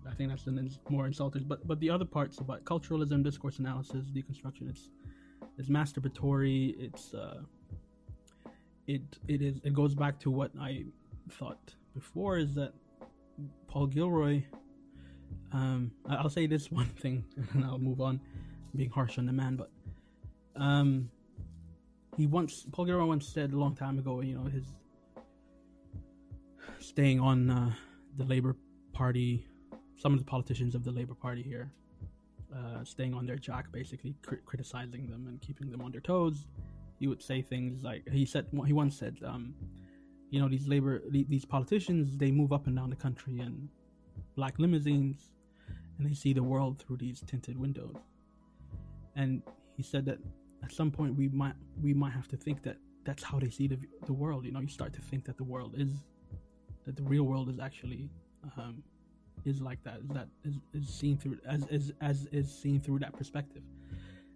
I 0.08 0.14
think 0.16 0.30
that's 0.30 0.48
an 0.48 0.58
ins- 0.60 0.80
more 0.90 1.08
insulting. 1.08 1.44
But 1.44 1.68
but 1.68 1.80
the 1.80 1.90
other 1.90 2.06
parts 2.06 2.38
about 2.40 2.64
culturalism, 2.64 3.24
discourse 3.24 3.60
analysis, 3.60 4.06
deconstruction, 4.16 4.70
it's 4.70 4.90
it's 5.58 5.68
masturbatory. 5.70 6.76
It's 6.80 7.14
uh, 7.14 7.42
it 8.88 9.02
it 9.28 9.42
is 9.42 9.60
it 9.64 9.74
goes 9.74 9.94
back 9.96 10.20
to 10.20 10.32
what 10.32 10.52
I 10.60 10.86
thought 11.32 11.76
before 12.00 12.38
is 12.38 12.56
that 12.56 12.74
Paul 13.68 13.88
Gilroy. 13.88 14.44
Um, 15.52 15.92
I'll 16.08 16.30
say 16.30 16.48
this 16.48 16.72
one 16.82 16.86
thing 16.86 17.26
and 17.54 17.66
I'll 17.66 17.78
move 17.78 18.00
on, 18.00 18.22
being 18.76 18.90
harsh 18.90 19.18
on 19.18 19.26
the 19.26 19.34
man, 19.34 19.58
but 19.58 19.70
um, 20.56 21.10
he 22.18 22.26
once 22.26 22.66
Paul 22.72 22.86
Gilroy 22.86 23.06
once 23.06 23.28
said 23.28 23.52
a 23.52 23.58
long 23.58 23.76
time 23.76 24.00
ago, 24.00 24.22
you 24.22 24.36
know, 24.36 24.46
his 24.46 24.66
staying 26.80 27.20
on 27.20 27.50
uh, 27.50 27.72
the 28.18 28.24
Labor 28.24 28.56
Party, 28.94 29.46
some 29.98 30.14
of 30.14 30.20
the 30.20 30.26
politicians 30.26 30.76
of 30.76 30.84
the 30.84 30.92
Labor 30.92 31.16
Party 31.16 31.42
here, 31.42 31.72
uh, 32.56 32.84
staying 32.84 33.14
on 33.14 33.26
their 33.26 33.38
jack, 33.38 33.72
basically 33.72 34.16
cri- 34.26 34.40
criticizing 34.46 35.08
them 35.08 35.28
and 35.28 35.42
keeping 35.42 35.70
them 35.70 35.82
on 35.82 35.92
their 35.92 36.02
toes. 36.02 36.48
He 36.98 37.08
would 37.08 37.22
say 37.22 37.42
things 37.42 37.84
like 37.84 38.08
he 38.10 38.26
said. 38.26 38.48
He 38.66 38.74
once 38.74 38.98
said, 38.98 39.18
um, 39.26 39.54
"You 40.30 40.40
know, 40.40 40.50
these 40.50 40.68
labor, 40.68 41.02
these 41.10 41.46
politicians, 41.46 42.18
they 42.18 42.32
move 42.32 42.52
up 42.54 42.68
and 42.68 42.76
down 42.76 42.90
the 42.90 42.96
country 42.96 43.40
in 43.40 43.70
black 44.36 44.60
limousines, 44.60 45.32
and 45.98 46.08
they 46.08 46.14
see 46.14 46.34
the 46.34 46.44
world 46.44 46.80
through 46.80 46.98
these 46.98 47.22
tinted 47.22 47.58
windows." 47.58 47.96
And 49.16 49.42
he 49.76 49.84
said 49.84 50.06
that 50.06 50.20
at 50.64 50.72
some 50.72 50.92
point 50.92 51.16
we 51.16 51.30
might 51.30 51.56
we 51.82 51.94
might 51.94 52.14
have 52.14 52.28
to 52.30 52.38
think 52.38 52.64
that 52.64 52.78
that's 53.06 53.24
how 53.24 53.40
they 53.40 53.50
see 53.50 53.68
the 53.68 53.80
the 54.06 54.14
world. 54.14 54.46
You 54.46 54.52
know, 54.52 54.60
you 54.60 54.68
start 54.68 54.94
to 54.94 55.02
think 55.02 55.26
that 55.26 55.38
the 55.38 55.44
world 55.44 55.76
is 55.78 55.90
that 56.86 56.96
the 56.96 57.04
real 57.04 57.24
world 57.24 57.50
is 57.50 57.60
actually 57.60 58.10
um, 58.58 58.84
is 59.46 59.62
like 59.62 59.84
that. 59.84 60.00
Is 60.02 60.10
that 60.10 60.28
is, 60.44 60.56
is 60.74 60.90
seen 60.90 61.18
through 61.18 61.38
as 61.48 61.66
as 61.68 61.92
as 62.02 62.28
is 62.32 62.54
seen 62.54 62.80
through 62.82 63.00
that 63.00 63.14
perspective. 63.18 63.64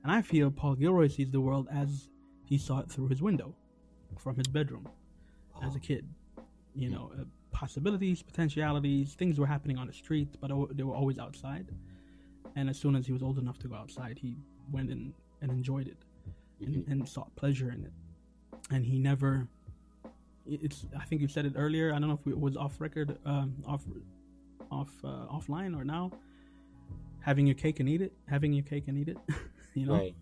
And 0.04 0.12
I 0.12 0.22
feel 0.22 0.52
Paul 0.52 0.76
Gilroy 0.76 1.08
sees 1.08 1.32
the 1.32 1.40
world 1.40 1.68
as 1.72 2.10
he 2.46 2.58
saw 2.58 2.80
it 2.80 2.92
through 2.92 3.08
his 3.08 3.22
window, 3.22 3.56
from 4.18 4.36
his 4.36 4.48
bedroom, 4.48 4.88
as 5.62 5.76
a 5.76 5.80
kid. 5.80 6.08
You 6.76 6.90
know, 6.90 7.12
uh, 7.20 7.24
possibilities, 7.52 8.24
potentialities, 8.24 9.14
things 9.14 9.40
were 9.40 9.46
happening 9.46 9.78
on 9.78 9.88
the 9.88 9.94
street, 9.94 10.30
but 10.42 10.52
o- 10.52 10.70
they 10.72 10.84
were 10.84 10.96
always 10.96 11.20
outside. 11.20 11.68
And 12.56 12.70
as 12.70 12.78
soon 12.78 12.96
as 12.96 13.06
he 13.06 13.14
was 13.14 13.22
old 13.24 13.38
enough 13.38 13.60
to 13.60 13.68
go 13.68 13.76
outside, 13.76 14.18
he 14.20 14.36
went 14.72 14.90
in 14.90 15.14
and 15.42 15.52
enjoyed 15.52 15.88
it, 15.88 15.98
and, 16.62 16.86
and 16.88 17.08
sought 17.08 17.36
pleasure 17.36 17.70
in 17.72 17.84
it. 17.84 17.92
And 18.72 18.86
he 18.86 18.98
never. 18.98 19.48
It's. 20.46 20.86
I 21.00 21.06
think 21.06 21.22
you 21.22 21.28
said 21.28 21.46
it 21.46 21.54
earlier. 21.56 21.94
I 21.94 22.00
don't 22.00 22.10
know 22.10 22.20
if 22.20 22.28
it 22.28 22.40
was 22.40 22.58
off 22.58 22.80
record, 22.80 23.18
um, 23.26 23.56
off, 23.68 23.84
off, 24.72 24.92
uh, 25.04 25.26
offline 25.32 25.78
or 25.80 25.84
now. 25.84 26.12
Having 27.22 27.48
your 27.48 27.56
cake 27.56 27.80
and 27.80 27.88
eat 27.88 28.02
it. 28.02 28.14
Having 28.28 28.54
your 28.54 28.64
cake 28.64 28.86
and 28.88 28.98
eat 28.98 29.10
it. 29.10 29.18
you 29.74 29.86
know. 29.86 29.94
Right. 29.94 30.16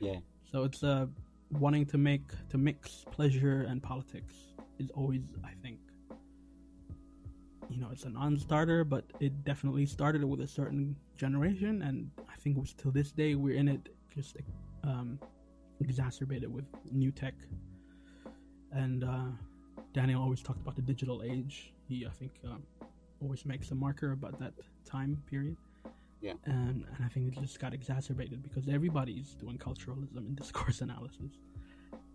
Yeah. 0.00 0.16
So 0.50 0.64
it's 0.64 0.82
uh 0.82 1.06
wanting 1.52 1.86
to 1.86 1.98
make 1.98 2.22
to 2.50 2.58
mix 2.58 3.04
pleasure 3.10 3.62
and 3.62 3.82
politics 3.82 4.34
is 4.78 4.90
always 4.90 5.22
I 5.44 5.52
think 5.62 5.78
you 7.68 7.78
know 7.80 7.88
it's 7.92 8.04
a 8.04 8.10
non-starter, 8.10 8.84
but 8.84 9.04
it 9.20 9.44
definitely 9.44 9.86
started 9.86 10.24
with 10.24 10.40
a 10.40 10.46
certain 10.48 10.96
generation, 11.16 11.82
and 11.82 12.10
I 12.28 12.36
think 12.40 12.56
till 12.76 12.90
this 12.92 13.12
day 13.12 13.34
we're 13.34 13.56
in 13.56 13.68
it 13.68 13.88
just 14.14 14.36
um, 14.84 15.18
exacerbated 15.80 16.52
with 16.52 16.64
new 16.92 17.10
tech. 17.10 17.34
And 18.72 19.04
uh, 19.04 19.30
Daniel 19.94 20.22
always 20.22 20.42
talked 20.42 20.60
about 20.60 20.76
the 20.76 20.82
digital 20.82 21.22
age. 21.22 21.72
He 21.88 22.06
I 22.06 22.10
think 22.10 22.32
um, 22.44 22.62
always 23.22 23.44
makes 23.46 23.70
a 23.70 23.74
marker 23.74 24.12
about 24.12 24.38
that 24.40 24.52
time 24.84 25.22
period 25.30 25.56
Yeah. 26.20 26.34
and, 26.44 26.84
and 26.96 27.04
I 27.04 27.08
think 27.08 27.36
it 27.36 27.40
just 27.40 27.60
got 27.60 27.74
exacerbated 27.74 28.42
because 28.42 28.68
everybody's 28.68 29.34
doing 29.34 29.58
culturalism 29.58 30.16
and 30.18 30.36
discourse 30.36 30.80
analysis, 30.86 31.32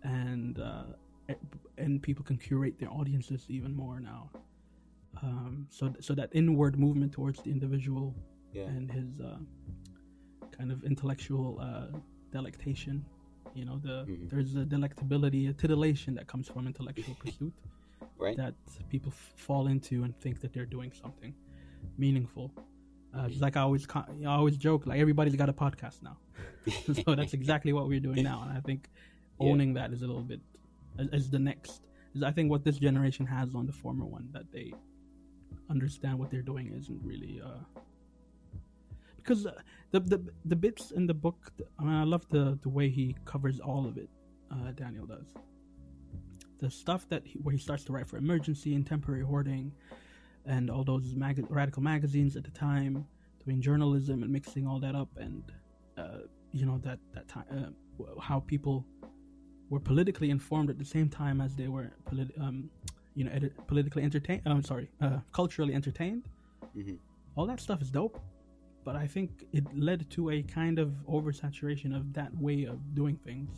and 0.02 0.58
uh, 0.58 0.84
and 1.78 2.02
people 2.02 2.24
can 2.24 2.36
curate 2.36 2.78
their 2.78 2.90
audiences 2.90 3.46
even 3.48 3.74
more 3.74 4.00
now. 4.00 4.30
Um, 5.22 5.66
so 5.70 5.92
so 6.00 6.14
that 6.14 6.30
inward 6.32 6.78
movement 6.78 7.12
towards 7.12 7.40
the 7.42 7.50
individual 7.50 8.14
Yeah. 8.52 8.66
and 8.66 8.90
his 8.90 9.20
uh, 9.20 9.38
kind 10.52 10.70
of 10.72 10.84
intellectual 10.84 11.58
uh, 11.60 11.88
delectation. 12.30 13.04
You 13.54 13.64
know, 13.64 13.78
the 13.78 14.04
Mhm. 14.08 14.30
there's 14.30 14.56
a 14.56 14.64
delectability, 14.64 15.48
a 15.48 15.52
titillation 15.52 16.14
that 16.16 16.26
comes 16.26 16.48
from 16.48 16.66
intellectual 16.66 17.14
pursuit 17.24 17.54
Right. 18.18 18.36
that 18.36 18.54
people 18.88 19.10
f- 19.12 19.32
fall 19.36 19.66
into 19.68 20.02
and 20.04 20.12
think 20.20 20.40
that 20.40 20.52
they're 20.52 20.66
doing 20.76 20.92
something 20.92 21.34
meaningful. 21.98 22.50
Uh, 23.12 23.28
just 23.28 23.40
like 23.40 23.56
I 23.56 23.60
always, 23.60 23.86
co- 23.86 24.04
I 24.22 24.34
always 24.40 24.56
joke, 24.56 24.86
like 24.86 24.98
everybody's 25.00 25.36
got 25.36 25.48
a 25.48 25.52
podcast 25.52 26.02
now, 26.02 26.16
so 27.04 27.14
that's 27.14 27.32
exactly 27.34 27.72
what 27.72 27.86
we're 27.86 28.00
doing 28.00 28.22
now. 28.24 28.42
And 28.42 28.50
I 28.58 28.60
think 28.60 28.90
Yeah. 29.40 29.48
owning 29.50 29.74
that 29.74 29.92
is 29.92 30.02
a 30.02 30.06
little 30.06 30.22
bit 30.32 30.40
is, 30.98 31.08
is 31.12 31.30
the 31.30 31.38
next. 31.38 31.86
Is 32.14 32.22
I 32.22 32.30
think 32.30 32.50
what 32.50 32.64
this 32.64 32.78
generation 32.78 33.26
has 33.26 33.54
on 33.54 33.66
the 33.66 33.72
former 33.72 34.04
one 34.04 34.28
that 34.32 34.50
they 34.52 34.72
understand 35.70 36.18
what 36.18 36.30
they're 36.30 36.42
doing 36.42 36.72
isn't 36.76 37.00
really 37.02 37.40
uh, 37.44 37.80
because 39.16 39.46
uh, 39.46 39.52
the 39.90 40.00
the 40.00 40.24
the 40.44 40.56
bits 40.56 40.90
in 40.90 41.06
the 41.06 41.14
book. 41.14 41.52
I 41.78 41.84
mean, 41.84 41.94
I 41.94 42.04
love 42.04 42.26
the 42.28 42.58
the 42.62 42.68
way 42.68 42.88
he 42.88 43.16
covers 43.24 43.60
all 43.60 43.86
of 43.86 43.98
it. 43.98 44.10
Uh, 44.50 44.70
Daniel 44.72 45.06
does 45.06 45.34
the 46.58 46.70
stuff 46.70 47.08
that 47.08 47.26
he, 47.26 47.38
where 47.40 47.52
he 47.52 47.58
starts 47.58 47.84
to 47.84 47.92
write 47.92 48.06
for 48.06 48.16
emergency 48.16 48.74
and 48.74 48.86
temporary 48.86 49.22
hoarding 49.22 49.72
and 50.46 50.70
all 50.70 50.84
those 50.84 51.14
mag- 51.14 51.44
radical 51.50 51.82
magazines 51.82 52.36
at 52.36 52.44
the 52.44 52.50
time 52.50 53.06
doing 53.44 53.60
journalism 53.60 54.22
and 54.22 54.32
mixing 54.32 54.66
all 54.66 54.78
that 54.80 54.94
up 54.94 55.08
and 55.18 55.52
uh, 55.98 56.18
you 56.52 56.64
know 56.66 56.78
that 56.78 56.98
that 57.12 57.28
time 57.28 57.44
uh, 58.00 58.20
how 58.20 58.40
people 58.40 58.86
were 59.70 59.80
politically 59.80 60.30
informed 60.30 60.70
at 60.70 60.78
the 60.78 60.84
same 60.84 61.08
time 61.08 61.40
as 61.40 61.54
they 61.56 61.68
were 61.68 61.90
polit- 62.04 62.34
um, 62.40 62.70
you 63.14 63.24
know 63.24 63.32
politically 63.66 64.02
entertained 64.02 64.42
I'm 64.46 64.62
sorry 64.62 64.88
uh, 65.00 65.18
culturally 65.32 65.74
entertained 65.74 66.24
Mhm. 66.76 66.98
all 67.36 67.46
that 67.46 67.60
stuff 67.60 67.80
is 67.82 67.90
dope 67.90 68.18
but 68.84 68.94
I 68.96 69.06
think 69.06 69.30
it 69.52 69.64
led 69.76 70.00
to 70.10 70.30
a 70.30 70.42
kind 70.42 70.78
of 70.78 70.88
oversaturation 71.08 71.96
of 71.96 72.12
that 72.12 72.36
way 72.36 72.64
of 72.64 72.78
doing 72.94 73.16
things 73.16 73.50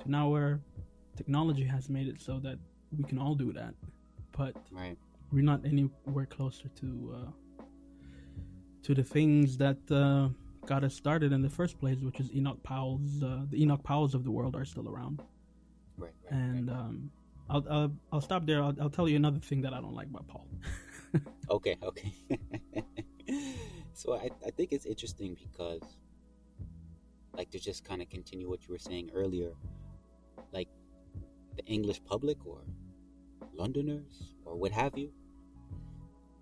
to 0.00 0.10
now 0.10 0.28
where 0.28 0.60
technology 1.16 1.64
has 1.64 1.88
made 1.88 2.06
it 2.12 2.20
so 2.20 2.38
that 2.40 2.58
we 2.96 3.04
can 3.04 3.18
all 3.18 3.34
do 3.34 3.52
that 3.52 3.74
but 4.32 4.54
Right. 4.70 4.96
we're 5.32 5.42
not 5.52 5.60
anywhere 5.64 6.26
closer 6.26 6.68
to 6.80 6.88
uh, 7.18 7.30
to 8.82 8.94
the 8.94 9.02
things 9.04 9.56
that 9.58 9.78
uh, 9.90 10.28
got 10.66 10.84
us 10.84 10.94
started 10.94 11.32
in 11.32 11.40
the 11.42 11.48
first 11.48 11.78
place, 11.78 11.98
which 12.00 12.18
is 12.18 12.32
Enoch 12.34 12.60
Powell's. 12.64 13.22
Uh, 13.22 13.42
the 13.50 13.62
Enoch 13.62 13.82
Powells 13.84 14.12
of 14.14 14.24
the 14.24 14.30
world 14.30 14.56
are 14.56 14.64
still 14.64 14.88
around, 14.88 15.22
Right. 15.96 16.12
Right. 16.24 16.32
and 16.32 16.70
um, 16.70 17.10
I'll, 17.50 17.64
I'll 17.70 17.92
I'll 18.12 18.20
stop 18.20 18.46
there. 18.46 18.62
I'll, 18.62 18.74
I'll 18.80 18.90
tell 18.90 19.08
you 19.08 19.16
another 19.16 19.38
thing 19.38 19.62
that 19.62 19.72
I 19.74 19.80
don't 19.80 19.94
like 19.94 20.08
about 20.08 20.26
Paul. 20.28 20.46
Okay, 21.50 21.76
okay. 21.82 22.14
so 23.92 24.14
I, 24.14 24.30
I 24.46 24.50
think 24.50 24.72
it's 24.72 24.86
interesting 24.86 25.36
because, 25.38 25.82
like, 27.36 27.50
to 27.50 27.58
just 27.58 27.84
kind 27.84 28.00
of 28.00 28.08
continue 28.08 28.48
what 28.48 28.66
you 28.66 28.72
were 28.72 28.78
saying 28.78 29.10
earlier, 29.14 29.52
like, 30.52 30.68
the 31.56 31.64
English 31.66 32.02
public 32.04 32.38
or 32.46 32.62
Londoners 33.52 34.34
or 34.46 34.54
what 34.56 34.72
have 34.72 34.96
you. 34.96 35.10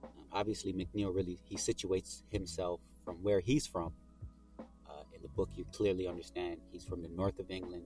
Um, 0.05 0.11
obviously, 0.33 0.73
McNeil 0.73 1.13
really 1.13 1.41
he 1.43 1.57
situates 1.57 2.23
himself 2.31 2.81
from 3.05 3.17
where 3.17 3.41
he's 3.41 3.67
from. 3.67 3.93
Uh, 4.61 5.03
in 5.13 5.23
the 5.23 5.29
book, 5.29 5.49
you 5.57 5.65
clearly 5.73 6.07
understand 6.07 6.59
he's 6.71 6.85
from 6.85 7.03
the 7.03 7.09
north 7.09 7.41
of 7.41 7.51
England, 7.51 7.83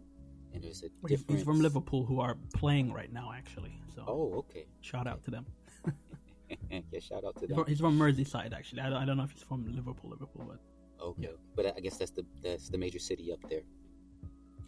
and 0.55 0.62
there's 0.64 0.82
a 0.82 0.88
He's, 1.09 1.20
difference. 1.20 1.40
he's 1.40 1.44
from 1.44 1.61
Liverpool, 1.61 2.05
who 2.05 2.20
are 2.20 2.36
playing 2.55 2.92
right 2.92 3.12
now, 3.12 3.32
actually. 3.36 3.72
So 3.94 4.05
Oh, 4.09 4.32
okay. 4.38 4.66
shout 4.80 5.07
out 5.07 5.22
to 5.24 5.30
them. 5.30 5.44
yeah, 6.70 7.00
shout 7.00 7.24
out 7.24 7.36
to 7.40 7.46
them. 7.46 7.64
he's 7.66 7.80
from 7.80 7.98
Merseyside, 7.98 8.52
actually. 8.55 8.80
I 8.80 8.88
don't, 8.90 9.02
I 9.02 9.05
don't 9.05 9.16
know 9.16 9.24
if 9.24 9.30
he's 9.32 9.42
from 9.42 9.66
Liverpool, 9.74 10.11
Liverpool, 10.11 10.44
but 10.48 10.59
Okay, 11.05 11.30
but 11.55 11.66
I 11.76 11.80
guess 11.80 11.98
that's 11.98 12.12
the 12.12 12.24
that's 12.42 12.70
the 12.70 12.78
major 12.78 12.98
city 12.98 13.30
up 13.32 13.40
there. 13.50 13.61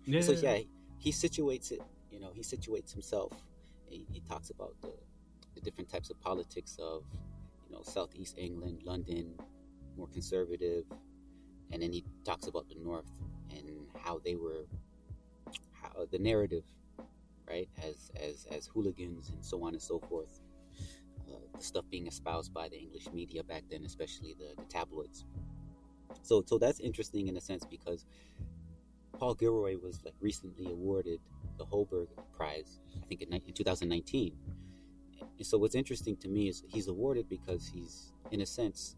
yeah, 0.05 0.21
So 0.21 0.33
yeah, 0.33 0.59
he 0.99 1.11
situates 1.13 1.71
it. 1.73 1.81
You 2.11 2.21
know, 2.21 2.31
he 2.35 2.43
situates 2.43 2.93
himself. 2.93 3.33
He, 3.89 4.07
he 4.13 4.21
talks 4.29 4.51
about 4.51 4.75
the, 4.83 4.93
the 5.55 5.61
different 5.63 5.89
types 5.89 6.11
of 6.11 6.21
politics 6.21 6.77
of 6.83 7.05
you 7.65 7.75
know 7.75 7.83
southeast 7.83 8.37
England, 8.39 8.83
London, 8.85 9.35
more 9.97 10.09
conservative, 10.09 10.85
and 11.73 11.81
then 11.81 11.93
he 11.93 12.05
talks 12.25 12.49
about 12.49 12.69
the 12.69 12.75
north 12.75 13.11
and 13.57 13.87
how 14.05 14.19
they 14.25 14.35
were, 14.35 14.67
how 15.97 16.07
the 16.11 16.19
narrative 16.19 16.65
right? 17.49 17.69
As 17.83 18.11
as 18.21 18.47
as 18.51 18.67
hooligans 18.67 19.31
and 19.31 19.45
so 19.45 19.63
on 19.63 19.73
and 19.73 19.83
so 19.83 19.99
forth. 19.99 20.41
Uh, 21.29 21.39
the 21.57 21.63
stuff 21.63 21.85
being 21.91 22.07
espoused 22.07 22.55
by 22.55 22.69
the 22.69 22.77
English 22.77 23.09
media 23.13 23.43
back 23.43 23.65
then, 23.69 23.85
especially 23.85 24.37
the, 24.39 24.61
the 24.61 24.69
tabloids. 24.69 25.25
So 26.23 26.43
so 26.47 26.59
that's 26.59 26.81
interesting 26.81 27.29
in 27.29 27.37
a 27.37 27.41
sense 27.41 27.65
because 27.65 28.05
Paul 29.19 29.35
Gilroy 29.35 29.77
was 29.79 30.05
like 30.05 30.15
recently 30.21 30.71
awarded 30.71 31.21
the 31.59 31.65
Holberg 31.65 32.09
Prize, 32.37 32.81
I 32.95 33.07
think 33.07 33.23
in, 33.23 33.33
in 33.33 33.53
2019. 33.55 34.37
And 35.39 35.47
so 35.47 35.59
what's 35.59 35.75
interesting 35.75 36.17
to 36.19 36.29
me 36.29 36.49
is 36.49 36.63
he's 36.69 36.89
awarded 36.89 37.29
because 37.29 37.67
he's, 37.67 38.13
in 38.31 38.43
a 38.43 38.47
sense, 38.47 38.97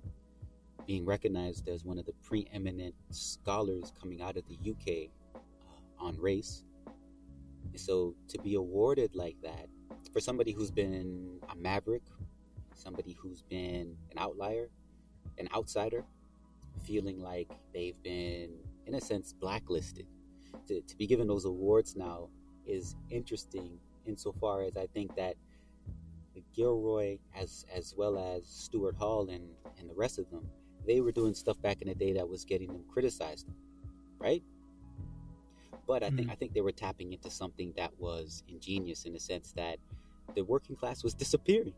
being 0.86 1.05
recognized 1.05 1.68
as 1.68 1.84
one 1.84 1.99
of 1.99 2.07
the 2.07 2.14
preeminent 2.24 2.94
scholars 3.11 3.92
coming 4.01 4.20
out 4.20 4.36
of 4.36 4.42
the 4.49 4.59
UK 4.70 5.11
uh, 5.36 6.05
on 6.05 6.18
race. 6.18 6.64
So 7.79 8.14
to 8.29 8.39
be 8.43 8.55
awarded 8.55 9.14
like 9.14 9.37
that 9.43 9.68
for 10.12 10.20
somebody 10.20 10.53
who's 10.53 10.70
been 10.70 11.41
a 11.51 11.57
maverick, 11.57 12.03
somebody 12.74 13.16
who's 13.20 13.43
been 13.43 13.97
an 14.11 14.18
outlier, 14.18 14.68
an 15.39 15.49
outsider, 15.55 16.05
feeling 16.85 17.20
like 17.20 17.51
they've 17.72 18.01
been, 18.03 18.51
in 18.87 18.95
a 18.95 19.01
sense, 19.01 19.33
blacklisted. 19.33 20.07
To, 20.68 20.81
to 20.81 20.97
be 20.97 21.07
given 21.07 21.26
those 21.26 21.45
awards 21.45 21.97
now 21.97 22.29
is 22.66 22.95
interesting 23.11 23.79
insofar 24.07 24.62
as 24.62 24.76
I 24.76 24.87
think 24.87 25.14
that 25.16 25.37
Gilroy, 26.55 27.18
as 27.37 27.66
as 27.74 27.95
well 27.97 28.18
as 28.18 28.47
Stuart 28.47 28.97
Hall 28.97 29.29
and, 29.29 29.49
and 29.79 29.89
the 29.89 29.95
rest 29.95 30.18
of 30.18 30.31
them, 30.31 30.49
they 30.87 31.01
were 31.01 31.12
doing 31.12 31.35
stuff 31.35 31.61
back 31.62 31.83
in 31.83 31.89
the 31.89 31.95
day 31.95 32.12
that 32.14 32.29
was 32.29 32.45
getting 32.45 32.68
them 32.68 32.85
criticized, 32.93 33.47
right? 34.18 34.43
But 35.89 36.05
I 36.05 36.11
think 36.11 36.28
Mhm. 36.28 36.32
I 36.32 36.36
think 36.36 36.55
they 36.55 36.62
were 36.62 36.72
tapping 36.72 37.14
into 37.14 37.30
something 37.30 37.74
that 37.78 37.99
was 38.01 38.45
ingenious 38.49 39.07
in 39.07 39.14
the 39.14 39.20
sense 39.20 39.53
that 39.55 39.80
the 40.36 40.45
working 40.45 40.76
class 40.76 41.05
was 41.05 41.14
disappearing. 41.14 41.74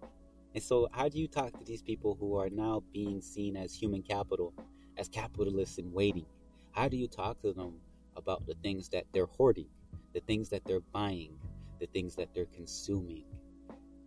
And 0.54 0.62
so, 0.64 0.88
how 0.92 1.08
do 1.08 1.18
you 1.20 1.28
talk 1.28 1.56
to 1.58 1.64
these 1.64 1.82
people 1.82 2.16
who 2.16 2.36
are 2.36 2.50
now 2.50 2.82
being 2.92 3.22
seen 3.22 3.56
as 3.56 3.74
human 3.74 4.02
capital, 4.02 4.54
as 4.98 5.08
capitalists 5.08 5.78
in 5.78 5.92
waiting? 5.92 6.26
How 6.72 6.88
do 6.88 6.98
you 6.98 7.08
talk 7.08 7.40
to 7.42 7.54
them 7.54 7.80
about 8.16 8.46
the 8.46 8.56
things 8.56 8.90
that 8.90 9.06
they're 9.14 9.26
hoarding, 9.26 9.68
the 10.14 10.20
things 10.20 10.50
that 10.50 10.66
they're 10.66 10.80
buying, 10.80 11.38
the 11.80 11.86
things 11.88 12.16
that 12.16 12.34
they're 12.34 12.46
consuming? 12.46 13.26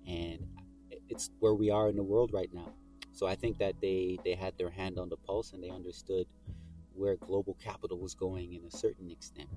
And 0.08 0.48
it's 1.10 1.32
where 1.40 1.56
we 1.56 1.72
are 1.72 1.90
in 1.90 1.98
the 1.98 2.04
world 2.04 2.34
right 2.34 2.54
now. 2.54 2.72
So 3.14 3.28
I 3.28 3.36
think 3.36 3.60
that 3.60 3.82
they 3.82 4.20
they 4.26 4.36
had 4.36 4.58
their 4.58 4.72
hand 4.72 5.00
on 5.00 5.10
the 5.10 5.18
pulse 5.18 5.54
and 5.54 5.64
they 5.64 5.72
understood 5.72 6.28
where 6.96 7.18
global 7.18 7.56
capital 7.56 8.00
was 8.00 8.16
going 8.16 8.54
in 8.54 8.66
a 8.66 8.72
certain 8.72 9.12
extent. 9.12 9.50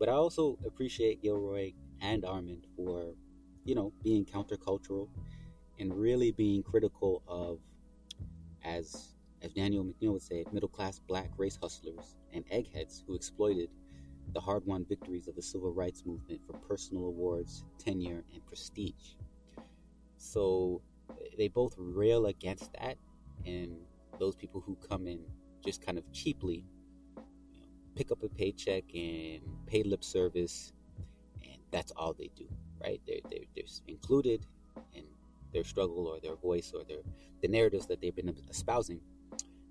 But 0.00 0.08
I 0.08 0.12
also 0.12 0.58
appreciate 0.66 1.22
Gilroy 1.22 1.74
and 2.00 2.22
Armond 2.22 2.64
for, 2.74 3.14
you 3.64 3.74
know, 3.74 3.92
being 4.02 4.24
countercultural 4.24 5.08
and 5.78 5.94
really 5.94 6.32
being 6.32 6.62
critical 6.62 7.22
of, 7.28 7.60
as 8.64 9.14
as 9.42 9.52
Daniel 9.52 9.84
McNeil 9.84 10.12
would 10.12 10.22
say, 10.22 10.44
middle 10.52 10.68
class 10.68 10.98
black 10.98 11.30
race 11.36 11.58
hustlers 11.62 12.16
and 12.32 12.44
eggheads 12.50 13.04
who 13.06 13.14
exploited 13.14 13.68
the 14.32 14.40
hard 14.40 14.64
won 14.66 14.84
victories 14.86 15.28
of 15.28 15.36
the 15.36 15.42
civil 15.42 15.72
rights 15.72 16.02
movement 16.06 16.40
for 16.46 16.54
personal 16.66 17.06
awards, 17.06 17.64
tenure, 17.78 18.24
and 18.32 18.44
prestige. 18.46 19.16
So 20.16 20.82
they 21.36 21.48
both 21.48 21.74
rail 21.78 22.26
against 22.26 22.72
that, 22.74 22.96
and 23.44 23.76
those 24.18 24.36
people 24.36 24.62
who 24.62 24.76
come 24.76 25.06
in 25.06 25.20
just 25.64 25.84
kind 25.84 25.98
of 25.98 26.10
cheaply 26.12 26.64
pick 28.00 28.10
up 28.10 28.22
a 28.22 28.28
paycheck 28.30 28.84
and 28.94 29.42
pay 29.66 29.82
lip 29.82 30.02
service, 30.02 30.72
and 31.42 31.58
that's 31.70 31.92
all 31.92 32.14
they 32.14 32.30
do, 32.34 32.46
right? 32.82 32.98
They're, 33.06 33.20
they're, 33.28 33.44
they're 33.54 33.66
included 33.88 34.46
in 34.94 35.04
their 35.52 35.64
struggle 35.64 36.06
or 36.06 36.18
their 36.18 36.36
voice 36.36 36.72
or 36.74 36.82
their 36.84 37.00
the 37.42 37.48
narratives 37.48 37.86
that 37.88 38.00
they've 38.00 38.16
been 38.16 38.34
espousing 38.48 39.02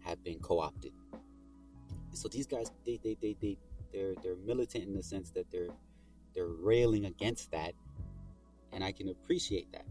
have 0.06 0.24
been 0.24 0.38
co-opted. 0.42 0.92
So 2.12 2.28
these 2.28 2.46
guys, 2.46 2.72
they, 2.86 3.00
they, 3.04 3.18
they, 3.20 3.36
they, 3.42 3.58
they're, 3.92 4.14
they're 4.22 4.36
militant 4.36 4.84
in 4.84 4.94
the 4.94 5.02
sense 5.02 5.32
that 5.32 5.50
they're, 5.52 5.70
they're 6.36 6.46
railing 6.46 7.06
against 7.06 7.50
that, 7.50 7.74
and 8.72 8.84
I 8.84 8.92
can 8.92 9.10
appreciate 9.10 9.72
that 9.72 9.86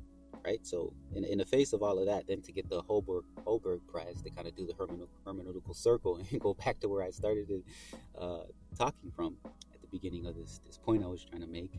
right? 0.49 0.66
So, 0.66 0.92
in, 1.14 1.24
in 1.24 1.38
the 1.38 1.44
face 1.44 1.72
of 1.72 1.82
all 1.82 1.99
of 1.99 2.07
that, 2.07 2.26
then 2.26 2.40
to 2.42 2.53
get 2.53 2.68
the 2.68 2.82
Holberg 2.82 3.24
Holberg 3.46 3.80
Prize 3.86 4.22
to 4.22 4.30
kind 4.30 4.49
of 4.49 4.57
do 4.57 4.66
the 4.66 4.72
hermeneu- 4.72 5.09
hermeneutical 5.26 5.76
circle 5.76 6.16
and 6.30 6.40
go 6.40 6.55
back 6.55 6.80
to 6.80 6.88
where 6.88 7.03
I 7.03 7.11
started 7.11 7.62
uh, 8.18 8.44
talking 8.76 9.11
from 9.14 9.36
at 9.74 9.80
the 9.80 9.88
beginning 9.90 10.26
of 10.26 10.36
this 10.36 10.61
this 10.66 10.78
point 10.78 11.05
I 11.05 11.07
was 11.07 11.24
trying 11.24 11.42
to 11.42 11.49
make 11.49 11.72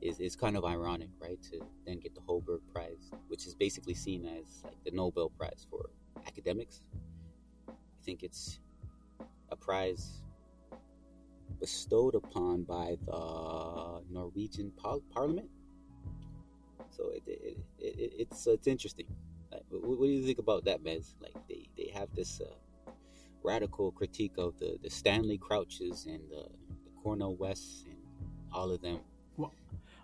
is 0.00 0.20
is 0.20 0.36
kind 0.36 0.56
of 0.56 0.64
ironic, 0.64 1.10
right? 1.20 1.40
To 1.50 1.60
then 1.86 1.98
get 1.98 2.14
the 2.14 2.22
Holberg 2.22 2.60
Prize, 2.72 3.10
which 3.28 3.46
is 3.46 3.54
basically 3.54 3.94
seen 3.94 4.24
as 4.24 4.62
like 4.64 4.82
the 4.84 4.90
Nobel 4.90 5.30
Prize 5.30 5.66
for 5.70 5.90
academics. 6.26 6.80
I 7.68 8.02
think 8.04 8.22
it's 8.22 8.60
a 9.50 9.56
prize 9.56 10.22
bestowed 11.60 12.14
upon 12.14 12.62
by 12.62 12.96
the 13.04 14.02
Norwegian 14.10 14.70
par- 14.76 15.04
Parliament. 15.12 15.48
So 16.98 17.10
it, 17.14 17.22
it, 17.26 17.56
it, 17.78 17.98
it 17.98 18.12
it's 18.18 18.46
it's 18.48 18.66
interesting. 18.66 19.06
Like, 19.52 19.62
what, 19.70 19.98
what 20.00 20.06
do 20.06 20.12
you 20.12 20.24
think 20.26 20.38
about 20.38 20.64
that, 20.64 20.82
Mez? 20.82 21.14
Like 21.22 21.36
they, 21.48 21.68
they 21.76 21.90
have 21.94 22.08
this 22.14 22.40
uh, 22.40 22.90
radical 23.44 23.92
critique 23.92 24.34
of 24.36 24.58
the, 24.58 24.78
the 24.82 24.90
Stanley 24.90 25.38
Crouches 25.38 26.06
and 26.06 26.20
the, 26.28 26.42
the 26.84 26.90
Cornell 27.02 27.36
Wests 27.36 27.84
and 27.86 27.96
all 28.52 28.72
of 28.72 28.82
them. 28.82 28.98
Well, 29.36 29.54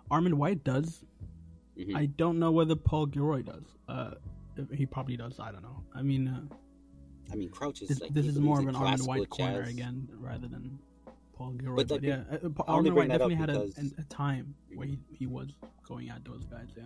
Armond 0.09 0.35
White 0.35 0.63
does. 0.63 1.03
Mhm. 1.77 1.95
I 1.95 2.05
don't 2.05 2.39
know 2.39 2.51
whether 2.51 2.75
Paul 2.75 3.07
Gilroy 3.07 3.41
does. 3.41 3.65
Uh, 3.89 4.11
he 4.73 4.85
probably 4.85 5.17
does. 5.17 5.37
I 5.39 5.51
don't 5.51 5.63
know. 5.63 5.83
I 5.93 6.01
mean, 6.01 6.29
uh, 6.29 6.55
I 7.31 7.35
mean, 7.35 7.49
Crouch 7.49 7.81
is 7.81 7.89
this, 7.89 7.99
like 7.99 8.13
this 8.13 8.25
is 8.25 8.39
more 8.39 8.59
of 8.61 8.67
an 8.67 8.75
Armond 8.75 9.05
White 9.05 9.29
corner 9.29 9.63
again, 9.63 10.07
rather 10.17 10.47
than 10.47 10.79
Paul 11.35 11.51
Gilroy. 11.51 11.75
But 11.75 11.87
But, 11.89 12.03
yeah, 12.03 12.23
uh, 12.31 12.49
Pa- 12.49 12.63
I 12.67 12.73
only 12.73 12.89
Armond 12.89 12.93
bring 12.95 13.09
White 13.09 13.19
that 13.19 13.21
up 13.21 13.29
definitely 13.29 13.35
had 13.35 13.93
a, 13.97 14.01
a 14.01 14.03
time 14.05 14.55
where 14.73 14.87
he, 14.87 14.97
he 15.11 15.27
was 15.27 15.49
going 15.87 16.09
at 16.09 16.23
those 16.25 16.45
guys. 16.45 16.67
Yeah. 16.75 16.83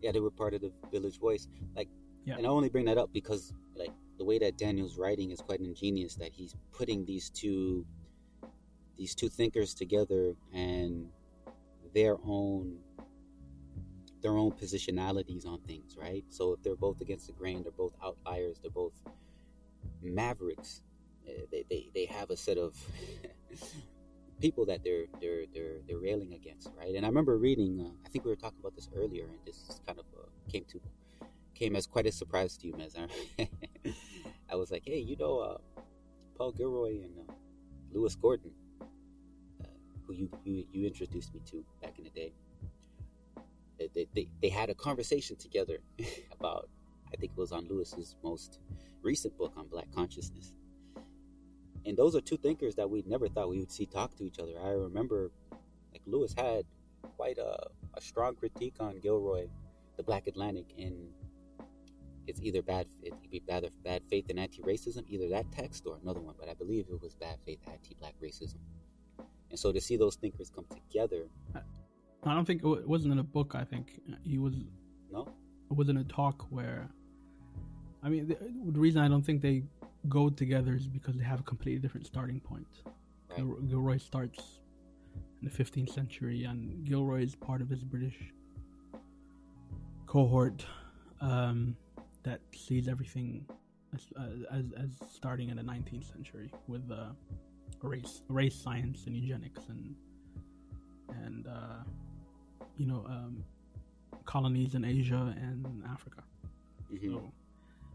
yeah, 0.00 0.12
they 0.12 0.20
were 0.20 0.30
part 0.30 0.54
of 0.54 0.60
the 0.62 0.72
Village 0.90 1.18
Voice. 1.18 1.48
Like, 1.76 1.88
Yeah. 2.24 2.36
and 2.38 2.46
I 2.46 2.50
only 2.50 2.68
bring 2.68 2.86
that 2.86 2.98
up 2.98 3.12
because 3.12 3.52
like 3.76 3.92
the 4.18 4.24
way 4.24 4.38
that 4.38 4.56
Daniel's 4.58 4.96
writing 4.98 5.30
is 5.30 5.40
quite 5.40 5.60
ingenious. 5.60 6.14
That 6.16 6.32
he's 6.32 6.54
putting 6.72 7.04
these 7.04 7.30
two, 7.30 7.84
these 8.96 9.14
two 9.14 9.28
thinkers 9.28 9.74
together 9.74 10.34
and 10.52 11.08
their 11.94 12.16
own, 12.24 12.78
their 14.22 14.36
own 14.38 14.52
positionalities 14.52 15.46
on 15.46 15.60
things, 15.62 15.96
right? 15.98 16.24
So 16.30 16.52
if 16.54 16.62
they're 16.62 16.76
both 16.76 17.00
against 17.00 17.26
the 17.26 17.32
grain, 17.34 17.62
they're 17.62 17.72
both 17.72 17.94
outliers. 18.02 18.58
They're 18.62 18.70
both 18.70 18.94
mavericks. 20.00 20.80
Uh, 21.28 21.46
They 21.50 21.64
they, 21.70 21.90
they 21.94 22.06
have 22.06 22.30
a 22.30 22.36
set 22.36 22.58
of 22.58 22.76
people 24.40 24.66
that 24.66 24.82
they're 24.84 25.06
they're 25.20 25.44
they're 25.54 25.78
they're 25.86 25.98
railing 25.98 26.34
against, 26.34 26.70
right? 26.78 26.94
And 26.94 27.04
I 27.04 27.08
remember 27.08 27.38
reading. 27.38 27.80
Uh, 27.80 27.92
I 28.06 28.08
think 28.08 28.24
we 28.24 28.30
were 28.30 28.36
talking 28.36 28.58
about 28.60 28.74
this 28.74 28.88
earlier, 28.94 29.24
and 29.26 29.38
this 29.46 29.80
kind 29.86 29.98
of 29.98 30.06
uh, 30.18 30.26
came 30.50 30.64
to 30.72 30.80
came 31.54 31.76
as 31.76 31.86
quite 31.86 32.06
a 32.06 32.12
surprise 32.12 32.56
to 32.58 32.66
you, 32.68 32.74
Mez. 32.74 32.96
I 34.50 34.56
was 34.56 34.70
like, 34.70 34.82
hey, 34.86 34.98
you 34.98 35.16
know, 35.16 35.38
uh, 35.38 35.58
Paul 36.36 36.52
Gilroy 36.52 37.02
and 37.02 37.18
uh, 37.28 37.32
Lewis 37.92 38.16
Gordon, 38.16 38.52
uh, 39.62 39.66
who 40.06 40.14
you, 40.14 40.30
you 40.44 40.64
you 40.72 40.86
introduced 40.86 41.34
me 41.34 41.40
to 41.50 41.64
back 41.82 41.98
in 41.98 42.04
the 42.04 42.10
day. 42.10 42.32
They, 43.78 43.88
they, 43.94 44.08
they, 44.14 44.28
they 44.42 44.48
had 44.48 44.70
a 44.70 44.74
conversation 44.74 45.36
together 45.36 45.80
about, 46.32 46.68
I 47.12 47.16
think 47.16 47.32
it 47.32 47.38
was 47.38 47.52
on 47.52 47.66
Lewis's 47.68 48.16
most 48.22 48.60
recent 49.02 49.36
book 49.36 49.52
on 49.56 49.66
Black 49.68 49.86
consciousness. 49.94 50.54
And 51.84 51.96
those 51.96 52.14
are 52.14 52.20
two 52.20 52.36
thinkers 52.36 52.74
that 52.76 52.88
we 52.88 53.02
never 53.06 53.28
thought 53.28 53.48
we 53.48 53.58
would 53.58 53.72
see 53.72 53.86
talk 53.86 54.16
to 54.16 54.24
each 54.24 54.38
other. 54.38 54.52
I 54.62 54.70
remember, 54.70 55.30
like 55.92 56.02
Lewis 56.06 56.34
had 56.36 56.64
quite 57.16 57.38
a, 57.38 57.66
a 57.94 58.00
strong 58.00 58.34
critique 58.36 58.74
on 58.80 59.00
Gilroy, 59.00 59.48
the 59.96 60.02
Black 60.02 60.26
Atlantic, 60.26 60.66
and 60.78 60.94
it's 62.26 62.40
either 62.40 62.62
bad 62.62 62.86
it 63.02 63.14
be 63.30 63.40
bad 63.40 63.68
bad 63.82 64.02
faith 64.08 64.26
and 64.30 64.38
anti-racism, 64.38 65.04
either 65.08 65.28
that 65.28 65.50
text 65.50 65.84
or 65.86 65.98
another 66.02 66.20
one. 66.20 66.34
But 66.38 66.48
I 66.48 66.54
believe 66.54 66.86
it 66.90 67.00
was 67.02 67.14
bad 67.14 67.36
faith 67.44 67.58
anti-black 67.66 68.14
racism. 68.22 68.58
And 69.50 69.58
so 69.58 69.72
to 69.72 69.80
see 69.80 69.96
those 69.96 70.16
thinkers 70.16 70.50
come 70.54 70.64
together, 70.70 71.24
uh, 71.54 71.60
I 72.24 72.34
don't 72.34 72.44
think 72.44 72.62
it 72.62 72.68
it 72.68 72.88
wasn't 72.88 73.12
in 73.12 73.18
a 73.18 73.24
book. 73.24 73.54
I 73.54 73.64
think 73.64 74.00
uh, 74.10 74.16
he 74.22 74.38
was. 74.38 74.54
no, 75.10 75.28
It 75.70 75.76
was 75.76 75.88
in 75.88 75.96
a 75.96 76.04
talk 76.04 76.46
where. 76.50 76.88
I 78.04 78.08
mean, 78.08 78.26
the, 78.26 78.36
the 78.72 78.80
reason 78.80 79.00
I 79.00 79.08
don't 79.08 79.22
think 79.22 79.42
they 79.42 79.62
go 80.08 80.28
together 80.28 80.74
is 80.74 80.86
because 80.86 81.16
they 81.16 81.24
have 81.24 81.40
a 81.40 81.42
completely 81.42 81.80
different 81.80 82.06
starting 82.06 82.40
point. 82.40 82.66
Gil- 83.36 83.60
Gilroy 83.68 83.98
starts 83.98 84.60
in 85.40 85.48
the 85.48 85.64
15th 85.64 85.92
century, 85.92 86.44
and 86.44 86.84
Gilroy 86.84 87.22
is 87.22 87.34
part 87.34 87.60
of 87.60 87.68
this 87.68 87.82
British 87.82 88.16
cohort 90.06 90.64
um, 91.20 91.76
that 92.22 92.40
sees 92.54 92.88
everything 92.88 93.46
as, 93.94 94.06
uh, 94.16 94.56
as 94.56 94.72
as 94.72 94.90
starting 95.10 95.48
in 95.48 95.56
the 95.56 95.62
19th 95.62 96.10
century 96.12 96.50
with 96.66 96.90
uh, 96.90 97.06
race 97.82 98.22
race 98.28 98.54
science 98.54 99.04
and 99.06 99.16
eugenics 99.16 99.62
and 99.68 99.94
and 101.24 101.46
uh, 101.46 101.82
you 102.76 102.86
know, 102.86 103.04
um, 103.06 103.44
colonies 104.24 104.74
in 104.74 104.84
Asia 104.84 105.34
and 105.40 105.84
Africa. 105.90 106.22
hmm 106.90 107.14
So 107.14 107.32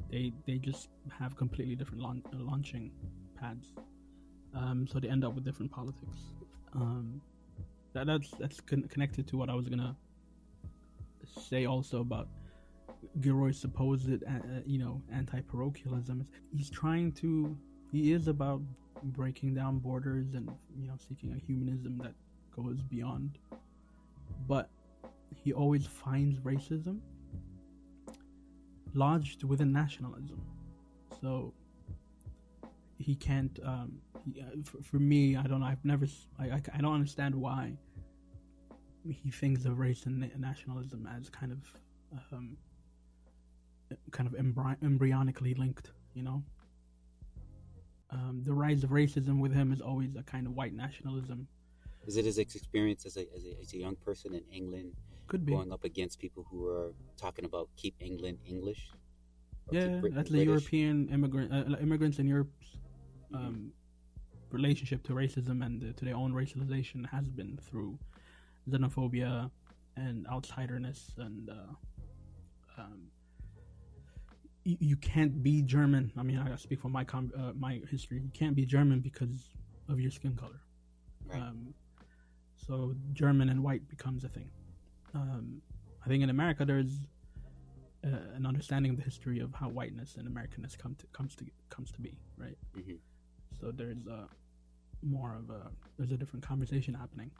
they 0.09 0.33
they 0.45 0.57
just 0.57 0.89
have 1.19 1.35
completely 1.35 1.75
different 1.75 2.03
uh, 2.03 2.37
launching 2.37 2.91
pads. 3.39 3.73
Um, 4.55 4.87
so 4.87 4.99
they 4.99 5.09
end 5.09 5.23
up 5.23 5.33
with 5.35 5.43
different 5.43 5.71
politics. 5.71 6.17
Um, 6.73 7.21
that, 7.93 8.07
that's 8.07 8.31
that's 8.39 8.61
con- 8.61 8.87
connected 8.89 9.27
to 9.27 9.37
what 9.37 9.49
I 9.49 9.53
was 9.53 9.67
gonna 9.67 9.95
say 11.49 11.65
also 11.65 12.01
about 12.01 12.27
Gilroy's 13.21 13.59
supposed 13.59 14.11
uh, 14.11 14.29
you 14.65 14.79
know 14.79 15.01
anti-parochialism. 15.11 16.27
He's 16.55 16.69
trying 16.69 17.11
to 17.13 17.57
he 17.91 18.13
is 18.13 18.27
about 18.27 18.61
breaking 19.03 19.53
down 19.53 19.79
borders 19.79 20.33
and 20.33 20.49
you 20.79 20.87
know 20.87 20.95
seeking 21.07 21.33
a 21.33 21.45
humanism 21.45 21.97
that 21.99 22.13
goes 22.55 22.81
beyond. 22.81 23.37
But 24.47 24.69
he 25.43 25.53
always 25.53 25.85
finds 25.85 26.39
racism 26.39 26.99
lodged 28.93 29.43
within 29.43 29.71
nationalism. 29.71 30.41
So 31.21 31.53
he 32.97 33.15
can't. 33.15 33.59
Um, 33.63 33.99
he, 34.25 34.41
uh, 34.41 34.45
for, 34.63 34.81
for 34.83 34.97
me, 34.97 35.35
I 35.35 35.43
don't 35.43 35.59
know. 35.61 35.65
I've 35.65 35.83
never. 35.83 36.07
I 36.39 36.59
don't 36.79 36.93
understand 36.93 37.35
why 37.35 37.73
he 39.07 39.31
thinks 39.31 39.65
of 39.65 39.79
race 39.79 40.05
and 40.05 40.29
nationalism 40.37 41.07
as 41.17 41.29
kind 41.29 41.51
of, 41.51 41.59
um, 42.33 42.57
kind 44.11 44.27
of 44.27 44.33
embry- 44.33 44.77
embryonically 44.79 45.57
linked. 45.57 45.91
You 46.13 46.23
know. 46.23 46.43
Um, 48.09 48.41
the 48.45 48.53
rise 48.53 48.83
of 48.85 48.91
racism 48.91 49.41
with 49.41 49.53
him 49.53 49.73
is 49.73 49.81
always 49.81 50.15
a 50.15 50.23
kind 50.23 50.47
of 50.47 50.53
white 50.53 50.73
nationalism. 50.73 51.47
Is 52.05 52.15
it 52.15 52.23
his 52.23 52.37
experience 52.37 53.05
as 53.05 53.17
a, 53.17 53.27
as 53.35 53.43
a 53.43 53.59
as 53.61 53.73
a 53.73 53.77
young 53.77 53.95
person 53.97 54.33
in 54.33 54.43
England, 54.51 54.93
Could 55.27 55.45
be. 55.45 55.53
going 55.53 55.71
up 55.71 55.83
against 55.83 56.19
people 56.19 56.45
who 56.49 56.67
are 56.67 56.93
talking 57.17 57.45
about 57.45 57.69
keep 57.75 57.95
England 57.99 58.39
English? 58.45 58.91
Yeah, 59.71 59.81
that's 59.81 60.29
the 60.29 60.35
British? 60.35 60.47
European 60.47 61.09
immigrant 61.09 61.51
uh, 61.51 61.77
immigrants 61.81 62.19
in 62.19 62.27
Europe's 62.27 62.77
um, 63.33 63.71
relationship 64.51 65.03
to 65.03 65.13
racism 65.13 65.65
and 65.65 65.95
to 65.97 66.05
their 66.05 66.15
own 66.15 66.31
racialization 66.31 67.05
has 67.09 67.27
been 67.27 67.59
through 67.69 67.99
xenophobia 68.69 69.51
and 69.97 70.25
outsiderness 70.27 71.17
and 71.17 71.49
uh, 71.49 72.81
um, 72.81 73.07
you, 74.63 74.77
you 74.79 74.95
can't 74.97 75.41
be 75.41 75.61
German. 75.61 76.11
I 76.17 76.23
mean, 76.23 76.37
I 76.37 76.55
speak 76.57 76.81
from 76.81 76.91
my 76.91 77.03
com- 77.03 77.31
uh, 77.37 77.53
my 77.57 77.81
history. 77.89 78.21
You 78.21 78.31
can't 78.33 78.55
be 78.55 78.65
German 78.65 78.99
because 78.99 79.55
of 79.89 79.99
your 79.99 80.11
skin 80.11 80.35
color. 80.35 80.61
Right. 81.25 81.41
Um, 81.41 81.73
so 82.55 82.93
German 83.13 83.49
and 83.49 83.63
white 83.63 83.87
becomes 83.87 84.23
a 84.23 84.29
thing. 84.29 84.49
Um, 85.13 85.61
I 86.05 86.07
think 86.09 86.23
in 86.23 86.29
America 86.29 86.65
there's 86.65 87.07
uh, 88.05 88.09
an 88.35 88.45
understanding 88.45 88.91
of 88.91 88.97
the 88.97 89.03
history 89.03 89.39
of 89.39 89.53
how 89.53 89.69
whiteness 89.69 90.15
and 90.17 90.27
Americanness 90.27 90.77
come 90.77 90.95
to 90.95 91.07
comes 91.07 91.35
to 91.35 91.45
comes 91.69 91.91
to 91.91 92.01
be, 92.01 92.17
right? 92.37 92.57
Mhm. 92.75 92.99
So 93.59 93.71
there's 93.71 94.07
uh, 94.07 94.27
more 95.01 95.35
of 95.35 95.49
a 95.49 95.71
there's 95.97 96.11
a 96.11 96.17
different 96.17 96.45
conversation 96.45 96.93
happening. 96.93 97.31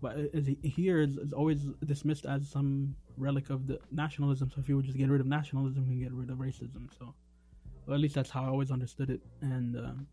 But 0.00 0.34
here 0.62 1.00
is, 1.02 1.18
is 1.18 1.32
always 1.34 1.66
dismissed 1.84 2.24
as 2.24 2.48
some 2.48 2.96
relic 3.18 3.50
of 3.50 3.66
the 3.66 3.78
nationalism. 3.92 4.50
So 4.50 4.58
if 4.60 4.68
you 4.68 4.76
would 4.76 4.86
just 4.86 4.96
get 4.96 5.10
rid 5.10 5.20
of 5.20 5.26
nationalism, 5.26 5.84
you 5.90 5.98
can 5.98 6.02
get 6.04 6.12
rid 6.12 6.30
of 6.30 6.38
racism. 6.38 6.88
So, 6.98 7.14
well, 7.86 7.94
at 7.96 8.00
least 8.00 8.14
that's 8.14 8.30
how 8.30 8.44
I 8.44 8.48
always 8.48 8.70
understood 8.70 9.10
it. 9.10 9.20
And 9.42 9.76
um, 9.76 10.06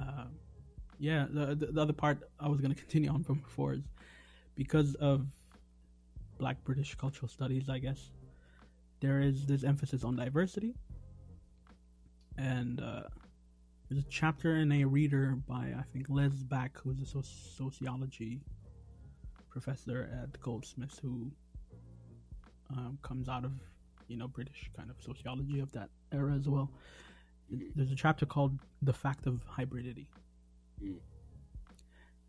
uh, 0.00 0.24
yeah, 0.98 1.26
the, 1.30 1.54
the 1.54 1.66
the 1.66 1.80
other 1.80 1.92
part 1.92 2.28
I 2.40 2.48
was 2.48 2.60
going 2.60 2.74
to 2.74 2.80
continue 2.80 3.10
on 3.10 3.22
from 3.22 3.38
before 3.38 3.74
is 3.74 3.82
because 4.56 4.94
of 4.96 5.26
Black 6.38 6.62
British 6.64 6.94
cultural 6.96 7.28
studies, 7.28 7.68
I 7.68 7.78
guess 7.78 8.10
there 9.00 9.20
is 9.20 9.46
this 9.46 9.62
emphasis 9.62 10.02
on 10.02 10.16
diversity, 10.16 10.74
and 12.36 12.80
uh, 12.80 13.02
there's 13.88 14.02
a 14.02 14.08
chapter 14.08 14.56
in 14.56 14.72
a 14.72 14.84
reader 14.84 15.36
by 15.46 15.74
I 15.78 15.84
think 15.92 16.06
Les 16.08 16.42
Back, 16.42 16.76
who's 16.78 17.00
a 17.00 17.04
soci- 17.04 17.56
sociology 17.56 18.40
professor 19.50 20.08
at 20.22 20.40
Goldsmiths, 20.40 20.98
who 20.98 21.30
um, 22.70 22.98
comes 23.02 23.28
out 23.28 23.44
of 23.44 23.52
you 24.08 24.16
know 24.16 24.28
British 24.28 24.70
kind 24.76 24.90
of 24.90 24.96
sociology 25.00 25.60
of 25.60 25.70
that 25.72 25.90
era 26.12 26.34
as 26.34 26.48
well. 26.48 26.70
There's 27.48 27.92
a 27.92 27.96
chapter 27.96 28.26
called 28.26 28.58
"The 28.82 28.92
Fact 28.92 29.26
of 29.26 29.40
Hybridity." 29.46 30.06
Mm. 30.82 30.96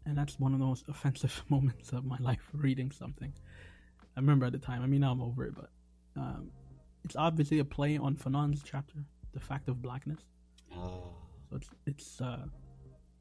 And 0.08 0.18
that's 0.18 0.40
one 0.40 0.54
of 0.54 0.60
the 0.60 0.66
most 0.66 0.88
offensive 0.88 1.44
moments 1.50 1.92
of 1.92 2.06
my 2.06 2.18
life 2.20 2.50
reading 2.54 2.92
something. 2.92 3.34
I 4.16 4.20
remember 4.20 4.46
at 4.46 4.54
the 4.54 4.58
time. 4.58 4.82
I 4.82 4.88
mean, 4.88 5.02
now 5.02 5.12
I'm 5.12 5.22
over 5.22 5.46
it, 5.46 5.54
but 5.54 5.70
um, 6.16 6.50
it's 7.04 7.16
obviously 7.16 7.60
a 7.60 7.66
play 7.66 7.98
on 7.98 8.16
Fanon's 8.16 8.64
chapter, 8.64 8.96
"The 9.34 9.40
Fact 9.40 9.68
of 9.70 9.82
Blackness." 9.82 10.22
Ah, 10.74 11.02
So 11.50 11.58
it's 11.58 11.70
it's 11.86 12.22
uh, 12.22 12.46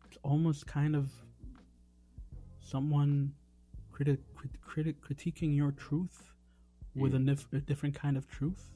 it's 0.07 0.17
almost 0.23 0.67
kind 0.67 0.95
of 0.97 1.11
someone 2.61 3.33
criti- 3.93 4.19
crit- 4.35 4.61
criti- 4.67 4.95
critiquing 5.07 5.55
your 5.57 5.73
truth 5.73 6.33
with 6.95 7.15
a, 7.15 7.19
nif- 7.19 7.53
a 7.53 7.61
different 7.61 7.95
kind 7.95 8.17
of 8.17 8.27
truth, 8.29 8.71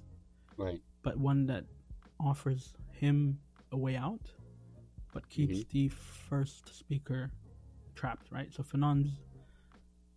right. 0.58 0.80
but 1.02 1.16
one 1.16 1.46
that 1.46 1.64
offers 2.20 2.74
him 2.92 3.38
a 3.72 3.76
way 3.78 3.96
out, 3.96 4.30
but 5.14 5.26
keeps 5.30 5.64
the 5.72 5.88
first 5.88 6.78
speaker 6.78 7.30
trapped. 8.00 8.26
Right. 8.30 8.50
So 8.56 8.62
Fanon's 8.62 9.10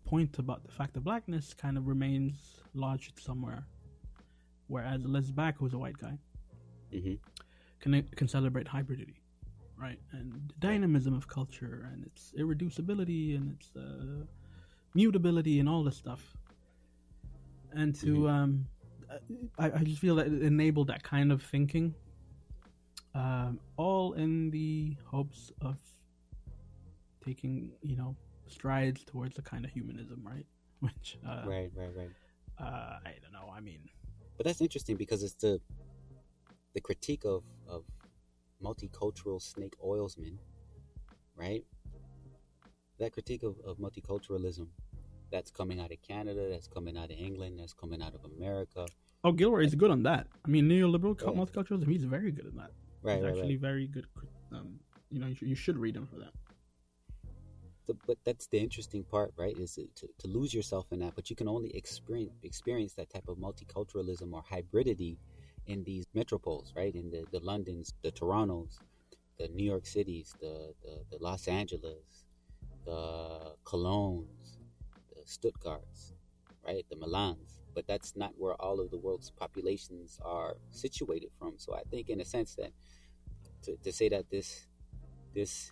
point 0.05 0.33
about 0.39 0.63
the 0.67 0.71
fact 0.79 0.97
of 0.97 1.03
blackness 1.03 1.53
kind 1.53 1.77
of 1.77 1.87
remains 1.87 2.33
lodged 2.73 3.19
somewhere, 3.19 3.63
whereas 4.67 5.01
Les 5.05 5.31
Back, 5.31 5.55
who's 5.57 5.73
a 5.73 5.77
white 5.77 5.97
guy, 5.97 6.17
hmm 6.91 7.15
can 7.81 7.91
can 8.19 8.27
celebrate 8.27 8.67
hybridity, 8.67 9.17
right? 9.85 9.99
And 10.13 10.27
the 10.49 10.57
dynamism 10.59 11.13
of 11.13 11.27
culture 11.27 11.89
and 11.91 12.05
its 12.05 12.31
irreducibility 12.39 13.35
and 13.37 13.45
its 13.55 13.67
uh, 13.75 14.23
mutability 14.93 15.59
and 15.59 15.67
all 15.67 15.83
this 15.83 15.97
stuff. 15.97 16.23
And 17.73 17.93
to 18.01 18.29
um, 18.29 18.51
I, 19.59 19.65
I 19.79 19.83
just 19.83 19.99
feel 19.99 20.15
that 20.15 20.27
it 20.27 20.43
enabled 20.43 20.87
that 20.87 21.03
kind 21.03 21.29
of 21.31 21.41
thinking, 21.41 21.93
um, 23.13 23.59
all 23.75 24.13
in 24.13 24.49
the 24.51 24.95
hopes 25.03 25.51
of 25.59 25.75
taking 27.23 27.71
you 27.81 27.95
know 27.95 28.15
strides 28.47 29.03
towards 29.03 29.37
a 29.37 29.41
kind 29.41 29.65
of 29.65 29.71
humanism, 29.71 30.19
right? 30.23 30.45
Which 30.79 31.17
uh, 31.27 31.43
Right, 31.45 31.71
right, 31.75 31.91
right. 31.95 32.09
uh, 32.59 32.97
I 33.05 33.13
don't 33.21 33.31
know. 33.31 33.51
I 33.55 33.59
mean, 33.61 33.79
But 34.37 34.45
that's 34.45 34.61
interesting 34.61 34.95
because 34.97 35.23
it's 35.23 35.35
the 35.35 35.59
the 36.73 36.81
critique 36.81 37.23
of 37.25 37.43
of 37.67 37.83
multicultural 38.61 39.41
snake 39.41 39.75
oilsmen, 39.83 40.39
right? 41.35 41.63
That 42.99 43.11
critique 43.13 43.43
of, 43.43 43.55
of 43.65 43.77
multiculturalism 43.77 44.67
that's 45.31 45.51
coming 45.51 45.79
out 45.79 45.91
of 45.91 46.01
Canada, 46.01 46.47
that's 46.49 46.67
coming 46.67 46.95
out 46.97 47.05
of 47.11 47.17
England, 47.17 47.59
that's 47.59 47.73
coming 47.73 48.01
out 48.01 48.13
of 48.13 48.21
America. 48.23 48.85
oh, 49.23 49.31
Gilroy 49.31 49.65
is 49.65 49.73
good 49.75 49.89
on 49.89 50.03
that. 50.03 50.27
I 50.45 50.47
mean, 50.49 50.69
neoliberal 50.69 51.19
Yeah. 51.19 51.29
multiculturalism. 51.41 51.87
He's 51.89 52.03
very 52.03 52.31
good 52.31 52.45
at 52.45 52.55
that. 52.55 52.71
Right, 53.01 53.15
He's 53.15 53.23
right, 53.23 53.29
actually 53.31 53.55
right. 53.57 53.59
very 53.69 53.87
good. 53.87 54.05
Um, 54.51 54.79
you 55.09 55.19
know, 55.19 55.27
you 55.27 55.35
should, 55.35 55.47
you 55.47 55.55
should 55.55 55.77
read 55.77 55.95
him 55.95 56.05
for 56.07 56.17
that. 56.19 56.33
The- 57.85 57.95
but 58.07 58.17
that's 58.23 58.47
the 58.47 58.59
interesting 58.59 59.03
part, 59.03 59.33
right? 59.37 59.57
Is 59.57 59.75
to, 59.75 60.07
to 60.19 60.27
lose 60.27 60.53
yourself 60.53 60.87
in 60.91 60.99
that, 60.99 61.15
but 61.15 61.29
you 61.29 61.35
can 61.35 61.47
only 61.47 61.75
experience 61.75 62.33
experience 62.43 62.93
that 62.93 63.09
type 63.09 63.27
of 63.27 63.37
multiculturalism 63.37 64.31
or 64.33 64.43
hybridity 64.43 65.17
in 65.65 65.83
these 65.83 66.05
metropoles, 66.15 66.75
right? 66.75 66.93
In 66.95 67.09
the, 67.09 67.25
the 67.31 67.39
Londons, 67.39 67.93
the 68.01 68.11
Torontos, 68.11 68.79
the 69.37 69.47
New 69.49 69.63
York 69.65 69.85
Cities, 69.85 70.35
the, 70.39 70.73
the, 70.81 71.03
the 71.11 71.23
Los 71.23 71.47
Angeles, 71.47 72.25
the 72.85 73.55
Colognes, 73.65 74.57
the 75.09 75.21
Stuttgarts, 75.25 76.13
right? 76.65 76.85
The 76.89 76.95
Milans. 76.95 77.61
But 77.73 77.87
that's 77.87 78.15
not 78.15 78.33
where 78.37 78.53
all 78.61 78.79
of 78.79 78.91
the 78.91 78.97
world's 78.99 79.31
populations 79.31 80.19
are 80.23 80.57
situated 80.69 81.31
from. 81.39 81.53
So 81.57 81.73
I 81.73 81.81
think, 81.89 82.09
in 82.09 82.21
a 82.21 82.25
sense, 82.25 82.55
that 82.55 82.71
to, 83.63 83.75
to 83.77 83.91
say 83.91 84.09
that 84.09 84.29
this 84.29 84.67
this 85.33 85.71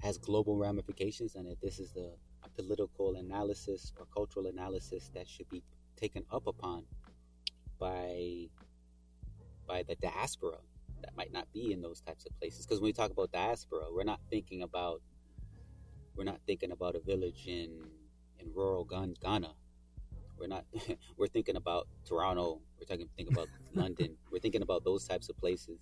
has 0.00 0.16
global 0.18 0.56
ramifications 0.56 1.34
and 1.34 1.46
that 1.48 1.60
this 1.60 1.78
is 1.78 1.92
the 1.92 2.12
a 2.44 2.48
political 2.50 3.16
analysis 3.16 3.92
or 3.98 4.06
cultural 4.14 4.46
analysis 4.46 5.10
that 5.14 5.28
should 5.28 5.48
be 5.48 5.62
taken 5.96 6.24
up 6.30 6.46
upon 6.46 6.84
by 7.78 8.46
by 9.66 9.82
the 9.82 9.96
diaspora 9.96 10.58
that 11.02 11.16
might 11.16 11.32
not 11.32 11.52
be 11.52 11.72
in 11.72 11.80
those 11.80 12.00
types 12.00 12.26
of 12.26 12.38
places. 12.40 12.64
Because 12.66 12.80
when 12.80 12.88
we 12.88 12.92
talk 12.92 13.10
about 13.10 13.32
diaspora 13.32 13.84
we're 13.92 14.04
not 14.04 14.20
thinking 14.30 14.62
about 14.62 15.02
we're 16.16 16.24
not 16.24 16.40
thinking 16.46 16.72
about 16.72 16.94
a 16.94 17.00
village 17.00 17.46
in 17.46 17.70
in 18.38 18.52
rural 18.54 18.84
Ghana. 18.84 19.52
We're 20.38 20.46
not 20.46 20.64
we're 21.16 21.26
thinking 21.26 21.56
about 21.56 21.88
Toronto. 22.06 22.60
We're 22.78 22.86
talking 22.86 23.08
think 23.16 23.30
about 23.30 23.48
London. 23.74 24.16
We're 24.30 24.38
thinking 24.38 24.62
about 24.62 24.84
those 24.84 25.06
types 25.06 25.28
of 25.28 25.36
places 25.38 25.80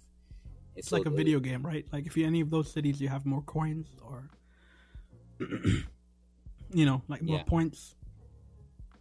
It's 0.76 0.88
so 0.88 0.96
like 0.96 1.06
a 1.06 1.10
video 1.10 1.40
game, 1.40 1.64
right? 1.64 1.86
Like 1.92 2.06
if 2.06 2.16
you 2.16 2.26
any 2.26 2.40
of 2.40 2.50
those 2.50 2.70
cities, 2.72 3.00
you 3.00 3.08
have 3.08 3.24
more 3.26 3.42
coins, 3.42 3.88
or 4.02 4.30
You 6.72 6.84
know, 6.84 7.02
like 7.08 7.22
more 7.22 7.38
Yeah. 7.38 7.44
points. 7.44 7.94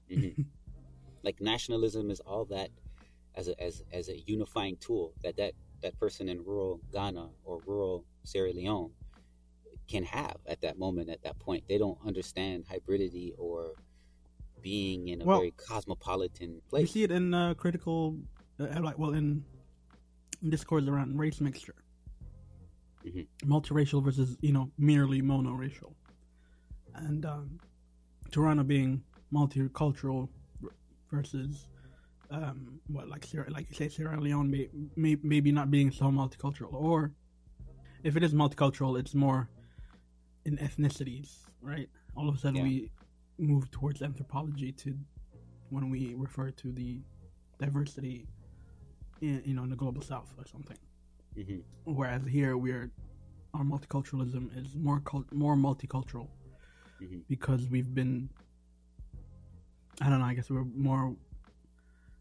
Mhm. 0.09 0.45
like 1.23 1.41
nationalism 1.41 2.11
is 2.11 2.19
all 2.19 2.45
that 2.45 2.69
as 3.36 3.47
a 3.47 3.61
as 3.61 3.84
as 3.91 4.09
a 4.09 4.19
unifying 4.19 4.78
tool 4.78 5.13
that 5.23 5.36
that 5.38 5.53
that 5.82 5.97
person 5.99 6.30
in 6.30 6.43
rural 6.43 6.80
Ghana 6.93 7.30
or 7.43 7.61
rural 7.65 8.05
Sierra 8.23 8.53
Leone 8.53 8.91
can 9.88 10.03
have 10.03 10.38
at 10.47 10.61
that 10.61 10.78
moment 10.80 11.09
at 11.09 11.21
that 11.23 11.38
point. 11.39 11.63
They 11.67 11.78
don't 11.78 11.97
understand 12.05 12.65
hybridity 12.65 13.34
or 13.38 13.76
being 14.61 15.09
in 15.09 15.21
a 15.21 15.26
Well, 15.26 15.39
very 15.39 15.51
cosmopolitan 15.51 16.61
place. 16.69 16.82
You 16.84 16.88
see 16.88 17.03
it 17.03 17.11
in 17.11 17.34
uh, 17.34 17.53
critical, 17.55 18.17
uh, 18.59 18.82
like 18.82 18.97
well, 18.97 19.13
in 19.13 19.43
discourse 20.49 20.85
around 20.87 21.17
race 21.19 21.41
mixture, 21.41 21.75
Mhm. 23.05 23.27
multiracial 23.43 24.03
versus 24.03 24.37
you 24.41 24.51
know 24.51 24.71
merely 24.77 25.21
monoracial, 25.21 25.93
and 26.95 27.25
um, 27.25 27.59
Toronto 28.31 28.63
being 28.63 29.03
multicultural 29.31 30.29
versus 31.11 31.67
um, 32.31 32.79
what 32.87 33.07
like 33.07 33.23
Sierra, 33.25 33.49
like 33.51 33.69
you 33.69 33.75
say 33.75 33.87
Sierra 33.89 34.19
Leone 34.19 34.49
may, 34.49 34.67
may 34.95 35.15
maybe 35.21 35.51
not 35.51 35.69
being 35.69 35.91
so 35.91 36.05
multicultural, 36.05 36.73
or 36.73 37.11
if 38.03 38.15
it 38.17 38.23
is 38.23 38.33
multicultural, 38.33 38.99
it's 38.99 39.13
more 39.13 39.47
in 40.45 40.57
ethnicities, 40.57 41.45
right? 41.61 41.89
All 42.15 42.27
of 42.27 42.35
a 42.35 42.37
sudden 42.37 42.57
Yeah. 42.57 42.63
we 42.63 42.91
move 43.37 43.69
towards 43.71 44.01
anthropology 44.01 44.71
to 44.71 44.97
when 45.69 45.89
we 45.89 46.13
refer 46.15 46.51
to 46.51 46.71
the 46.71 47.01
diversity 47.59 48.27
in, 49.22 49.41
you 49.45 49.53
know 49.53 49.63
in 49.63 49.70
the 49.70 49.76
global 49.76 50.01
south 50.01 50.34
or 50.38 50.45
something 50.45 50.78
hmm 51.36 51.59
whereas 51.86 52.22
here 52.28 52.57
we're 52.57 52.89
our 53.53 53.63
multiculturalism 53.63 54.49
is 54.57 54.76
more 54.76 54.99
cult, 55.01 55.32
more 55.32 55.55
multicultural 55.55 56.28
Mhm. 57.01 57.22
because 57.28 57.70
we've 57.70 57.93
been 57.93 58.30
i 60.01 60.09
don't 60.09 60.20
know 60.20 60.26
i 60.26 60.34
guess 60.34 60.49
we're 60.49 60.63
more 60.63 61.16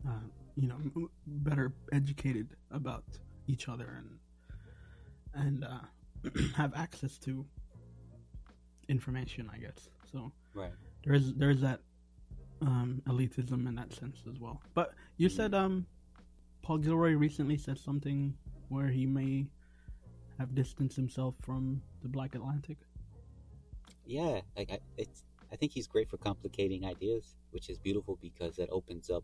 uh, 0.09 0.11
you 0.57 0.69
know 0.69 0.79
better 1.27 1.73
educated 1.93 2.49
about 2.71 3.05
each 3.47 3.69
other 3.69 3.89
and 3.99 4.19
and 5.35 5.65
uh, 5.65 5.81
have 6.57 6.73
access 6.75 7.19
to 7.19 7.45
information 8.89 9.51
i 9.55 9.59
guess 9.59 9.89
so 10.13 10.33
Right. 10.55 10.73
there 11.05 11.15
is 11.15 11.35
there 11.35 11.51
is 11.51 11.61
that 11.63 11.81
um, 12.63 13.03
elitism 13.09 13.67
in 13.67 13.75
that 13.75 13.93
sense 13.93 14.23
as 14.31 14.39
well. 14.39 14.63
But 14.73 14.95
you 15.17 15.29
said 15.29 15.53
um, 15.53 15.87
Paul 16.65 16.79
Gilroy 16.79 17.13
recently 17.13 17.59
said 17.59 17.79
something 17.79 18.33
where 18.71 18.89
he 18.89 19.05
may 19.05 19.45
have 20.39 20.55
distanced 20.55 20.97
himself 20.97 21.35
from 21.43 21.83
the 22.01 22.09
Black 22.09 22.35
Atlantic. 22.35 22.79
Yeah, 24.07 24.41
like 24.57 24.73
I, 24.73 24.79
it's. 24.97 25.25
I 25.53 25.57
think 25.57 25.73
he's 25.73 25.87
great 25.87 26.09
for 26.09 26.17
complicating 26.17 26.87
ideas, 26.87 27.37
which 27.51 27.69
is 27.69 27.79
beautiful 27.79 28.19
because 28.21 28.57
that 28.57 28.71
opens 28.71 29.11
up 29.11 29.23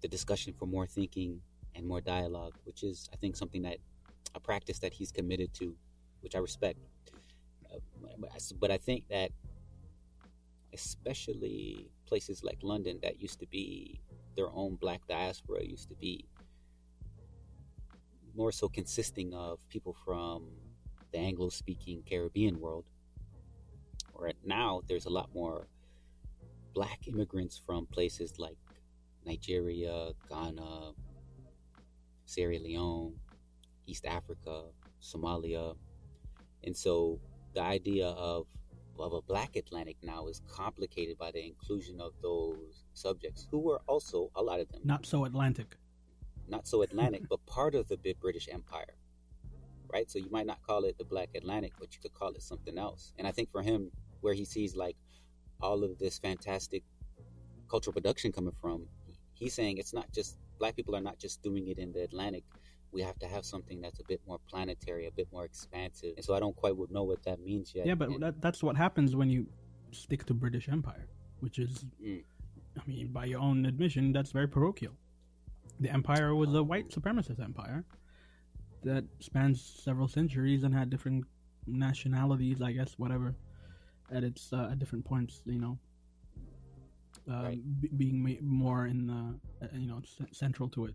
the 0.00 0.08
discussion 0.08 0.54
for 0.58 0.64
more 0.64 0.86
thinking 0.86 1.42
and 1.74 1.86
more 1.86 2.00
dialogue, 2.00 2.54
which 2.64 2.82
is, 2.82 3.10
I 3.12 3.16
think, 3.16 3.36
something 3.36 3.62
that 3.62 3.76
a 4.34 4.40
practice 4.40 4.78
that 4.78 4.94
he's 4.94 5.12
committed 5.12 5.52
to, 5.54 5.76
which 6.22 6.34
I 6.34 6.38
respect. 6.38 6.78
Uh, 7.70 7.78
but 8.18 8.30
I- 8.32 8.54
but 8.58 8.70
I 8.70 8.78
think 8.78 9.06
that, 9.08 9.30
especially 10.72 11.90
places 12.06 12.42
like 12.42 12.58
London, 12.62 12.98
that 13.02 13.20
used 13.20 13.38
to 13.40 13.46
be 13.46 14.00
their 14.38 14.48
own 14.54 14.76
black 14.76 15.02
diaspora, 15.08 15.64
used 15.64 15.88
to 15.88 15.96
be 15.96 16.24
more 18.34 18.52
so 18.52 18.68
consisting 18.68 19.34
of 19.34 19.58
people 19.68 19.96
from 20.04 20.46
the 21.12 21.18
Anglo-speaking 21.18 22.04
Caribbean 22.08 22.60
world 22.60 22.86
or 24.18 24.32
now 24.44 24.82
there's 24.88 25.06
a 25.06 25.10
lot 25.10 25.30
more 25.32 25.68
black 26.74 27.06
immigrants 27.06 27.60
from 27.64 27.86
places 27.86 28.38
like 28.38 28.58
Nigeria, 29.24 30.10
Ghana, 30.28 30.92
Sierra 32.26 32.58
Leone, 32.58 33.14
East 33.86 34.04
Africa, 34.04 34.64
Somalia. 35.00 35.76
And 36.64 36.76
so 36.76 37.20
the 37.54 37.62
idea 37.62 38.08
of 38.08 38.46
of 39.00 39.12
a 39.12 39.22
black 39.22 39.56
Atlantic 39.56 39.96
now 40.02 40.26
is 40.26 40.40
complicated 40.48 41.16
by 41.18 41.30
the 41.30 41.44
inclusion 41.44 42.00
of 42.00 42.12
those 42.22 42.84
subjects 42.94 43.46
who 43.50 43.58
were 43.58 43.80
also 43.86 44.30
a 44.34 44.42
lot 44.42 44.60
of 44.60 44.68
them 44.70 44.80
Not 44.84 45.06
so 45.06 45.24
Atlantic. 45.24 45.76
not 46.48 46.66
so 46.66 46.82
Atlantic, 46.82 47.22
but 47.28 47.44
part 47.46 47.74
of 47.74 47.88
the 47.88 47.96
big 47.96 48.18
British 48.20 48.48
Empire. 48.50 48.94
Right? 49.92 50.10
So 50.10 50.18
you 50.18 50.30
might 50.30 50.46
not 50.46 50.62
call 50.66 50.84
it 50.84 50.98
the 50.98 51.04
Black 51.04 51.30
Atlantic, 51.34 51.72
but 51.78 51.94
you 51.94 52.00
could 52.00 52.14
call 52.14 52.32
it 52.34 52.42
something 52.42 52.76
else. 52.76 53.12
And 53.18 53.26
I 53.26 53.32
think 53.32 53.50
for 53.50 53.62
him, 53.62 53.90
where 54.20 54.34
he 54.34 54.44
sees 54.44 54.76
like 54.76 54.96
all 55.60 55.82
of 55.84 55.98
this 55.98 56.18
fantastic 56.18 56.82
cultural 57.70 57.94
production 57.94 58.32
coming 58.32 58.54
from, 58.60 58.86
he's 59.34 59.54
saying 59.54 59.78
it's 59.78 59.94
not 59.94 60.10
just 60.12 60.36
black 60.58 60.74
people 60.76 60.94
are 60.96 61.00
not 61.00 61.18
just 61.18 61.42
doing 61.42 61.68
it 61.68 61.78
in 61.78 61.92
the 61.92 62.02
Atlantic. 62.02 62.44
We 62.92 63.02
have 63.02 63.18
to 63.18 63.26
have 63.26 63.44
something 63.44 63.80
that's 63.80 64.00
a 64.00 64.04
bit 64.04 64.20
more 64.26 64.38
planetary, 64.50 65.06
a 65.06 65.10
bit 65.10 65.28
more 65.32 65.44
expansive. 65.44 66.14
And 66.16 66.24
so 66.24 66.34
I 66.34 66.40
don't 66.40 66.56
quite 66.56 66.74
know 66.90 67.02
what 67.04 67.22
that 67.24 67.40
means 67.40 67.74
yet. 67.74 67.86
Yeah, 67.86 67.94
but 67.94 68.18
that, 68.20 68.40
that's 68.40 68.62
what 68.62 68.76
happens 68.76 69.14
when 69.14 69.28
you 69.30 69.46
stick 69.92 70.24
to 70.26 70.34
British 70.34 70.68
Empire, 70.68 71.06
which 71.40 71.58
is, 71.58 71.84
Mm. 72.02 72.22
I 72.78 72.82
mean, 72.86 73.08
by 73.08 73.24
your 73.26 73.40
own 73.40 73.66
admission, 73.66 74.12
that's 74.12 74.30
very 74.30 74.46
parochial. 74.48 74.94
The 75.80 75.90
empire 75.90 76.34
was 76.34 76.54
a 76.54 76.62
white 76.62 76.88
supremacist 76.90 77.40
empire 77.42 77.84
that 78.84 79.04
spans 79.20 79.60
several 79.84 80.08
centuries 80.08 80.62
and 80.64 80.74
had 80.74 80.88
different 80.88 81.24
nationalities, 81.66 82.62
I 82.62 82.72
guess, 82.72 82.94
whatever, 82.98 83.34
at 84.10 84.24
its 84.24 84.52
uh, 84.52 84.68
at 84.72 84.78
different 84.78 85.04
points, 85.04 85.42
you 85.44 85.60
know, 85.60 85.78
uh, 87.30 87.42
Right. 87.42 87.80
b- 87.80 87.90
being 87.96 88.38
more 88.40 88.86
in 88.86 89.06
the 89.06 89.66
uh, 89.66 89.68
you 89.76 89.86
know 89.88 90.00
c- 90.04 90.24
central 90.32 90.68
to 90.70 90.86
it. 90.86 90.94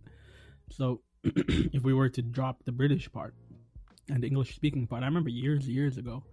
So, 0.71 1.01
if 1.23 1.83
we 1.83 1.93
were 1.93 2.09
to 2.09 2.21
drop 2.21 2.63
the 2.65 2.71
British 2.71 3.11
part 3.11 3.33
and 4.09 4.21
the 4.23 4.27
English 4.27 4.55
speaking 4.55 4.87
part, 4.87 5.03
I 5.03 5.05
remember 5.05 5.29
years 5.29 5.67
years 5.67 5.97
ago. 5.97 6.23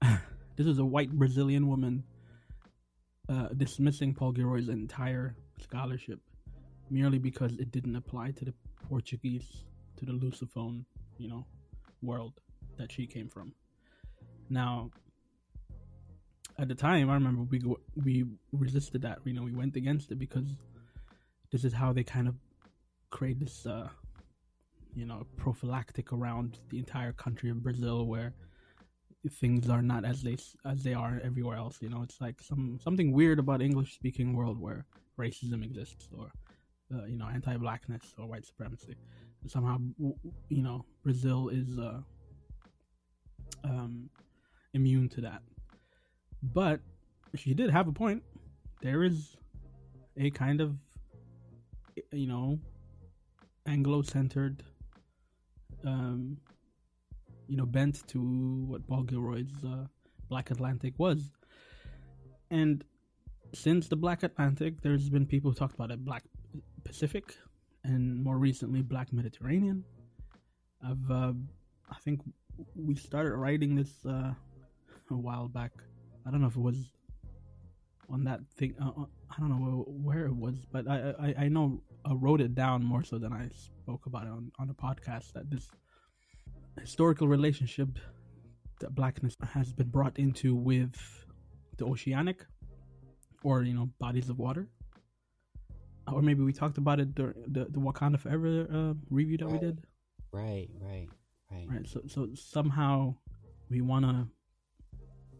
this 0.56 0.66
is 0.66 0.78
a 0.78 0.84
white 0.84 1.10
Brazilian 1.10 1.68
woman 1.68 2.04
uh, 3.28 3.48
dismissing 3.56 4.14
Paul 4.14 4.32
Gilroy's 4.32 4.68
entire 4.68 5.36
scholarship 5.60 6.20
merely 6.90 7.18
because 7.18 7.52
it 7.58 7.70
didn't 7.70 7.96
apply 7.96 8.32
to 8.32 8.44
the 8.44 8.54
Portuguese, 8.88 9.64
to 9.96 10.04
the 10.04 10.12
Lusophone, 10.12 10.84
you 11.18 11.28
know, 11.28 11.46
world 12.02 12.34
that 12.78 12.92
she 12.92 13.06
came 13.06 13.28
from. 13.28 13.54
Now, 14.50 14.90
at 16.58 16.68
the 16.68 16.74
time, 16.74 17.08
I 17.08 17.14
remember 17.14 17.42
we 17.42 17.58
go, 17.58 17.80
we 17.96 18.24
resisted 18.52 19.02
that. 19.02 19.20
You 19.24 19.32
know, 19.32 19.42
we 19.42 19.52
went 19.52 19.76
against 19.76 20.10
it 20.12 20.18
because 20.18 20.46
this 21.50 21.64
is 21.64 21.72
how 21.72 21.92
they 21.92 22.04
kind 22.04 22.28
of 22.28 22.34
create 23.12 23.38
this, 23.38 23.66
uh, 23.66 23.88
you 24.96 25.06
know, 25.06 25.24
prophylactic 25.36 26.12
around 26.12 26.58
the 26.70 26.78
entire 26.78 27.12
country 27.12 27.50
of 27.50 27.62
Brazil, 27.62 28.06
where 28.06 28.34
things 29.30 29.70
are 29.70 29.82
not 29.82 30.04
as 30.04 30.22
they 30.22 30.36
as 30.64 30.82
they 30.82 30.94
are 30.94 31.20
everywhere 31.22 31.56
else. 31.56 31.78
You 31.80 31.90
know, 31.90 32.02
it's 32.02 32.20
like 32.20 32.42
some 32.42 32.80
something 32.82 33.12
weird 33.12 33.38
about 33.38 33.62
English 33.62 33.94
speaking 33.94 34.34
world 34.34 34.58
where 34.60 34.84
racism 35.18 35.62
exists 35.62 36.08
or 36.18 36.32
uh, 36.92 37.04
you 37.04 37.16
know 37.16 37.28
anti-blackness 37.28 38.14
or 38.18 38.26
white 38.26 38.44
supremacy. 38.44 38.96
Somehow, 39.46 39.78
you 40.48 40.62
know, 40.62 40.84
Brazil 41.02 41.48
is 41.48 41.78
uh, 41.78 42.00
um, 43.64 44.08
immune 44.74 45.08
to 45.10 45.20
that. 45.20 45.42
But 46.42 46.80
she 47.34 47.54
did 47.54 47.70
have 47.70 47.88
a 47.88 47.92
point. 47.92 48.22
There 48.82 49.04
is 49.04 49.36
a 50.16 50.30
kind 50.30 50.60
of 50.60 50.76
you 52.10 52.26
know 52.26 52.58
Anglo-centered 53.66 54.62
um, 55.84 56.36
you 57.48 57.56
know, 57.56 57.66
bent 57.66 58.06
to 58.08 58.64
what 58.66 58.86
Paul 58.86 59.02
Gilroy's 59.02 59.52
uh, 59.64 59.86
Black 60.28 60.50
Atlantic 60.50 60.94
was. 60.98 61.30
And 62.50 62.84
since 63.54 63.88
the 63.88 63.96
Black 63.96 64.22
Atlantic, 64.22 64.80
there's 64.80 65.08
been 65.08 65.26
people 65.26 65.50
who 65.50 65.54
talked 65.54 65.74
about 65.74 65.90
a 65.90 65.96
Black 65.96 66.24
Pacific, 66.84 67.36
and 67.84 68.22
more 68.22 68.38
recently, 68.38 68.82
Black 68.82 69.12
Mediterranean. 69.12 69.84
I've, 70.84 71.10
uh, 71.10 71.32
I 71.90 71.96
think 72.04 72.20
we 72.74 72.94
started 72.94 73.34
writing 73.34 73.74
this 73.74 73.92
uh, 74.06 74.32
a 75.10 75.14
while 75.14 75.48
back. 75.48 75.72
I 76.26 76.30
don't 76.30 76.40
know 76.40 76.46
if 76.46 76.56
it 76.56 76.60
was 76.60 76.92
on 78.08 78.24
that 78.24 78.40
thing. 78.56 78.74
Uh, 78.80 79.04
I 79.34 79.40
don't 79.40 79.50
know 79.50 79.84
where 79.88 80.26
it 80.26 80.36
was, 80.36 80.56
but 80.70 80.88
I 80.88 81.14
I, 81.18 81.34
I 81.44 81.48
know 81.48 81.82
I 82.04 82.12
wrote 82.14 82.40
it 82.40 82.54
down 82.54 82.84
more 82.84 83.04
so 83.04 83.18
than 83.18 83.32
I 83.32 83.48
spoke 83.54 84.06
about 84.06 84.24
it 84.24 84.30
on, 84.30 84.52
on 84.58 84.70
a 84.70 84.74
podcast. 84.74 85.32
That 85.32 85.50
this 85.50 85.70
historical 86.80 87.28
relationship 87.28 87.98
that 88.80 88.94
blackness 88.94 89.36
has 89.52 89.72
been 89.72 89.88
brought 89.88 90.18
into 90.18 90.54
with 90.54 90.96
the 91.76 91.84
oceanic 91.84 92.44
or 93.42 93.62
you 93.62 93.74
know 93.74 93.90
bodies 93.98 94.28
of 94.28 94.38
water 94.38 94.68
or 96.12 96.22
maybe 96.22 96.42
we 96.42 96.52
talked 96.52 96.78
about 96.78 96.98
it 96.98 97.14
during 97.14 97.34
the, 97.46 97.66
the 97.66 97.78
wakanda 97.78 98.18
forever 98.18 98.66
uh, 98.72 98.94
review 99.10 99.36
that 99.38 99.48
we 99.48 99.58
did 99.58 99.84
right, 100.32 100.68
right, 100.80 101.08
right. 101.50 101.66
right 101.68 101.86
so 101.86 102.00
so 102.08 102.28
somehow 102.34 103.14
we 103.70 103.80
want 103.80 104.04
to 104.04 104.26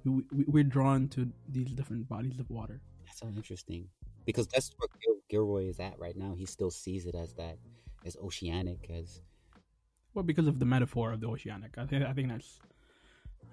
we, 0.05 0.23
we 0.33 0.45
we're 0.47 0.65
drawn 0.65 1.09
to 1.09 1.31
these 1.49 1.73
different 1.73 2.09
bodies 2.09 2.39
of 2.39 2.49
water. 2.51 2.81
That's 3.13 3.21
so 3.21 3.29
interesting 3.37 3.89
because 4.25 4.47
that's 4.47 4.71
where 4.79 4.89
Gil- 5.05 5.21
Gilroy 5.29 5.69
is 5.69 5.79
at 5.81 5.99
right 5.99 6.17
now. 6.17 6.33
He 6.35 6.47
still 6.47 6.71
sees 6.71 7.05
it 7.05 7.15
as 7.15 7.35
that, 7.35 7.59
as 8.07 8.17
oceanic, 8.17 8.89
as 8.89 9.21
Well, 10.15 10.23
because 10.23 10.47
of 10.47 10.59
the 10.59 10.65
metaphor 10.65 11.13
of 11.13 11.21
the 11.21 11.27
oceanic, 11.27 11.77
I 11.77 11.85
think 11.85 12.07
I 12.07 12.15
think 12.15 12.31
that's 12.31 12.59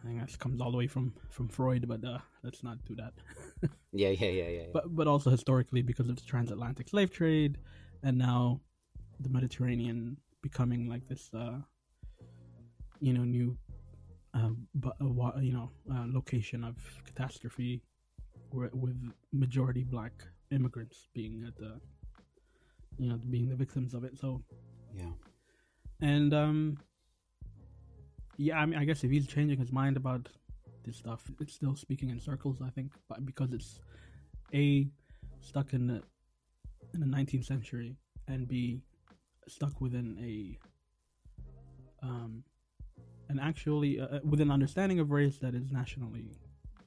I 0.02 0.08
think 0.08 0.22
that 0.22 0.40
comes 0.40 0.62
all 0.62 0.72
the 0.72 0.78
way 0.78 0.88
from 0.88 1.14
from 1.30 1.50
Freud, 1.50 1.90
but 1.90 2.06
uh, 2.06 2.20
let's 2.42 2.64
not 2.64 2.78
do 2.86 2.96
that. 2.96 3.14
yeah, 3.92 4.12
yeah, 4.12 4.28
yeah, 4.28 4.48
yeah. 4.48 4.50
yeah. 4.50 4.66
but 4.72 4.96
but 4.96 5.08
also 5.08 5.30
historically 5.30 5.82
because 5.82 6.08
of 6.08 6.16
the 6.16 6.22
transatlantic 6.22 6.88
slave 6.88 7.12
trade, 7.12 7.58
and 8.02 8.18
now 8.18 8.62
the 9.20 9.28
Mediterranean 9.28 10.16
becoming 10.42 10.88
like 10.88 11.06
this, 11.10 11.30
uh, 11.34 11.58
you 13.02 13.12
know, 13.12 13.26
new, 13.26 13.58
uh, 14.34 14.52
bu- 14.74 14.96
uh, 15.02 15.40
you 15.42 15.52
know, 15.52 15.70
uh, 15.94 16.06
location 16.08 16.64
of 16.64 16.78
catastrophe, 17.06 17.84
with 18.54 18.96
majority 19.32 19.84
black 19.84 20.14
immigrants 20.52 21.08
being 21.14 21.44
at 21.48 21.56
the, 21.58 21.80
you 22.98 23.10
know, 23.10 23.20
being 23.30 23.50
the 23.50 23.56
victims 23.56 23.94
of 23.94 24.04
it. 24.04 24.18
So 24.18 24.44
yeah, 24.96 25.12
and 26.02 26.34
um, 26.34 26.78
yeah, 28.38 28.58
I 28.60 28.66
mean, 28.66 28.80
I 28.80 28.86
guess 28.86 29.04
if 29.04 29.12
he's 29.12 29.28
changing 29.28 29.60
his 29.60 29.72
mind 29.72 29.98
about 29.98 30.30
this 30.86 30.98
stuff, 30.98 31.30
it's 31.40 31.54
still 31.54 31.76
speaking 31.76 32.10
in 32.10 32.20
circles. 32.20 32.62
I 32.66 32.70
think, 32.70 32.94
but 33.08 33.26
because 33.26 33.54
it's 33.54 33.80
a 34.54 34.88
stuck 35.42 35.74
in 35.74 35.88
the 35.88 36.02
in 36.94 37.00
the 37.02 37.06
19th 37.06 37.46
century, 37.46 37.96
and 38.28 38.48
b 38.48 38.82
stuck 39.48 39.82
within 39.82 40.18
a 40.22 40.58
um 42.06 42.44
an 43.30 43.40
actually 43.40 44.00
uh, 44.00 44.20
with 44.24 44.42
an 44.42 44.52
understanding 44.52 45.00
of 45.00 45.12
race 45.12 45.38
that 45.38 45.54
is 45.54 45.72
nationally 45.72 46.38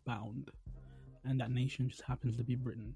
bound, 0.05 0.51
and 1.25 1.41
that 1.41 1.51
nation 1.51 1.89
just 1.89 2.03
happens 2.03 2.37
to 2.37 2.45
be 2.45 2.55
Britain. 2.55 2.95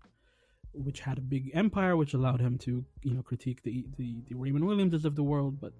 Which 0.72 1.00
had 1.00 1.16
a 1.16 1.22
big 1.22 1.50
empire, 1.54 1.96
which 1.96 2.12
allowed 2.12 2.40
him 2.40 2.58
to, 2.58 2.84
you 3.02 3.14
know, 3.14 3.22
critique 3.22 3.62
the 3.62 3.86
the, 3.96 4.22
the 4.28 4.34
Raymond 4.34 4.66
Williamses 4.66 5.04
of 5.06 5.16
the 5.16 5.22
world, 5.22 5.58
but 5.60 5.72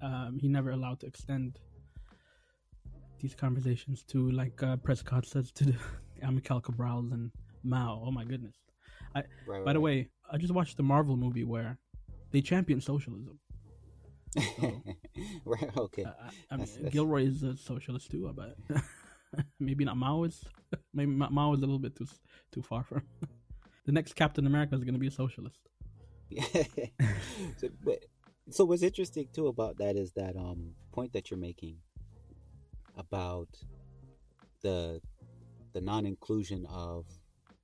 um, 0.00 0.38
he 0.40 0.48
never 0.48 0.70
allowed 0.70 1.00
to 1.00 1.06
extend 1.06 1.58
these 3.20 3.34
conversations 3.34 4.02
to 4.04 4.30
like 4.30 4.62
uh, 4.62 4.76
Prescod 4.78 5.26
says 5.26 5.52
to 5.52 5.64
the 5.66 5.74
Amilcar 6.24 6.62
Cabral's 6.62 7.12
and 7.12 7.30
Mao. 7.62 8.02
Oh 8.06 8.10
my 8.10 8.24
goodness! 8.24 8.54
right, 9.14 9.26
By 9.46 9.58
right, 9.58 9.72
the 9.74 9.80
way, 9.80 10.08
I 10.32 10.38
just 10.38 10.54
watched 10.54 10.78
the 10.78 10.82
Marvel 10.82 11.18
movie 11.18 11.44
where 11.44 11.76
they 12.30 12.40
champion 12.40 12.80
socialism. 12.80 13.38
right, 15.44 15.76
okay. 15.76 16.04
I, 16.04 16.08
I 16.08 16.12
I 16.12 16.56
mean, 16.56 16.60
That's- 16.60 16.74
that's- 16.76 16.92
Gilroy 16.94 17.24
is 17.26 17.42
a 17.42 17.56
socialist 17.58 18.10
too, 18.10 18.28
I 18.28 18.32
bet. 18.32 18.82
Maybe 19.60 19.84
not 19.84 19.96
Maoist. 19.96 20.44
Maybe 20.94 21.10
Mao 21.10 21.52
is 21.52 21.58
a 21.58 21.62
little 21.62 21.78
bit 21.78 21.96
too 21.96 22.06
too 22.52 22.62
far 22.62 22.84
from. 22.84 23.02
the 23.86 23.92
next 23.92 24.14
Captain 24.14 24.46
America 24.46 24.74
is 24.74 24.84
going 24.84 24.94
to 24.94 25.00
be 25.00 25.08
a 25.08 25.10
socialist. 25.10 25.58
so, 27.56 27.68
but, 27.84 28.04
so 28.50 28.64
what's 28.64 28.82
interesting 28.82 29.26
too 29.32 29.48
about 29.48 29.78
that 29.78 29.96
is 29.96 30.12
that 30.12 30.36
um 30.36 30.74
point 30.92 31.12
that 31.12 31.30
you're 31.30 31.40
making 31.40 31.76
about 32.96 33.48
the 34.62 35.00
the 35.72 35.80
non-inclusion 35.80 36.66
of 36.66 37.06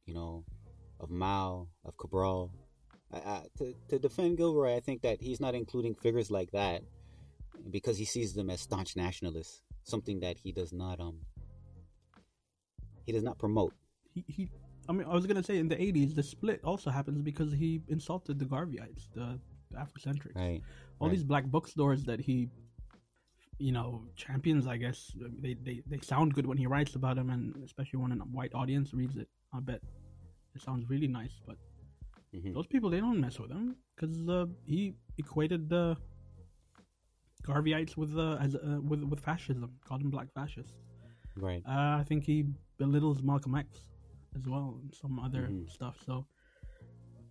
you 0.04 0.14
know 0.14 0.44
of 1.00 1.10
Mao 1.10 1.68
of 1.84 1.96
Cabral. 1.96 2.52
I, 3.12 3.18
I, 3.18 3.42
to 3.58 3.74
to 3.88 3.98
defend 3.98 4.36
Gilroy, 4.36 4.76
I 4.76 4.80
think 4.80 5.02
that 5.02 5.20
he's 5.20 5.40
not 5.40 5.54
including 5.54 5.94
figures 5.94 6.30
like 6.30 6.50
that 6.52 6.82
because 7.70 7.98
he 7.98 8.04
sees 8.04 8.34
them 8.34 8.50
as 8.50 8.60
staunch 8.60 8.96
nationalists, 8.96 9.62
something 9.84 10.20
that 10.20 10.38
he 10.38 10.52
does 10.52 10.72
not 10.72 11.00
um 11.00 11.18
he 13.06 13.12
does 13.12 13.22
not 13.22 13.38
promote. 13.38 13.72
he, 14.14 14.24
he 14.28 14.48
I 14.88 14.92
mean 14.92 15.06
I 15.08 15.14
was 15.14 15.26
gonna 15.26 15.42
say 15.42 15.58
in 15.58 15.68
the 15.68 15.80
eighties 15.80 16.14
the 16.14 16.22
split 16.22 16.60
also 16.64 16.90
happens 16.90 17.22
because 17.22 17.52
he 17.52 17.80
insulted 17.88 18.38
the 18.38 18.44
Garveyites, 18.44 19.08
the, 19.14 19.38
the 19.70 19.78
Afrocentrics. 19.78 20.36
Right. 20.36 20.62
All 20.98 21.08
right. 21.08 21.14
these 21.14 21.24
black 21.24 21.44
bookstores 21.44 22.04
that 22.04 22.20
he 22.20 22.50
you 23.58 23.72
know, 23.72 24.04
champions 24.16 24.66
I 24.66 24.76
guess 24.76 25.12
they, 25.40 25.54
they, 25.54 25.82
they 25.86 25.98
sound 26.00 26.34
good 26.34 26.46
when 26.46 26.58
he 26.58 26.66
writes 26.66 26.94
about 26.94 27.16
them 27.16 27.30
and 27.30 27.56
especially 27.64 27.98
when 28.00 28.12
a 28.12 28.16
white 28.16 28.54
audience 28.54 28.92
reads 28.92 29.16
it. 29.16 29.28
I 29.54 29.60
bet 29.60 29.80
it 30.54 30.60
sounds 30.62 30.88
really 30.90 31.08
nice, 31.08 31.40
but 31.46 31.56
Mhm. 32.34 32.52
those 32.52 32.66
people 32.66 32.90
they 32.90 33.00
don't 33.00 33.20
mess 33.20 33.38
with 33.38 33.50
him 33.50 33.76
because 33.94 34.28
uh, 34.28 34.46
he 34.66 34.94
equated 35.16 35.70
the 35.70 35.96
Garveyites 37.46 37.96
with 37.96 38.18
uh, 38.18 38.36
as 38.40 38.56
uh, 38.56 38.78
with 38.82 39.02
with 39.04 39.20
fascism, 39.20 39.70
called 39.86 40.00
them 40.02 40.10
black 40.10 40.28
fascists. 40.34 40.74
Right. 41.36 41.62
Uh, 41.66 41.98
I 42.00 42.04
think 42.08 42.24
he 42.24 42.46
belittles 42.78 43.22
Malcolm 43.22 43.54
X 43.54 43.80
as 44.36 44.46
well 44.46 44.78
and 44.82 44.94
some 44.94 45.18
other 45.18 45.48
Mhm. 45.48 45.70
stuff. 45.70 45.96
So 46.04 46.26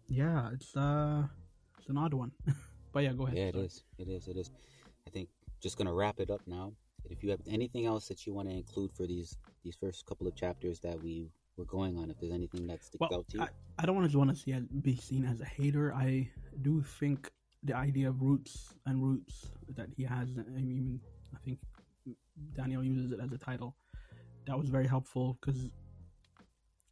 yeah, 0.07 0.51
it's 0.53 0.75
uh 0.75 1.27
it's 1.79 1.89
an 1.89 1.97
odd 1.97 2.13
one. 2.13 2.31
but 2.93 3.03
yeah, 3.03 3.13
go 3.13 3.25
ahead. 3.25 3.37
Yeah, 3.37 3.45
it 3.45 3.53
sorry. 3.53 3.65
is. 3.65 3.83
It 3.97 4.07
is. 4.07 4.27
It 4.27 4.37
is. 4.37 4.51
I 5.07 5.09
think 5.09 5.29
just 5.61 5.77
gonna 5.77 5.93
wrap 5.93 6.19
it 6.19 6.29
up 6.29 6.41
now. 6.47 6.73
If 7.09 7.23
you 7.23 7.29
have 7.31 7.41
anything 7.47 7.85
else 7.85 8.07
that 8.07 8.25
you 8.25 8.33
want 8.33 8.49
to 8.49 8.55
include 8.55 8.91
for 8.93 9.05
these 9.07 9.37
these 9.63 9.75
first 9.75 10.05
couple 10.05 10.27
of 10.27 10.35
chapters 10.35 10.79
that 10.81 11.01
we 11.01 11.31
were 11.57 11.65
going 11.65 11.97
on, 11.97 12.09
if 12.09 12.19
there's 12.19 12.33
anything 12.33 12.67
that 12.67 12.83
sticks 12.83 12.99
Well, 12.99 13.13
out 13.19 13.27
to 13.29 13.37
you, 13.37 13.43
I, 13.43 13.49
I 13.79 13.85
don't 13.85 13.95
want 13.95 14.05
to 14.05 14.09
just 14.09 14.17
want 14.17 14.29
to 14.29 14.35
see 14.35 14.51
as, 14.53 14.63
be 14.67 14.95
seen 14.95 15.25
as 15.25 15.39
a 15.41 15.45
hater. 15.45 15.93
I 15.93 16.29
do 16.61 16.81
think 16.81 17.31
the 17.63 17.75
idea 17.75 18.09
of 18.09 18.21
roots 18.21 18.73
and 18.85 19.01
roots 19.01 19.47
that 19.75 19.87
he 19.95 20.03
has. 20.03 20.29
I 20.37 20.61
mean, 20.61 20.99
I 21.33 21.37
think 21.39 21.59
Daniel 22.55 22.83
uses 22.83 23.11
it 23.11 23.19
as 23.19 23.31
a 23.31 23.37
title. 23.37 23.75
That 24.47 24.57
was 24.57 24.69
very 24.69 24.87
helpful 24.87 25.37
because 25.41 25.69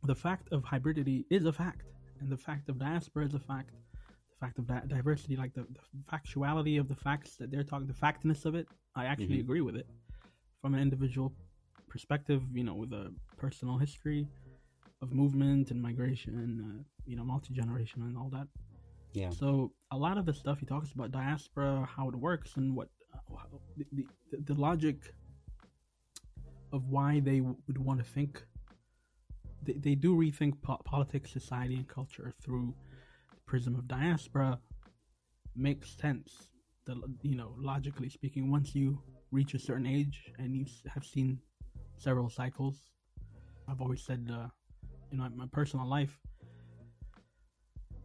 the 0.04 0.16
fact 0.16 0.50
of 0.52 0.64
hybridity 0.64 1.26
is 1.30 1.46
a 1.46 1.54
fact, 1.54 1.84
and 2.20 2.30
the 2.32 2.38
fact 2.38 2.70
of 2.70 2.78
diaspora 2.80 3.26
is 3.26 3.34
a 3.34 3.40
fact. 3.40 3.72
The 4.32 4.38
fact 4.48 4.60
of 4.60 4.68
di- 4.68 4.84
diversity, 4.88 5.36
like 5.36 5.54
the, 5.54 5.66
the 5.94 6.04
factuality 6.12 6.80
of 6.80 6.88
the 6.88 6.96
facts 6.96 7.38
that 7.38 7.52
they're 7.52 7.64
talking, 7.64 7.88
the 7.88 7.94
factness 7.94 8.46
of 8.46 8.56
it, 8.56 8.68
I 8.96 9.06
actually 9.06 9.38
Mhm. 9.38 9.42
agree 9.42 9.62
with 9.62 9.76
it 9.76 9.88
from 10.62 10.74
an 10.74 10.82
individual 10.82 11.34
perspective. 11.90 12.44
You 12.54 12.64
know, 12.64 12.76
with 12.76 12.94
a 12.94 13.14
personal 13.38 13.78
history 13.78 14.28
of 15.02 15.14
movement 15.14 15.72
and 15.72 15.82
migration, 15.82 16.34
uh, 16.62 16.84
you 17.06 17.16
know, 17.16 17.24
multi 17.24 17.54
generation 17.54 18.02
and 18.04 18.18
all 18.18 18.30
that. 18.32 18.48
yeah, 19.14 19.30
So 19.30 19.74
a 19.92 19.98
lot 19.98 20.18
of 20.18 20.26
the 20.26 20.34
stuff 20.34 20.60
he 20.60 20.66
talks 20.66 20.92
about 20.94 21.12
diaspora, 21.12 21.86
how 21.96 22.10
it 22.10 22.16
works, 22.16 22.58
and 22.58 22.76
what 22.76 22.90
uh, 23.14 23.20
the, 23.78 23.86
the 24.32 24.38
the 24.54 24.54
logic 24.60 25.14
of 26.74 26.90
why 26.90 27.22
they 27.22 27.40
would 27.40 27.78
want 27.78 28.00
to 28.00 28.06
think. 28.06 28.44
They, 29.62 29.74
they 29.74 29.96
do 29.96 30.18
rethink 30.18 30.62
po- 30.62 30.82
politics, 30.84 31.32
society, 31.32 31.76
and 31.76 31.88
culture 31.88 32.34
through 32.44 32.74
the 33.32 33.40
prism 33.46 33.76
of 33.76 33.88
diaspora. 33.88 34.60
Makes 35.56 35.96
sense. 35.96 36.50
The 36.86 37.02
you 37.22 37.36
know 37.36 37.56
logically 37.58 38.10
speaking, 38.10 38.52
once 38.52 38.76
you 38.76 39.00
reach 39.32 39.54
a 39.54 39.60
certain 39.60 39.86
age 39.86 40.34
and 40.38 40.54
you 40.56 40.66
have 40.94 41.06
seen 41.06 41.40
several 41.98 42.30
cycles, 42.30 42.76
I've 43.70 43.80
always 43.80 44.04
said, 44.04 44.30
uh, 44.30 44.48
you 45.12 45.18
know, 45.18 45.26
in 45.26 45.38
my 45.38 45.46
personal 45.52 45.88
life, 45.88 46.20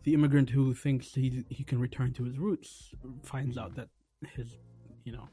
the 0.05 0.15
immigrant 0.15 0.51
who 0.51 0.75
thinks 0.75 1.15
he 1.15 1.45
he 1.49 1.65
can 1.65 1.81
return 1.81 2.13
to 2.15 2.25
his 2.25 2.39
roots 2.39 2.95
finds 3.25 3.59
out 3.59 3.75
that 3.75 3.89
his 4.37 4.59
you 5.05 5.13
know 5.13 5.29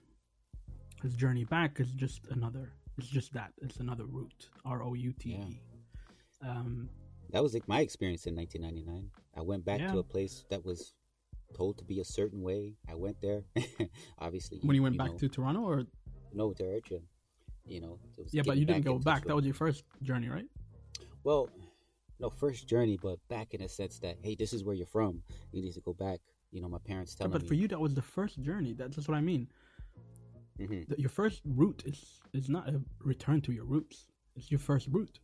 his 1.03 1.15
journey 1.15 1.43
back 1.43 1.79
is 1.79 1.91
just 1.91 2.21
another 2.31 2.73
it's 2.97 3.07
just 3.07 3.33
that 3.33 3.51
it's 3.61 3.77
another 3.77 4.05
route 4.05 4.49
R 4.65 4.83
O 4.83 4.93
U 4.93 5.13
T 5.13 5.29
E. 5.31 5.61
Um, 6.41 6.89
that 7.31 7.41
was 7.43 7.53
like 7.53 7.67
my 7.67 7.79
experience 7.79 8.25
in 8.27 8.35
1999. 8.35 9.09
I 9.35 9.41
went 9.41 9.65
back 9.65 9.79
Yeah. 9.79 9.91
to 9.91 9.99
a 9.99 10.03
place 10.03 10.45
that 10.49 10.63
was 10.63 10.93
told 11.55 11.77
to 11.79 11.83
be 11.83 11.99
a 11.99 12.05
certain 12.05 12.41
way. 12.41 12.75
I 12.89 12.95
went 12.95 13.19
there, 13.21 13.43
obviously. 14.19 14.59
when 14.61 14.75
you 14.75 14.83
went 14.83 14.97
back 14.97 15.11
know, 15.11 15.17
to 15.17 15.29
Toronto, 15.29 15.61
or 15.61 15.85
no 16.33 16.53
to 16.53 16.63
Eritrea, 16.63 17.01
you 17.65 17.81
know, 17.81 17.99
yeah, 18.31 18.43
but 18.45 18.57
you 18.57 18.65
didn't 18.65 18.85
go 18.85 18.99
back. 18.99 19.25
That 19.25 19.35
was 19.35 19.45
your 19.45 19.53
first 19.53 19.83
journey, 20.03 20.29
right? 20.29 20.45
Well, 21.23 21.49
no, 22.19 22.29
first 22.29 22.67
journey, 22.67 22.97
but 23.01 23.17
back 23.27 23.53
in 23.53 23.61
a 23.61 23.69
sense 23.69 23.99
that 23.99 24.17
hey, 24.21 24.35
this 24.35 24.53
is 24.53 24.63
where 24.63 24.75
you're 24.75 24.85
from. 24.85 25.21
You 25.51 25.61
need 25.61 25.73
to 25.73 25.81
go 25.81 25.93
back. 25.93 26.19
You 26.51 26.61
know, 26.61 26.69
my 26.69 26.77
parents 26.77 27.15
telling 27.15 27.31
but 27.31 27.41
me. 27.41 27.47
for 27.47 27.53
you, 27.55 27.67
that 27.69 27.79
was 27.79 27.93
the 27.93 28.01
first 28.01 28.41
journey. 28.41 28.73
That's 28.73 28.95
just 28.95 29.09
what 29.09 29.17
I 29.17 29.21
mean. 29.21 29.47
Mhm. 30.59 30.87
That 30.87 30.99
your 30.99 31.09
first 31.09 31.41
root 31.45 31.83
is 31.85 32.21
is 32.33 32.49
not 32.49 32.69
a 32.69 32.81
return 32.99 33.41
to 33.41 33.51
your 33.51 33.65
roots. 33.65 34.05
It's 34.35 34.51
your 34.51 34.59
first 34.59 34.87
root. 34.87 35.19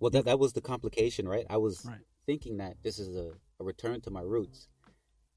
Well, 0.00 0.10
that 0.10 0.24
that 0.24 0.38
was 0.38 0.52
the 0.52 0.60
complication, 0.60 1.28
right? 1.28 1.46
I 1.48 1.56
was 1.58 1.84
Right. 1.84 2.00
thinking 2.26 2.56
that 2.58 2.82
this 2.82 2.98
is 2.98 3.14
a, 3.16 3.32
a 3.60 3.64
return 3.64 4.00
to 4.02 4.10
my 4.10 4.20
roots, 4.22 4.68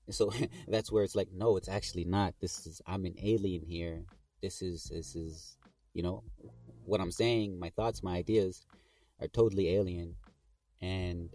and 0.07 0.15
so 0.15 0.31
that's 0.67 0.91
where 0.91 1.03
it's 1.03 1.15
like, 1.15 1.31
no, 1.31 1.57
it's 1.57 1.69
actually 1.69 2.05
not. 2.05 2.33
This 2.39 2.65
is 2.65 2.81
I'm 2.87 3.05
an 3.05 3.15
alien 3.21 3.63
here. 3.63 4.05
This 4.41 4.61
is 4.61 4.85
this 4.85 5.15
is 5.15 5.57
you 5.93 6.01
know 6.03 6.23
what 6.85 7.01
I'm 7.01 7.11
saying. 7.11 7.59
My 7.59 7.69
thoughts, 7.69 8.01
my 8.03 8.17
ideas 8.17 8.65
are 9.21 9.27
totally 9.27 9.69
alien, 9.69 10.15
and 10.81 11.29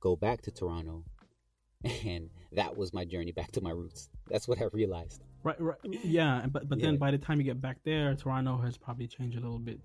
go 0.00 0.14
back 0.16 0.42
to 0.42 0.50
Toronto, 0.50 1.04
and 2.04 2.30
that 2.52 2.76
was 2.76 2.92
my 2.92 3.04
journey 3.06 3.32
back 3.32 3.52
to 3.52 3.60
my 3.62 3.70
roots. 3.70 4.10
That's 4.28 4.46
what 4.46 4.60
I 4.60 4.66
realized. 4.72 5.22
Right, 5.44 5.60
right, 5.60 5.76
yeah, 6.04 6.46
but 6.50 6.68
but 6.70 6.80
then 6.80 6.94
Yeah. 6.94 6.98
by 6.98 7.10
the 7.10 7.18
time 7.18 7.38
you 7.38 7.44
get 7.44 7.60
back 7.60 7.76
there, 7.84 8.14
Toronto 8.14 8.56
has 8.56 8.78
probably 8.78 9.06
changed 9.06 9.36
a 9.36 9.40
little 9.40 9.58
bit, 9.58 9.80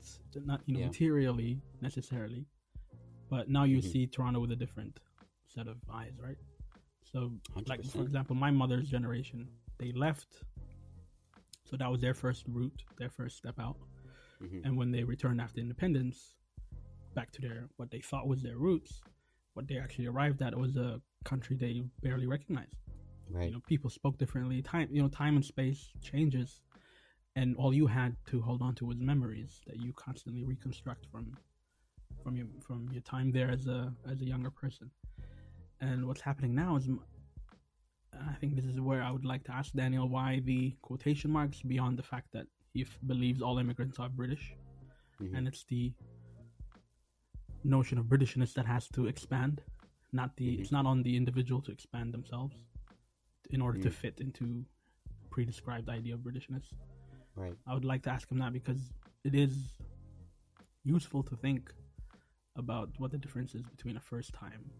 not 0.45 0.61
you 0.65 0.73
know 0.75 0.79
Yeah. 0.79 0.85
materially 0.87 1.61
necessarily, 1.81 2.45
but 3.29 3.49
now 3.49 3.65
you 3.65 3.77
Mhm. 3.77 3.83
see 3.91 4.07
Toronto 4.07 4.39
with 4.39 4.51
a 4.51 4.55
different 4.55 4.99
set 5.47 5.67
of 5.67 5.77
eyes, 5.91 6.17
right? 6.17 6.37
So, 7.03 7.33
like 7.67 7.83
for 7.83 8.03
example, 8.03 8.35
my 8.35 8.51
mother's 8.51 8.87
generation, 8.89 9.49
they 9.79 9.91
left, 9.91 10.43
so 11.65 11.75
that 11.75 11.91
was 11.91 11.99
their 11.99 12.13
first 12.13 12.45
route, 12.47 12.83
their 12.97 13.09
first 13.09 13.35
step 13.37 13.59
out, 13.59 13.77
Mhm. 14.41 14.61
and 14.65 14.77
when 14.77 14.91
they 14.91 15.03
returned 15.03 15.41
after 15.41 15.59
independence, 15.59 16.35
back 17.15 17.31
to 17.31 17.41
their 17.41 17.67
what 17.75 17.91
they 17.91 17.99
thought 17.99 18.27
was 18.27 18.41
their 18.43 18.57
roots, 18.57 19.01
what 19.55 19.67
they 19.67 19.77
actually 19.77 20.07
arrived 20.07 20.41
at 20.41 20.57
was 20.57 20.77
a 20.77 21.01
country 21.25 21.57
they 21.57 21.81
barely 22.01 22.27
recognized 22.27 22.77
right. 23.29 23.47
you 23.47 23.51
know 23.53 23.61
people 23.67 23.89
spoke 23.89 24.17
differently 24.17 24.61
time 24.61 24.87
you 24.91 25.01
know 25.01 25.07
time 25.09 25.35
and 25.35 25.45
space 25.45 25.89
changes 26.01 26.61
and 27.35 27.55
all 27.57 27.73
you 27.73 27.87
had 27.87 28.15
to 28.27 28.41
hold 28.41 28.61
on 28.61 28.73
to 28.75 28.85
was 28.85 28.99
memories 28.99 29.61
that 29.67 29.77
you 29.79 29.93
constantly 29.93 30.43
reconstruct 30.43 31.05
from 31.11 31.37
from 32.23 32.35
your 32.35 32.47
from 32.65 32.89
your 32.91 33.01
time 33.03 33.31
there 33.31 33.49
as 33.51 33.67
a 33.67 33.93
as 34.11 34.21
a 34.21 34.25
younger 34.25 34.51
person 34.51 34.89
and 35.81 36.05
what's 36.07 36.21
happening 36.21 36.53
now 36.55 36.75
is 36.75 36.89
I 38.31 38.33
think 38.39 38.55
this 38.55 38.65
is 38.65 38.79
where 38.81 39.01
i 39.01 39.11
would 39.11 39.23
like 39.23 39.43
to 39.45 39.53
ask 39.53 39.71
daniel 39.73 40.09
why 40.09 40.41
the 40.43 40.75
quotation 40.81 41.29
marks 41.31 41.61
beyond 41.61 41.97
the 41.97 42.03
fact 42.03 42.27
that 42.33 42.47
he 42.73 42.81
f- 42.81 42.99
believes 43.05 43.41
all 43.41 43.59
immigrants 43.59 43.97
are 43.99 44.09
british 44.09 44.45
Mhm. 45.21 45.37
and 45.37 45.47
it's 45.47 45.63
the 45.65 45.93
notion 47.63 47.97
of 47.97 48.05
britishness 48.05 48.53
that 48.53 48.65
has 48.65 48.87
to 48.89 49.07
expand 49.07 49.61
not 50.11 50.35
the 50.37 50.47
Mhm. 50.57 50.59
it's 50.61 50.71
not 50.71 50.85
on 50.85 51.03
the 51.03 51.15
individual 51.15 51.61
to 51.61 51.71
expand 51.71 52.13
themselves 52.13 52.55
in 53.49 53.61
order 53.61 53.79
to 53.79 53.89
Mm. 53.89 53.93
fit 53.93 54.19
into 54.19 54.65
pre-described 55.29 55.89
idea 55.89 56.13
of 56.15 56.21
britishness 56.21 56.65
right. 57.35 57.55
i 57.67 57.73
would 57.73 57.85
like 57.85 58.01
to 58.03 58.09
ask 58.09 58.29
him 58.31 58.39
that 58.39 58.51
because 58.53 58.81
it 59.23 59.35
is 59.35 59.53
useful 60.83 61.23
to 61.23 61.35
think 61.35 61.71
about 62.55 62.89
what 62.97 63.11
the 63.11 63.17
difference 63.17 63.53
is 63.55 63.63
between 63.75 63.95
a 63.97 63.99
first 63.99 64.33
time 64.33 64.71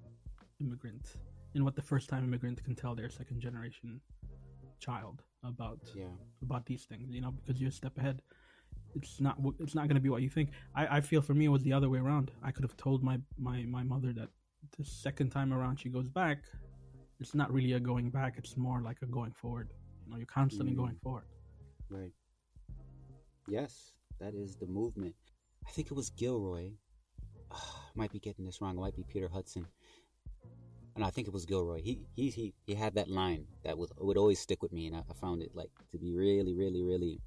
immigrant 0.60 1.18
and 1.56 1.64
what 1.64 1.76
the 1.76 1.82
first 1.82 2.10
time 2.10 2.24
immigrant 2.24 2.64
can 2.64 2.76
tell 2.76 2.96
their 2.96 3.10
second 3.10 3.40
generation 3.42 4.02
child 4.80 5.24
about 5.44 5.80
Yeah. 5.96 6.08
about 6.42 6.66
these 6.66 6.86
things 6.86 7.14
you 7.14 7.22
know 7.22 7.32
because 7.32 7.60
you're 7.62 7.70
a 7.70 7.80
step 7.84 7.98
ahead 7.98 8.22
it's 8.96 9.20
not 9.22 9.38
it's 9.60 9.76
not 9.76 9.88
going 9.88 9.96
to 9.96 10.02
be 10.02 10.10
what 10.10 10.22
you 10.22 10.30
think 10.30 10.50
I, 10.76 10.98
I 10.98 11.02
feel 11.02 11.22
for 11.22 11.34
me 11.34 11.46
it 11.46 11.50
was 11.50 11.64
the 11.64 11.74
other 11.74 11.90
way 11.90 12.00
around 12.00 12.32
i 12.42 12.52
could 12.52 12.64
have 12.64 12.76
told 12.78 13.04
my 13.04 13.20
my 13.38 13.64
my 13.64 13.84
mother 13.84 14.12
that 14.14 14.30
the 14.78 14.84
second 14.84 15.30
time 15.30 15.54
around 15.54 15.80
she 15.80 15.90
goes 15.90 16.08
back 16.10 16.40
it's 17.20 17.36
not 17.36 17.52
really 17.52 17.74
a 17.74 17.80
going 17.80 18.10
back 18.10 18.36
it's 18.38 18.56
more 18.58 18.82
like 18.82 18.98
a 19.02 19.06
going 19.06 19.32
forward 19.32 19.70
you 20.06 20.12
know 20.12 20.18
you're 20.18 20.26
constantly 20.26 20.74
Mm. 20.74 20.78
going 20.78 20.98
forward 21.04 21.26
Right. 21.90 22.14
Yes, 23.48 23.94
that 24.20 24.36
is 24.36 24.56
the 24.56 24.68
movement. 24.68 25.16
I 25.68 25.72
think 25.72 25.88
it 25.90 25.96
was 25.96 26.12
Gilroy. 26.12 26.74
might 27.96 28.12
be 28.12 28.20
getting 28.20 28.46
this 28.46 28.62
wrong. 28.62 28.78
It 28.78 28.82
might 28.82 28.96
be 28.96 29.04
Peter 29.04 29.28
Hudson. 29.28 29.66
And 30.96 31.04
I 31.04 31.10
think 31.10 31.28
it 31.28 31.34
was 31.34 31.46
Gilroy. 31.46 31.82
He 31.82 32.02
he 32.16 32.30
he, 32.30 32.54
he 32.68 32.76
had 32.76 32.94
that 32.96 33.08
line 33.10 33.48
that 33.64 33.78
was 33.78 33.90
would 33.98 34.18
always 34.18 34.40
stick 34.40 34.62
with 34.62 34.72
me, 34.72 34.86
and 34.88 34.96
I, 34.96 35.00
I 35.10 35.14
found 35.14 35.42
it 35.42 35.56
like 35.56 35.72
to 35.92 35.98
be 35.98 36.14
really, 36.14 36.54
really, 36.54 36.84
really 36.84 37.22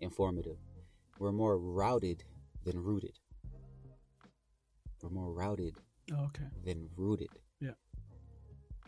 informative. 0.00 0.56
We're 1.20 1.32
more 1.32 1.58
routed 1.58 2.24
than 2.64 2.82
rooted. 2.82 3.18
We're 5.02 5.10
more 5.10 5.32
routed 5.32 5.76
oh, 6.12 6.24
okay 6.24 6.44
than 6.64 6.88
rooted. 6.96 7.30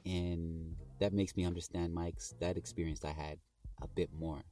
And 0.05 0.77
that 0.99 1.13
makes 1.13 1.37
me 1.37 1.45
understand 1.45 1.93
Mike's 1.93 2.35
that 2.41 2.57
experience 2.57 3.05
I 3.05 3.13
had 3.13 3.39
a 3.83 3.89
bit 3.89 4.11
more. 4.13 4.43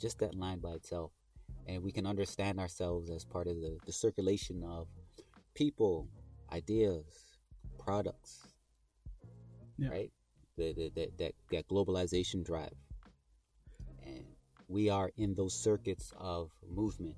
Just 0.00 0.18
that 0.18 0.34
line 0.34 0.58
by 0.58 0.70
itself. 0.72 1.12
And 1.66 1.82
we 1.82 1.92
can 1.92 2.06
understand 2.06 2.58
ourselves 2.58 3.10
as 3.10 3.24
part 3.24 3.46
of 3.46 3.56
the, 3.56 3.78
the 3.86 3.92
circulation 3.92 4.64
of 4.64 4.88
people, 5.54 6.08
ideas, 6.52 7.04
products. 7.78 8.46
Yeah. 9.78 9.90
Right? 9.90 10.12
The, 10.56 10.72
the, 10.72 10.92
the, 10.94 11.10
that, 11.18 11.32
that 11.50 11.68
globalization 11.68 12.44
drive. 12.44 12.74
And 14.04 14.24
we 14.68 14.90
are 14.90 15.10
in 15.16 15.34
those 15.34 15.54
circuits 15.54 16.12
of 16.18 16.50
movement. 16.68 17.16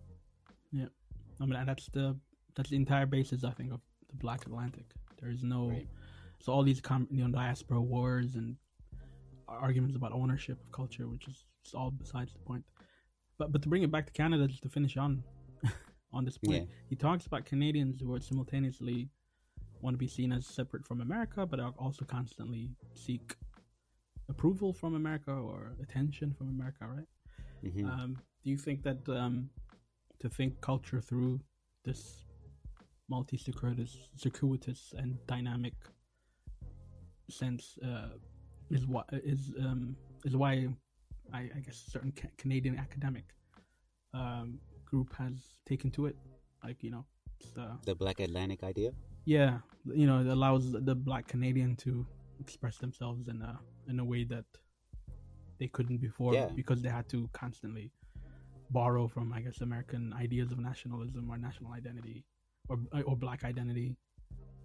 Yeah. 0.72 0.86
I 1.40 1.46
mean, 1.46 1.64
that's 1.66 1.88
the 1.92 2.16
that's 2.54 2.70
the 2.70 2.76
entire 2.76 3.06
basis, 3.06 3.42
I 3.42 3.50
think, 3.50 3.72
of 3.72 3.80
the 4.08 4.16
Black 4.16 4.46
Atlantic. 4.46 4.84
There 5.20 5.30
is 5.30 5.42
no 5.42 5.70
Right. 5.70 5.88
So 6.44 6.52
all 6.52 6.62
these 6.62 6.80
com- 6.80 7.08
you 7.10 7.22
know 7.24 7.30
diaspora 7.30 7.80
wars 7.80 8.34
and 8.34 8.54
arguments 9.48 9.96
about 9.96 10.12
ownership 10.12 10.58
of 10.60 10.70
culture, 10.72 11.08
which 11.08 11.26
is 11.26 11.38
all 11.74 11.90
besides 11.90 12.34
the 12.34 12.38
point. 12.40 12.62
But 13.38 13.50
but 13.50 13.62
to 13.62 13.68
bring 13.70 13.82
it 13.82 13.90
back 13.90 14.04
to 14.06 14.12
Canada, 14.12 14.46
just 14.46 14.62
to 14.64 14.68
finish 14.68 14.98
on 14.98 15.24
on 16.12 16.24
this 16.26 16.36
point, 16.36 16.64
Yeah. 16.68 16.74
he 16.90 16.96
talks 16.96 17.24
about 17.26 17.46
Canadians 17.46 17.98
who 18.00 18.12
are 18.14 18.20
simultaneously 18.20 19.08
want 19.80 19.94
to 19.94 19.98
be 19.98 20.06
seen 20.06 20.32
as 20.32 20.46
separate 20.46 20.84
from 20.86 21.00
America, 21.00 21.46
but 21.46 21.58
also 21.78 22.04
constantly 22.04 22.70
seek 22.94 23.36
approval 24.28 24.72
from 24.74 24.94
America 24.94 25.32
or 25.32 25.76
attention 25.82 26.32
from 26.34 26.48
America, 26.50 26.86
right? 26.86 27.08
Mhm. 27.64 27.88
Um, 27.90 28.10
do 28.42 28.50
you 28.50 28.58
think 28.58 28.82
that 28.82 29.00
um, 29.08 29.48
to 30.20 30.28
think 30.28 30.60
culture 30.60 31.00
through 31.00 31.40
this 31.84 32.26
multi-circuitous, 33.08 33.92
circuitous 34.16 34.92
and 34.96 35.18
dynamic 35.26 35.74
sense 37.32 37.78
uh, 37.84 38.08
is 38.70 38.86
what 38.86 39.06
is 39.12 39.52
um, 39.60 39.96
is 40.24 40.36
why 40.36 40.68
I, 41.32 41.50
I 41.56 41.60
guess 41.64 41.84
a 41.86 41.90
certain 41.90 42.12
ca- 42.12 42.28
Canadian 42.36 42.78
academic 42.78 43.24
um, 44.12 44.58
group 44.84 45.14
has 45.16 45.34
taken 45.66 45.90
to 45.92 46.06
it, 46.06 46.16
like 46.62 46.82
you 46.82 46.90
know, 46.90 47.04
uh, 47.58 47.74
the 47.84 47.94
Black 47.94 48.20
Atlantic 48.20 48.62
idea? 48.62 48.90
yeah, 49.26 49.58
you 49.86 50.06
know, 50.06 50.20
it 50.20 50.26
allows 50.26 50.72
the 50.72 50.94
Black 50.94 51.26
Canadian 51.28 51.76
to 51.76 52.06
express 52.40 52.76
themselves 52.78 53.28
in 53.28 53.40
a 53.42 53.58
in 53.88 53.98
a 54.00 54.04
way 54.04 54.24
that 54.24 54.44
they 55.58 55.68
couldn't 55.68 55.98
before 55.98 56.34
Yeah. 56.34 56.48
because 56.54 56.82
they 56.82 56.88
had 56.88 57.08
to 57.10 57.28
constantly 57.32 57.90
borrow 58.70 59.06
from, 59.06 59.32
I 59.32 59.40
guess, 59.40 59.60
American 59.60 60.12
ideas 60.12 60.50
of 60.50 60.58
nationalism 60.58 61.30
or 61.30 61.36
national 61.38 61.72
identity 61.72 62.24
or 62.68 62.78
or 63.06 63.16
Black 63.16 63.44
identity, 63.44 63.96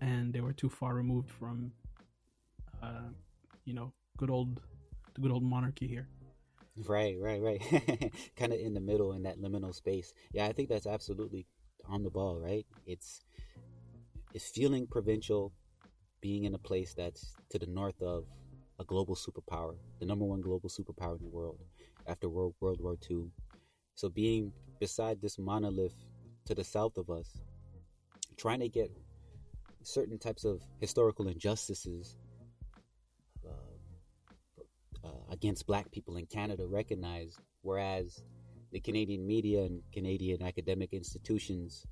and 0.01 0.33
they 0.33 0.41
were 0.41 0.53
too 0.53 0.69
far 0.69 0.93
removed 0.95 1.29
from, 1.29 1.71
uh, 2.81 3.09
you 3.65 3.73
know, 3.73 3.93
good 4.17 4.29
old 4.29 4.59
the 5.15 5.21
good 5.21 5.31
old 5.31 5.43
monarchy 5.43 5.87
here. 5.87 6.07
Right, 6.87 7.17
right, 7.19 7.41
right. 7.41 7.61
kind 8.37 8.53
of 8.53 8.59
in 8.59 8.73
the 8.73 8.79
middle 8.79 9.13
in 9.13 9.23
that 9.23 9.39
liminal 9.39 9.73
space. 9.73 10.13
Yeah, 10.31 10.45
I 10.45 10.53
think 10.53 10.69
that's 10.69 10.87
absolutely 10.87 11.45
on 11.87 12.03
the 12.03 12.09
ball, 12.09 12.39
right? 12.39 12.65
It's 12.85 13.21
it's 14.33 14.49
feeling 14.49 14.87
provincial, 14.87 15.51
being 16.21 16.45
in 16.45 16.53
a 16.53 16.59
place 16.59 16.93
that's 16.93 17.35
to 17.49 17.59
the 17.59 17.65
north 17.67 18.01
of 18.01 18.25
a 18.79 18.85
global 18.85 19.15
superpower, 19.15 19.75
the 19.99 20.05
number 20.05 20.25
one 20.25 20.41
global 20.41 20.69
superpower 20.69 21.17
in 21.17 21.23
the 21.23 21.29
world 21.29 21.59
after 22.07 22.29
World 22.29 22.55
World 22.61 22.79
War 22.81 22.97
II. 23.09 23.25
So 23.95 24.09
being 24.09 24.53
beside 24.79 25.21
this 25.21 25.37
monolith 25.37 25.95
to 26.45 26.55
the 26.55 26.63
south 26.63 26.97
of 26.97 27.09
us, 27.09 27.41
trying 28.37 28.61
to 28.61 28.69
get 28.69 28.89
certain 29.83 30.17
types 30.17 30.45
of 30.45 30.61
historical 30.79 31.27
injustices 31.27 32.15
against 35.39 35.65
black 35.65 35.89
people 35.91 36.17
in 36.17 36.25
Canada 36.25 36.65
recognized, 36.67 37.39
whereas 37.61 38.21
the 38.73 38.79
Canadian 38.79 39.25
media 39.25 39.63
and 39.63 39.81
Canadian 39.93 40.41
academic 40.43 40.91
institutions 40.93 41.85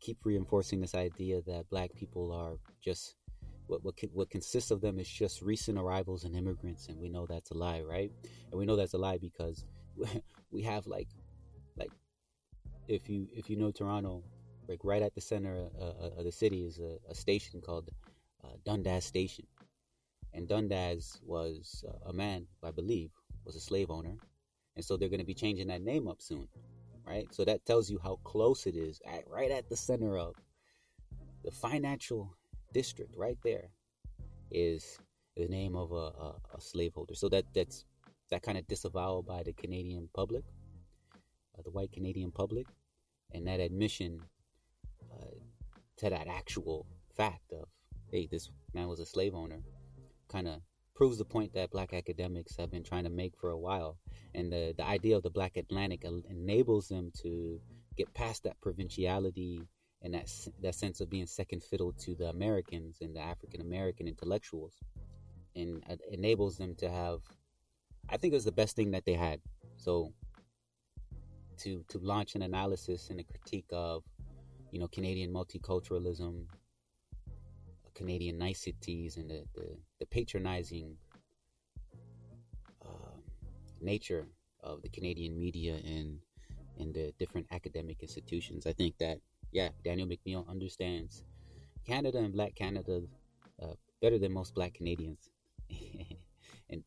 keep 0.00 0.18
reinforcing 0.24 0.80
this 0.80 0.94
idea 0.94 1.40
that 1.46 1.68
black 1.70 1.94
people 1.94 2.30
are 2.30 2.56
just 2.82 3.16
what 3.68 3.82
what, 3.82 3.94
what 4.12 4.30
consists 4.30 4.70
of 4.70 4.82
them 4.82 4.98
is 4.98 5.08
just 5.08 5.40
recent 5.40 5.78
arrivals 5.78 6.24
and 6.24 6.36
immigrants, 6.36 6.88
and 6.88 6.98
we 7.00 7.08
know 7.08 7.26
that's 7.26 7.52
a 7.52 7.56
lie, 7.56 7.80
right? 7.80 8.12
And 8.50 8.58
we 8.58 8.66
know 8.66 8.76
that's 8.76 8.94
a 8.94 8.98
lie 8.98 9.18
because 9.18 9.64
we 10.50 10.62
have 10.62 10.86
like 10.86 11.08
like 11.78 11.92
if 12.86 13.08
you 13.08 13.28
if 13.32 13.48
you 13.48 13.56
know 13.56 13.70
Toronto, 13.70 14.22
like 14.68 14.80
right 14.84 15.02
at 15.02 15.14
the 15.14 15.22
center 15.22 15.68
uh, 15.80 16.18
of 16.18 16.24
the 16.24 16.32
city 16.32 16.66
is 16.66 16.78
a, 16.78 16.98
a 17.08 17.14
station 17.14 17.62
called 17.62 17.88
uh, 18.44 18.56
Dundas 18.66 19.06
Station, 19.06 19.46
and 20.34 20.48
Dundas 20.48 21.20
was 21.24 21.84
uh, 21.88 22.10
a 22.10 22.12
man, 22.12 22.46
I 22.62 22.70
believe, 22.70 23.10
was 23.44 23.56
a 23.56 23.60
slave 23.60 23.90
owner, 23.90 24.16
and 24.76 24.84
so 24.84 24.96
they're 24.96 25.08
going 25.08 25.20
to 25.20 25.26
be 25.26 25.34
changing 25.34 25.68
that 25.68 25.82
name 25.82 26.08
up 26.08 26.20
soon, 26.20 26.48
right? 27.06 27.26
So 27.32 27.44
that 27.44 27.64
tells 27.64 27.90
you 27.90 27.98
how 28.02 28.18
close 28.24 28.66
it 28.66 28.76
is, 28.76 29.00
at, 29.06 29.24
right 29.28 29.50
at 29.50 29.68
the 29.68 29.76
center 29.76 30.16
of 30.16 30.34
the 31.44 31.50
financial 31.50 32.36
district, 32.72 33.12
right 33.16 33.38
there, 33.42 33.70
is 34.50 34.98
the 35.36 35.48
name 35.48 35.76
of 35.76 35.92
a, 35.92 35.94
a, 35.94 36.34
a 36.54 36.60
slaveholder. 36.60 37.14
So 37.14 37.28
that 37.30 37.44
that's 37.54 37.84
that 38.30 38.42
kind 38.42 38.58
of 38.58 38.66
disavowal 38.68 39.22
by 39.22 39.42
the 39.42 39.52
Canadian 39.52 40.08
public, 40.14 40.44
uh, 41.58 41.62
the 41.62 41.70
white 41.70 41.92
Canadian 41.92 42.30
public, 42.30 42.66
and 43.32 43.46
that 43.46 43.60
admission 43.60 44.20
uh, 45.12 45.34
to 45.96 46.10
that 46.10 46.28
actual 46.28 46.86
fact 47.16 47.52
of 47.52 47.68
hey, 48.10 48.26
this 48.30 48.50
man 48.74 48.88
was 48.88 49.00
a 49.00 49.06
slave 49.06 49.34
owner, 49.34 49.60
kind 50.30 50.48
of 50.48 50.60
proves 50.94 51.18
the 51.18 51.24
point 51.24 51.52
that 51.54 51.70
black 51.70 51.92
academics 51.94 52.56
have 52.56 52.70
been 52.70 52.84
trying 52.84 53.04
to 53.04 53.10
make 53.10 53.34
for 53.36 53.50
a 53.50 53.58
while. 53.58 53.96
And 54.34 54.52
the, 54.52 54.74
the 54.76 54.84
idea 54.84 55.16
of 55.16 55.22
the 55.22 55.30
black 55.30 55.56
Atlantic 55.56 56.04
enables 56.28 56.88
them 56.88 57.10
to 57.22 57.60
get 57.96 58.12
past 58.14 58.44
that 58.44 58.60
provinciality 58.60 59.66
and 60.02 60.14
that, 60.14 60.30
that 60.62 60.74
sense 60.74 61.00
of 61.00 61.10
being 61.10 61.26
second 61.26 61.62
fiddle 61.62 61.92
to 62.04 62.14
the 62.14 62.28
Americans 62.28 62.98
and 63.00 63.16
the 63.16 63.20
African 63.20 63.60
American 63.60 64.08
intellectuals. 64.08 64.74
And 65.56 65.82
it 65.88 66.00
enables 66.10 66.56
them 66.56 66.74
to 66.76 66.90
have, 66.90 67.20
I 68.08 68.16
think 68.16 68.32
it 68.32 68.36
was 68.36 68.44
the 68.44 68.52
best 68.52 68.76
thing 68.76 68.90
that 68.92 69.04
they 69.04 69.14
had. 69.14 69.40
So 69.76 70.12
to, 71.62 71.84
to 71.88 71.98
launch 71.98 72.34
an 72.34 72.42
analysis 72.42 73.10
and 73.10 73.20
a 73.20 73.24
critique 73.24 73.68
of, 73.72 74.02
you 74.70 74.78
know, 74.78 74.88
Canadian 74.88 75.32
multiculturalism, 75.32 76.44
Canadian 77.94 78.38
niceties 78.38 79.16
and 79.16 79.30
the, 79.30 79.44
the, 79.54 79.76
the 80.00 80.06
patronizing 80.06 80.96
uh, 82.84 83.16
nature 83.80 84.26
of 84.62 84.82
the 84.82 84.88
Canadian 84.88 85.38
media 85.38 85.74
and 85.84 86.18
in 86.78 86.92
the 86.92 87.12
different 87.18 87.46
academic 87.52 87.98
institutions. 88.02 88.66
I 88.66 88.72
think 88.72 88.96
that 88.98 89.18
yeah, 89.52 89.68
Daniel 89.84 90.08
McNeil 90.08 90.48
understands 90.48 91.24
Canada 91.86 92.18
and 92.18 92.32
Black 92.32 92.54
Canada 92.54 93.02
uh, 93.62 93.74
better 94.00 94.18
than 94.18 94.32
most 94.32 94.54
Black 94.54 94.74
Canadians, 94.74 95.28
and 96.70 96.82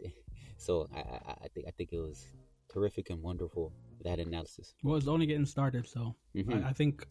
so 0.57 0.87
I, 0.95 0.99
I, 0.99 1.35
I, 1.43 1.47
think 1.53 1.67
I 1.67 1.71
think 1.71 1.93
it 1.93 1.99
was 1.99 2.25
terrific 2.71 3.09
and 3.09 3.21
wonderful 3.21 3.71
that 4.03 4.19
analysis. 4.19 4.73
Well, 4.83 4.95
it's 4.95 5.07
only 5.07 5.25
getting 5.25 5.45
started, 5.45 5.87
so 5.87 6.15
mm-hmm. 6.35 6.65
I, 6.65 6.69
I 6.69 6.73
think 6.73 7.05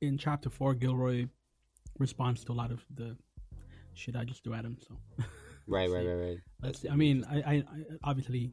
in 0.00 0.18
chapter 0.18 0.50
four, 0.50 0.74
Gilroy 0.74 1.26
responds 1.98 2.44
to 2.44 2.52
a 2.52 2.54
lot 2.54 2.70
of 2.70 2.84
the 2.94 3.16
shit 3.98 4.16
I 4.16 4.24
just 4.24 4.46
at 4.46 4.64
him. 4.64 4.78
So 4.86 4.96
right, 5.66 5.90
right, 5.90 6.06
right, 6.06 6.14
right. 6.14 6.38
Let's 6.62 6.80
see. 6.80 6.88
I 6.88 6.96
mean, 6.96 7.24
I, 7.30 7.36
I, 7.36 7.52
I, 7.54 7.64
obviously 8.04 8.52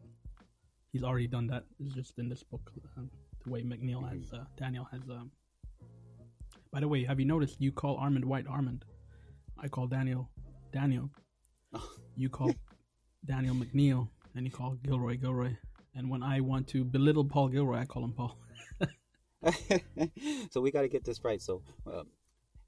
he's 0.92 1.04
already 1.04 1.28
done 1.28 1.48
that. 1.48 1.64
It's 1.80 1.94
just 1.94 2.18
in 2.18 2.30
this 2.30 2.44
book 2.44 2.72
um, 2.98 3.10
the 3.44 3.52
way 3.52 3.64
McNeil 3.64 4.04
mm-hmm. 4.04 4.22
has 4.22 4.34
uh, 4.34 4.46
Daniel 4.58 4.88
has. 4.92 5.02
Um... 5.10 5.32
By 6.72 6.80
the 6.80 6.88
way, 6.88 7.04
have 7.06 7.20
you 7.20 7.26
noticed 7.26 7.62
you 7.62 7.72
call 7.72 7.98
Armond 8.00 8.26
White 8.26 8.48
Armond? 8.48 8.82
I 9.58 9.68
call 9.68 9.88
Daniel 9.88 10.30
Daniel. 10.72 11.10
you 12.16 12.30
call 12.30 12.54
Daniel 13.26 13.56
McNeil, 13.56 14.10
and 14.36 14.46
you 14.46 14.52
call 14.52 14.78
Gilroy 14.84 15.18
Gilroy. 15.18 15.56
And 15.96 16.10
when 16.10 16.24
I 16.24 16.42
want 16.42 16.68
to 16.70 16.84
belittle 16.84 17.24
Paul 17.24 17.48
Gilroy, 17.48 17.78
I 17.78 17.86
call 17.86 18.04
him 18.04 18.14
Paul. 18.14 18.38
so 20.52 20.60
we 20.60 20.72
got 20.72 20.82
to 20.82 20.90
get 20.90 21.06
this 21.06 21.24
right. 21.24 21.42
So 21.42 21.62
um, 21.88 22.08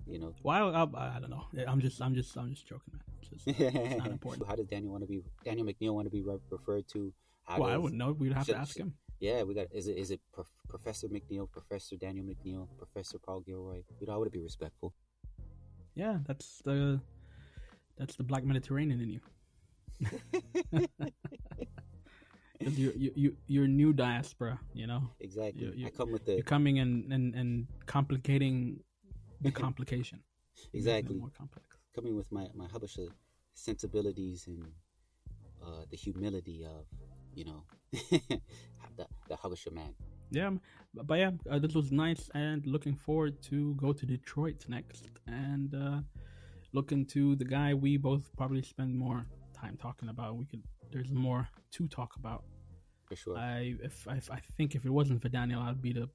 you 0.10 0.20
know. 0.20 0.34
Well, 0.44 0.76
I, 0.76 0.80
I, 0.82 1.18
I, 1.18 1.20
don't 1.20 1.30
know. 1.30 1.46
I'm 1.68 1.82
just, 1.82 2.02
I'm 2.02 2.16
just, 2.16 2.36
I'm 2.38 2.50
just 2.50 2.68
joking, 2.68 2.94
man. 2.94 3.02
It's, 3.22 3.44
just, 3.44 3.60
it's 3.60 3.98
not 3.98 4.08
important. 4.12 4.48
How 4.48 4.56
does 4.56 4.68
Daniel 4.68 4.92
want 4.92 5.04
to 5.04 5.08
be? 5.08 5.24
Daniel 5.44 5.66
McNeil 5.66 5.94
want 5.94 6.06
to 6.06 6.12
be 6.12 6.22
re- 6.22 6.40
referred 6.50 6.88
to? 6.90 7.14
How 7.46 7.60
well, 7.60 7.70
does, 7.70 7.76
I 7.76 7.78
wouldn't 7.78 8.00
know. 8.00 8.12
We'd 8.14 8.34
have 8.34 8.46
should, 8.46 8.56
to 8.56 8.62
ask 8.62 8.78
him. 8.78 8.94
Yeah, 9.20 9.44
we 9.44 9.54
got. 9.56 9.68
Is 9.72 9.88
it 9.88 9.98
is 9.98 10.12
it 10.12 10.20
Prof, 10.32 10.48
Professor 10.70 11.08
McNeil, 11.08 11.50
Professor 11.52 11.96
Daniel 11.96 12.26
McNeil, 12.26 12.68
Professor 12.78 13.18
Paul 13.18 13.42
Gilroy? 13.42 13.82
You 14.00 14.08
know, 14.08 14.14
I 14.14 14.18
would 14.18 14.32
be 14.32 14.40
respectful. 14.40 14.94
Yeah, 15.96 16.18
that's 16.28 16.62
the 16.64 17.02
that's 17.98 18.16
the 18.16 18.24
Black 18.24 18.44
Mediterranean 18.44 19.02
in 19.02 19.10
you. 19.10 19.20
you 22.60 22.94
you 22.96 23.12
you 23.16 23.38
you're 23.48 23.68
new 23.68 23.94
diaspora, 23.94 24.60
you 24.74 24.86
know. 24.86 25.10
Exactly. 25.20 25.64
You, 25.64 25.74
you, 25.76 25.88
I 25.88 25.90
come 25.90 26.12
with 26.12 26.26
the 26.26 26.34
you're 26.34 26.44
coming 26.44 26.80
and 26.80 27.12
and 27.12 27.34
and 27.34 27.68
complicating 27.88 28.80
the 29.42 29.52
complication. 29.52 30.20
exactly. 30.74 31.16
More 31.16 31.32
complex. 31.38 31.78
Coming 31.96 32.16
with 32.16 32.32
my 32.32 32.48
my 32.56 32.68
Habesha 32.68 33.10
sensibilities 33.54 34.48
and 34.48 34.64
uh, 35.64 35.84
the 35.90 35.98
humility 35.98 36.66
of 36.66 36.86
you 37.34 37.46
know 37.46 37.64
the 38.98 39.06
the 39.30 39.36
Habesha 39.36 39.72
man. 39.72 39.94
Yeah, 40.30 40.52
but 40.94 41.20
yeah, 41.20 41.32
uh, 41.50 41.60
this 41.60 41.74
was 41.74 41.92
nice, 41.92 42.30
and 42.34 42.66
looking 42.66 42.96
forward 42.96 43.42
to 43.44 43.76
go 43.76 43.94
to 43.94 44.06
Detroit 44.06 44.66
next 44.68 45.10
and 45.26 45.74
uh, 45.74 46.00
look 46.74 46.92
into 46.92 47.36
the 47.36 47.46
guy 47.46 47.74
we 47.74 47.96
both 47.98 48.36
probably 48.36 48.62
spend 48.62 48.98
more 48.98 49.26
time 49.54 49.78
talking 49.82 50.10
about. 50.10 50.36
We 50.36 50.46
could 50.46 50.64
there's 50.92 51.12
more 51.12 51.48
to 51.72 51.88
talk 51.88 52.16
about. 52.16 52.44
For 53.06 53.16
sure. 53.16 53.38
I 53.38 53.76
if, 53.84 54.06
if 54.10 54.30
I 54.30 54.40
think 54.58 54.76
if 54.76 54.86
it 54.86 54.90
wasn't 54.90 55.22
for 55.22 55.30
Daniel, 55.30 55.62
I'd 55.62 55.82
be 55.82 55.94
the 55.94 56.10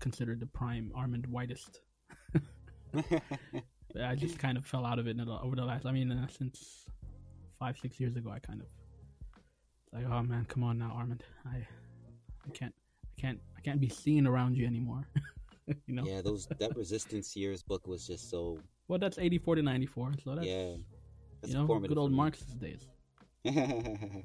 considered 0.00 0.40
the 0.40 0.46
prime 0.46 0.92
Armond 0.96 1.26
Whitest. 1.26 1.80
I 4.00 4.14
just 4.14 4.38
kind 4.38 4.56
of 4.56 4.66
fell 4.66 4.84
out 4.84 4.98
of 4.98 5.06
it 5.06 5.16
over 5.20 5.56
the 5.56 5.64
last. 5.64 5.86
I 5.86 5.92
mean, 5.92 6.12
uh, 6.12 6.26
since 6.28 6.86
five 7.58 7.76
six 7.78 7.98
years 7.98 8.16
ago, 8.16 8.30
I 8.30 8.38
kind 8.38 8.60
of 8.60 8.66
like, 9.92 10.06
oh 10.10 10.22
man, 10.22 10.44
come 10.48 10.62
on 10.62 10.78
now, 10.78 10.96
Armond. 10.96 11.20
I, 11.46 11.56
I 12.46 12.50
can't, 12.52 12.74
I 13.04 13.20
can't, 13.20 13.40
I 13.56 13.60
can't 13.60 13.80
be 13.80 13.88
seen 13.88 14.26
around 14.26 14.56
you 14.56 14.66
anymore. 14.66 15.08
you 15.86 15.94
know? 15.94 16.04
Yeah, 16.06 16.20
those 16.22 16.46
that 16.46 16.76
Resistance 16.76 17.34
Years 17.36 17.62
book 17.62 17.86
was 17.86 18.06
just 18.06 18.30
so. 18.30 18.58
Well, 18.88 18.98
that's 18.98 19.18
eighty 19.18 19.38
four 19.38 19.54
to 19.54 19.62
ninety 19.62 19.86
four, 19.86 20.12
so 20.22 20.34
that's 20.34 20.46
yeah, 20.46 20.74
that's 21.40 21.54
you 21.54 21.58
know, 21.58 21.78
good 21.78 21.98
old 21.98 22.12
Marxist 22.12 22.58
days. 22.58 22.86
that 23.44 24.22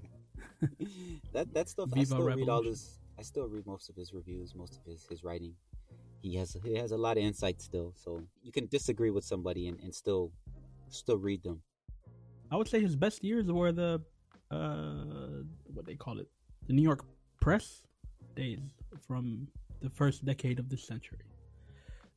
that 1.54 1.70
stuff. 1.70 1.90
Viva 1.90 2.02
I 2.02 2.04
still 2.04 2.18
Revolution. 2.18 2.40
read 2.40 2.50
all 2.50 2.64
his 2.64 3.00
I 3.18 3.22
still 3.22 3.48
read 3.48 3.66
most 3.66 3.90
of 3.90 3.96
his 3.96 4.14
reviews, 4.14 4.56
most 4.56 4.78
of 4.78 4.86
his, 4.86 5.06
his 5.08 5.24
writing. 5.24 5.54
He 6.22 6.36
has 6.36 6.56
he 6.64 6.76
has 6.76 6.92
a 6.92 6.98
lot 6.98 7.18
of 7.18 7.24
insight 7.24 7.62
still, 7.62 7.94
so 7.96 8.22
you 8.42 8.52
can 8.52 8.68
disagree 8.68 9.12
with 9.12 9.26
somebody 9.26 9.68
and, 9.68 9.80
and 9.82 9.94
still 9.94 10.32
still 10.90 11.18
read 11.18 11.44
them. 11.44 11.62
I 12.52 12.56
would 12.56 12.68
say 12.68 12.80
his 12.80 12.96
best 12.96 13.24
years 13.24 13.52
were 13.52 13.72
the 13.72 14.02
uh 14.50 15.44
what 15.74 15.86
they 15.86 15.96
call 15.96 16.20
it, 16.20 16.28
the 16.68 16.74
New 16.74 16.82
York 16.82 17.04
press 17.42 17.84
days 18.36 18.62
from 19.06 19.48
the 19.82 19.90
first 19.90 20.24
decade 20.24 20.60
of 20.60 20.70
this 20.70 20.84
century. 20.84 21.20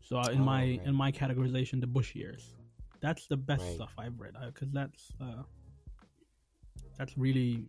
So 0.00 0.18
uh, 0.18 0.28
in 0.28 0.40
oh, 0.40 0.44
my 0.44 0.60
right. 0.60 0.80
in 0.84 0.94
my 0.94 1.10
categorization, 1.10 1.80
the 1.80 1.86
Bush 1.86 2.14
years. 2.14 2.54
That's 3.00 3.26
the 3.26 3.36
best 3.36 3.62
right. 3.62 3.74
stuff 3.74 3.92
I've 3.98 4.18
read 4.18 4.34
because 4.46 4.68
uh, 4.68 4.80
that's 4.80 5.12
uh, 5.20 5.42
that's 6.96 7.18
really 7.18 7.66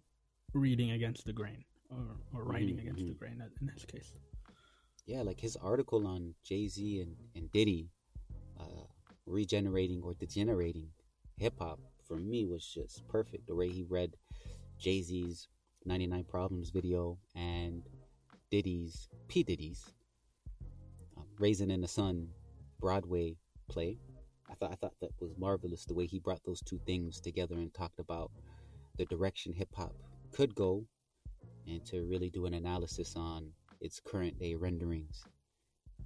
reading 0.53 0.91
against 0.91 1.25
the 1.25 1.33
grain 1.33 1.63
or, 1.89 2.17
or 2.33 2.43
writing 2.43 2.75
mm-hmm. 2.75 2.79
against 2.79 2.99
the 2.99 3.11
mm-hmm. 3.11 3.19
grain 3.19 3.43
in 3.61 3.67
this 3.67 3.85
case. 3.85 4.13
Yeah, 5.05 5.21
like 5.21 5.39
his 5.39 5.55
article 5.55 6.05
on 6.05 6.33
Jay 6.43 6.67
Z 6.67 7.01
and, 7.01 7.15
and 7.35 7.51
Diddy 7.51 7.89
uh, 8.59 8.83
regenerating 9.25 10.01
or 10.03 10.13
degenerating 10.13 10.89
hip 11.37 11.53
hop 11.59 11.79
for 12.07 12.17
me 12.17 12.45
was 12.45 12.65
just 12.65 13.07
perfect. 13.07 13.47
The 13.47 13.55
way 13.55 13.69
he 13.69 13.83
read 13.83 14.15
Jay 14.79 15.01
Z's 15.01 15.47
99 15.85 16.25
Problems 16.25 16.69
video 16.69 17.17
and 17.35 17.83
Diddy's, 18.51 19.09
P. 19.27 19.43
Diddy's 19.43 19.93
um, 21.17 21.25
Raisin 21.39 21.71
in 21.71 21.81
the 21.81 21.87
Sun 21.87 22.27
Broadway 22.79 23.35
play. 23.69 23.97
I 24.49 24.55
thought 24.55 24.71
I 24.71 24.75
thought 24.75 24.93
that 25.01 25.11
was 25.19 25.37
marvelous 25.37 25.85
the 25.85 25.93
way 25.93 26.05
he 26.05 26.19
brought 26.19 26.43
those 26.45 26.61
two 26.61 26.79
things 26.85 27.19
together 27.19 27.55
and 27.55 27.73
talked 27.73 27.99
about 27.99 28.31
the 28.97 29.05
direction 29.05 29.53
hip 29.53 29.69
hop 29.75 29.93
could 30.31 30.55
go 30.55 30.85
and 31.67 31.85
to 31.85 32.05
really 32.05 32.29
do 32.29 32.45
an 32.45 32.53
analysis 32.53 33.15
on 33.15 33.51
its 33.81 33.99
current 33.99 34.39
day 34.39 34.55
renderings 34.55 35.23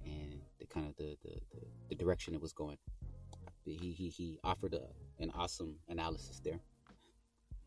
and 0.04 0.40
the 0.58 0.66
kind 0.66 0.86
of 0.86 0.96
the, 0.96 1.16
the, 1.22 1.34
the, 1.52 1.66
the 1.90 1.94
direction 1.94 2.34
it 2.34 2.40
was 2.40 2.52
going. 2.52 2.76
He, 3.64 3.92
he, 3.92 4.08
he 4.08 4.38
offered 4.42 4.74
a, 4.74 4.88
an 5.22 5.30
awesome 5.34 5.76
analysis 5.88 6.40
there. 6.44 6.60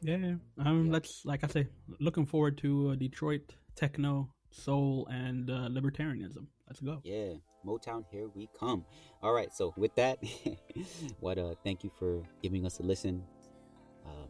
Yeah, 0.02 0.36
um, 0.60 0.86
yeah. 0.86 0.92
let's 0.92 1.26
like 1.26 1.44
I 1.44 1.48
say, 1.48 1.68
looking 2.00 2.26
forward 2.26 2.58
to 2.60 2.92
uh, 2.92 2.96
Detroit 2.96 3.56
techno, 3.76 4.30
soul, 4.52 5.08
and 5.10 5.50
uh, 5.50 5.70
libertarianism. 5.70 6.48
Let's 6.68 6.82
go. 6.82 7.00
Yeah, 7.04 7.34
Motown, 7.66 8.04
here 8.12 8.28
we 8.36 8.50
come. 8.60 8.86
All 9.24 9.34
right, 9.34 9.52
so 9.54 9.74
with 9.78 9.96
that, 9.96 10.20
what 11.20 11.38
uh, 11.38 11.56
thank 11.64 11.84
you 11.84 11.92
for 11.98 12.24
giving 12.44 12.66
us 12.66 12.80
a 12.80 12.84
listen. 12.84 13.24
Um, 14.06 14.30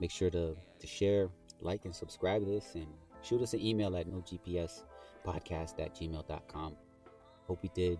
make 0.00 0.10
sure 0.10 0.30
to 0.30 0.56
to 0.80 0.86
share, 0.86 1.28
like 1.60 1.84
and 1.84 1.94
subscribe 1.94 2.42
to 2.44 2.50
this 2.50 2.74
and 2.74 2.86
shoot 3.22 3.42
us 3.42 3.54
an 3.54 3.60
email 3.60 3.96
at 3.96 4.06
nogpspodcast 4.06 5.78
at. 5.78 6.76
Hope 7.46 7.62
we 7.62 7.70
did 7.74 7.98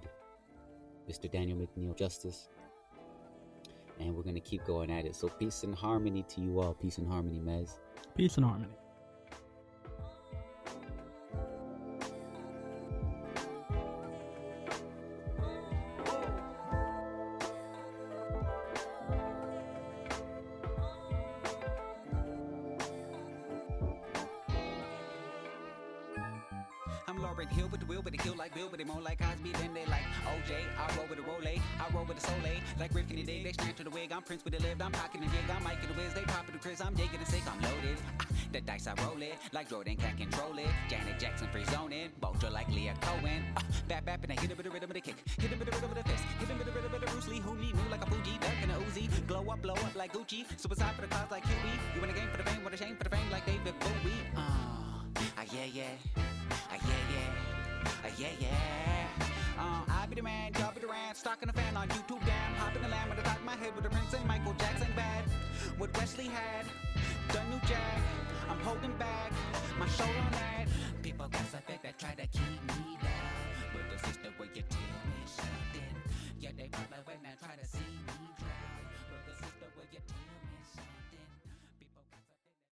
Mr. 1.09 1.31
Daniel 1.31 1.59
McNeil 1.59 1.97
justice. 1.97 2.49
And 3.99 4.15
we're 4.15 4.23
going 4.23 4.35
to 4.35 4.41
keep 4.41 4.65
going 4.67 4.91
at 4.91 5.07
it. 5.07 5.17
So, 5.17 5.29
peace 5.29 5.63
and 5.63 5.75
harmony 5.75 6.23
to 6.29 6.41
you 6.43 6.61
all. 6.61 6.75
Peace 6.75 6.99
and 6.99 7.09
harmony, 7.09 7.41
Mez. 7.41 7.79
Peace 8.15 8.37
and 8.37 8.45
harmony. 8.45 8.73